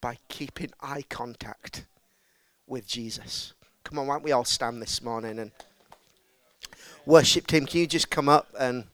by 0.00 0.18
keeping 0.28 0.70
eye 0.80 1.02
contact 1.10 1.86
with 2.68 2.86
Jesus? 2.86 3.52
Come 3.82 3.98
on, 3.98 4.06
why 4.06 4.14
don't 4.14 4.22
we 4.22 4.30
all 4.30 4.44
stand 4.44 4.80
this 4.80 5.02
morning 5.02 5.40
and 5.40 5.50
worship 7.04 7.48
team? 7.48 7.66
Can 7.66 7.80
you 7.80 7.86
just 7.88 8.10
come 8.10 8.28
up 8.28 8.46
and. 8.58 8.84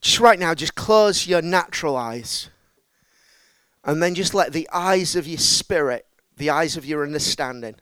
Just 0.00 0.20
right 0.20 0.38
now, 0.38 0.54
just 0.54 0.76
close 0.76 1.26
your 1.26 1.42
natural 1.42 1.96
eyes. 1.96 2.48
And 3.84 4.00
then 4.00 4.14
just 4.14 4.32
let 4.32 4.52
the 4.52 4.68
eyes 4.72 5.16
of 5.16 5.26
your 5.26 5.38
spirit, 5.38 6.06
the 6.36 6.50
eyes 6.50 6.76
of 6.76 6.86
your 6.86 7.02
understanding, 7.02 7.74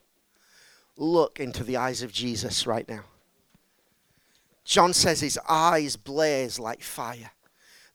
look 0.98 1.40
into 1.40 1.64
the 1.64 1.76
eyes 1.76 2.02
of 2.02 2.12
Jesus 2.12 2.66
right 2.66 2.88
now. 2.88 3.04
John 4.64 4.92
says 4.92 5.20
his 5.20 5.38
eyes 5.48 5.96
blaze 5.96 6.58
like 6.58 6.82
fire. 6.82 7.30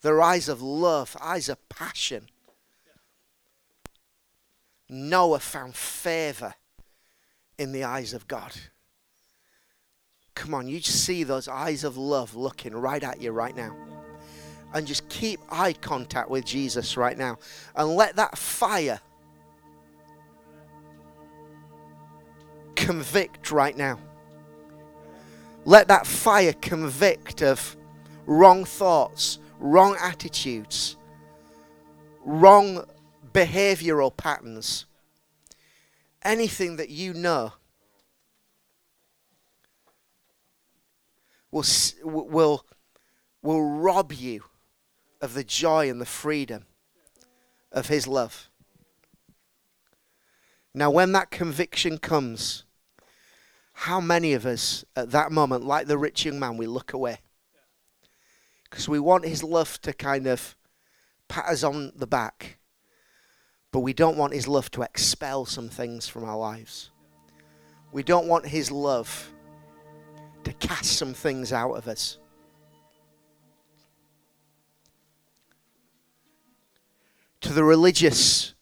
They're 0.02 0.22
eyes 0.22 0.50
of 0.50 0.62
love, 0.62 1.16
eyes 1.22 1.50
of 1.50 1.70
passion. 1.70 2.30
Noah 4.90 5.40
found 5.40 5.76
favor 5.76 6.56
in 7.58 7.72
the 7.72 7.84
eyes 7.84 8.14
of 8.14 8.28
God. 8.28 8.54
Come 10.36 10.54
on, 10.54 10.68
you 10.68 10.80
just 10.80 11.06
see 11.06 11.24
those 11.24 11.48
eyes 11.48 11.84
of 11.84 11.96
love 11.96 12.36
looking 12.36 12.74
right 12.74 13.04
at 13.04 13.22
you 13.22 13.32
right 13.32 13.56
now. 13.56 13.76
And 14.74 14.88
just 14.88 15.08
keep 15.10 15.40
eye 15.50 15.74
contact 15.74 16.30
with 16.30 16.46
Jesus 16.46 16.98
right 16.98 17.18
now. 17.18 17.38
And 17.76 17.96
let 17.96 18.16
that 18.16 18.38
fire 18.38 19.00
convict 22.84 23.50
right 23.50 23.78
now. 23.78 23.98
Let 25.64 25.88
that 25.88 26.06
fire 26.06 26.52
convict 26.52 27.42
of 27.42 27.78
wrong 28.26 28.66
thoughts, 28.66 29.40
wrong 29.58 29.96
attitudes, 30.02 30.98
wrong 32.26 32.86
behavioral 33.32 34.16
patterns, 34.16 34.86
anything 36.24 36.76
that 36.76 36.90
you 36.90 37.14
know 37.14 37.54
will, 41.52 41.64
will, 42.04 42.66
will 43.42 43.64
rob 43.64 44.12
you 44.12 44.44
of 45.22 45.36
the 45.36 45.44
joy 45.46 45.90
and 45.90 46.02
the 46.02 46.06
freedom 46.06 46.66
of 47.72 47.88
His 47.88 48.08
love. 48.08 48.50
Now, 50.74 50.92
when 50.92 51.14
that 51.14 51.32
conviction 51.32 51.98
comes, 51.98 52.66
how 53.74 54.00
many 54.00 54.34
of 54.34 54.46
us 54.46 54.86
at 54.96 55.12
that 55.12 55.32
moment, 55.32 55.66
like 55.66 55.88
the 55.88 55.98
rich 55.98 56.26
young 56.26 56.40
man, 56.40 56.58
we 56.58 56.68
look 56.68 56.94
away? 56.94 57.20
Because 58.70 58.88
we 58.88 59.00
want 59.00 59.26
His 59.26 59.44
love 59.44 59.82
to 59.82 59.94
kind 59.94 60.28
of 60.28 60.56
pat 61.28 61.46
us 61.46 61.64
on 61.64 61.92
the 61.96 62.08
back, 62.08 62.60
but 63.72 63.80
we 63.80 63.94
don't 63.94 64.18
want 64.18 64.34
His 64.34 64.48
love 64.48 64.72
to 64.72 64.84
expel 64.84 65.46
some 65.46 65.70
things 65.70 66.08
from 66.08 66.24
our 66.24 66.38
lives. 66.38 66.92
We 67.92 68.04
don't 68.04 68.28
want 68.28 68.48
His 68.48 68.72
love 68.72 69.32
to 70.44 70.54
cast 70.54 70.98
some 70.98 71.14
things 71.14 71.52
out 71.52 71.74
of 71.74 71.88
us. 71.88 72.18
To 77.42 77.52
the 77.52 77.64
religious 77.64 78.54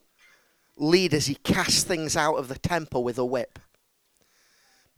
leaders, 0.75 1.27
he 1.27 1.35
cast 1.35 1.87
things 1.87 2.17
out 2.17 2.35
of 2.35 2.47
the 2.47 2.57
temple 2.57 3.03
with 3.03 3.17
a 3.19 3.25
whip. 3.25 3.59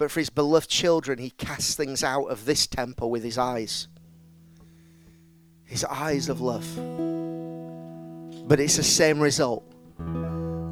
But 0.04 0.12
for 0.12 0.20
his 0.20 0.30
beloved 0.30 0.70
children, 0.70 1.18
he 1.18 1.30
casts 1.30 1.76
things 1.76 2.04
out 2.04 2.26
of 2.26 2.43
this 2.43 2.68
temple 2.68 3.10
with 3.10 3.24
his 3.24 3.38
eyes. 3.38 3.88
His 5.64 5.86
eyes 5.86 6.28
of 6.28 6.41
love. 6.41 6.68
But 8.45 8.60
it's 8.60 8.76
the 8.76 8.84
same 8.84 9.22
result. 9.22 9.64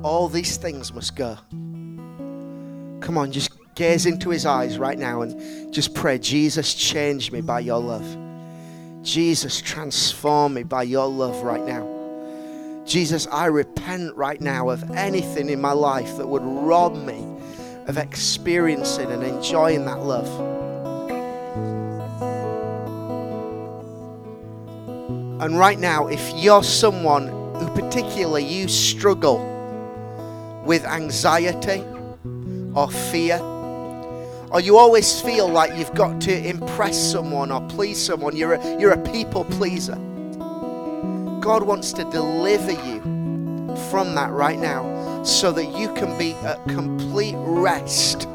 All 0.03 0.27
these 0.27 0.57
things 0.57 0.93
must 0.93 1.15
go. 1.15 1.37
Come 2.99 3.17
on, 3.17 3.31
just 3.31 3.51
gaze 3.75 4.05
into 4.05 4.31
his 4.31 4.45
eyes 4.45 4.77
right 4.77 4.99
now 4.99 5.21
and 5.21 5.73
just 5.73 5.95
pray, 5.95 6.19
Jesus, 6.19 6.73
change 6.73 7.31
me 7.31 7.39
by 7.39 7.61
your 7.61 7.79
love. 7.79 8.17
Jesus, 9.01 9.61
transform 9.61 10.55
me 10.55 10.63
by 10.63 10.83
your 10.83 11.07
love 11.07 11.41
right 11.41 11.63
now. 11.63 11.87
Jesus, 12.85 13.27
I 13.27 13.45
repent 13.45 14.13
right 14.17 14.41
now 14.41 14.67
of 14.67 14.91
anything 14.91 15.49
in 15.49 15.61
my 15.61 15.71
life 15.71 16.17
that 16.17 16.27
would 16.27 16.43
rob 16.43 16.97
me 17.05 17.30
of 17.87 17.97
experiencing 17.97 19.11
and 19.11 19.23
enjoying 19.23 19.85
that 19.85 20.01
love. 20.03 20.27
And 25.41 25.57
right 25.57 25.79
now, 25.79 26.07
if 26.07 26.31
you're 26.35 26.63
someone 26.63 27.27
who 27.55 27.67
particularly 27.69 28.45
you 28.45 28.67
struggle 28.67 29.47
with 30.65 30.85
anxiety 30.85 31.83
or 32.75 32.91
fear, 32.91 33.39
or 34.51 34.59
you 34.61 34.77
always 34.77 35.19
feel 35.21 35.47
like 35.47 35.77
you've 35.77 35.93
got 35.95 36.21
to 36.21 36.47
impress 36.47 36.97
someone 36.97 37.51
or 37.51 37.61
please 37.69 37.99
someone, 37.99 38.35
you're 38.35 38.53
a, 38.53 38.79
you're 38.79 38.91
a 38.91 39.11
people 39.11 39.45
pleaser. 39.45 39.95
God 41.41 41.63
wants 41.63 41.91
to 41.93 42.03
deliver 42.11 42.71
you 42.71 42.99
from 43.89 44.13
that 44.13 44.31
right 44.31 44.59
now 44.59 44.90
so 45.23 45.51
that 45.51 45.65
you 45.77 45.93
can 45.93 46.17
be 46.17 46.33
at 46.45 46.63
complete 46.67 47.35
rest 47.37 48.27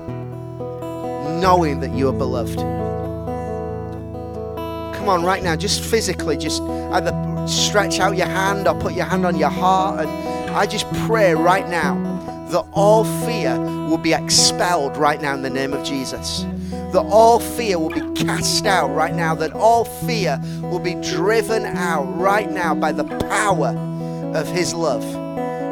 knowing 1.41 1.81
that 1.81 1.93
you 1.93 2.09
are 2.09 2.13
beloved. 2.13 2.59
Come 4.97 5.09
on, 5.09 5.25
right 5.25 5.43
now, 5.43 5.55
just 5.55 5.83
physically, 5.83 6.37
just 6.37 6.63
either 6.63 7.13
stretch 7.47 8.01
out 8.01 8.17
your 8.17 8.27
hand 8.27 8.67
or 8.67 8.75
put 8.75 8.95
your 8.95 9.05
hand 9.05 9.25
on 9.25 9.37
your 9.37 9.51
heart. 9.51 10.07
And 10.07 10.51
I 10.51 10.67
just 10.67 10.91
pray 11.07 11.35
right 11.35 11.69
now 11.69 11.95
that 12.51 12.65
all 12.73 13.05
fear 13.25 13.59
will 13.89 13.99
be 13.99 14.13
expelled 14.13 14.97
right 14.97 15.21
now 15.21 15.35
in 15.35 15.43
the 15.43 15.51
name 15.51 15.73
of 15.73 15.85
Jesus. 15.85 16.45
That 16.71 17.07
all 17.09 17.39
fear 17.41 17.79
will 17.79 17.91
be 17.91 18.01
cast 18.25 18.67
out 18.67 18.89
right 18.95 19.15
now. 19.15 19.35
That 19.35 19.53
all 19.53 19.85
fear 19.85 20.41
will 20.63 20.81
be 20.81 20.95
driven 20.95 21.65
out 21.65 22.05
right 22.17 22.51
now 22.51 22.75
by 22.75 22.93
the 22.93 23.05
power 23.05 23.77
of 24.35 24.49
His 24.49 24.75
love. 24.75 25.26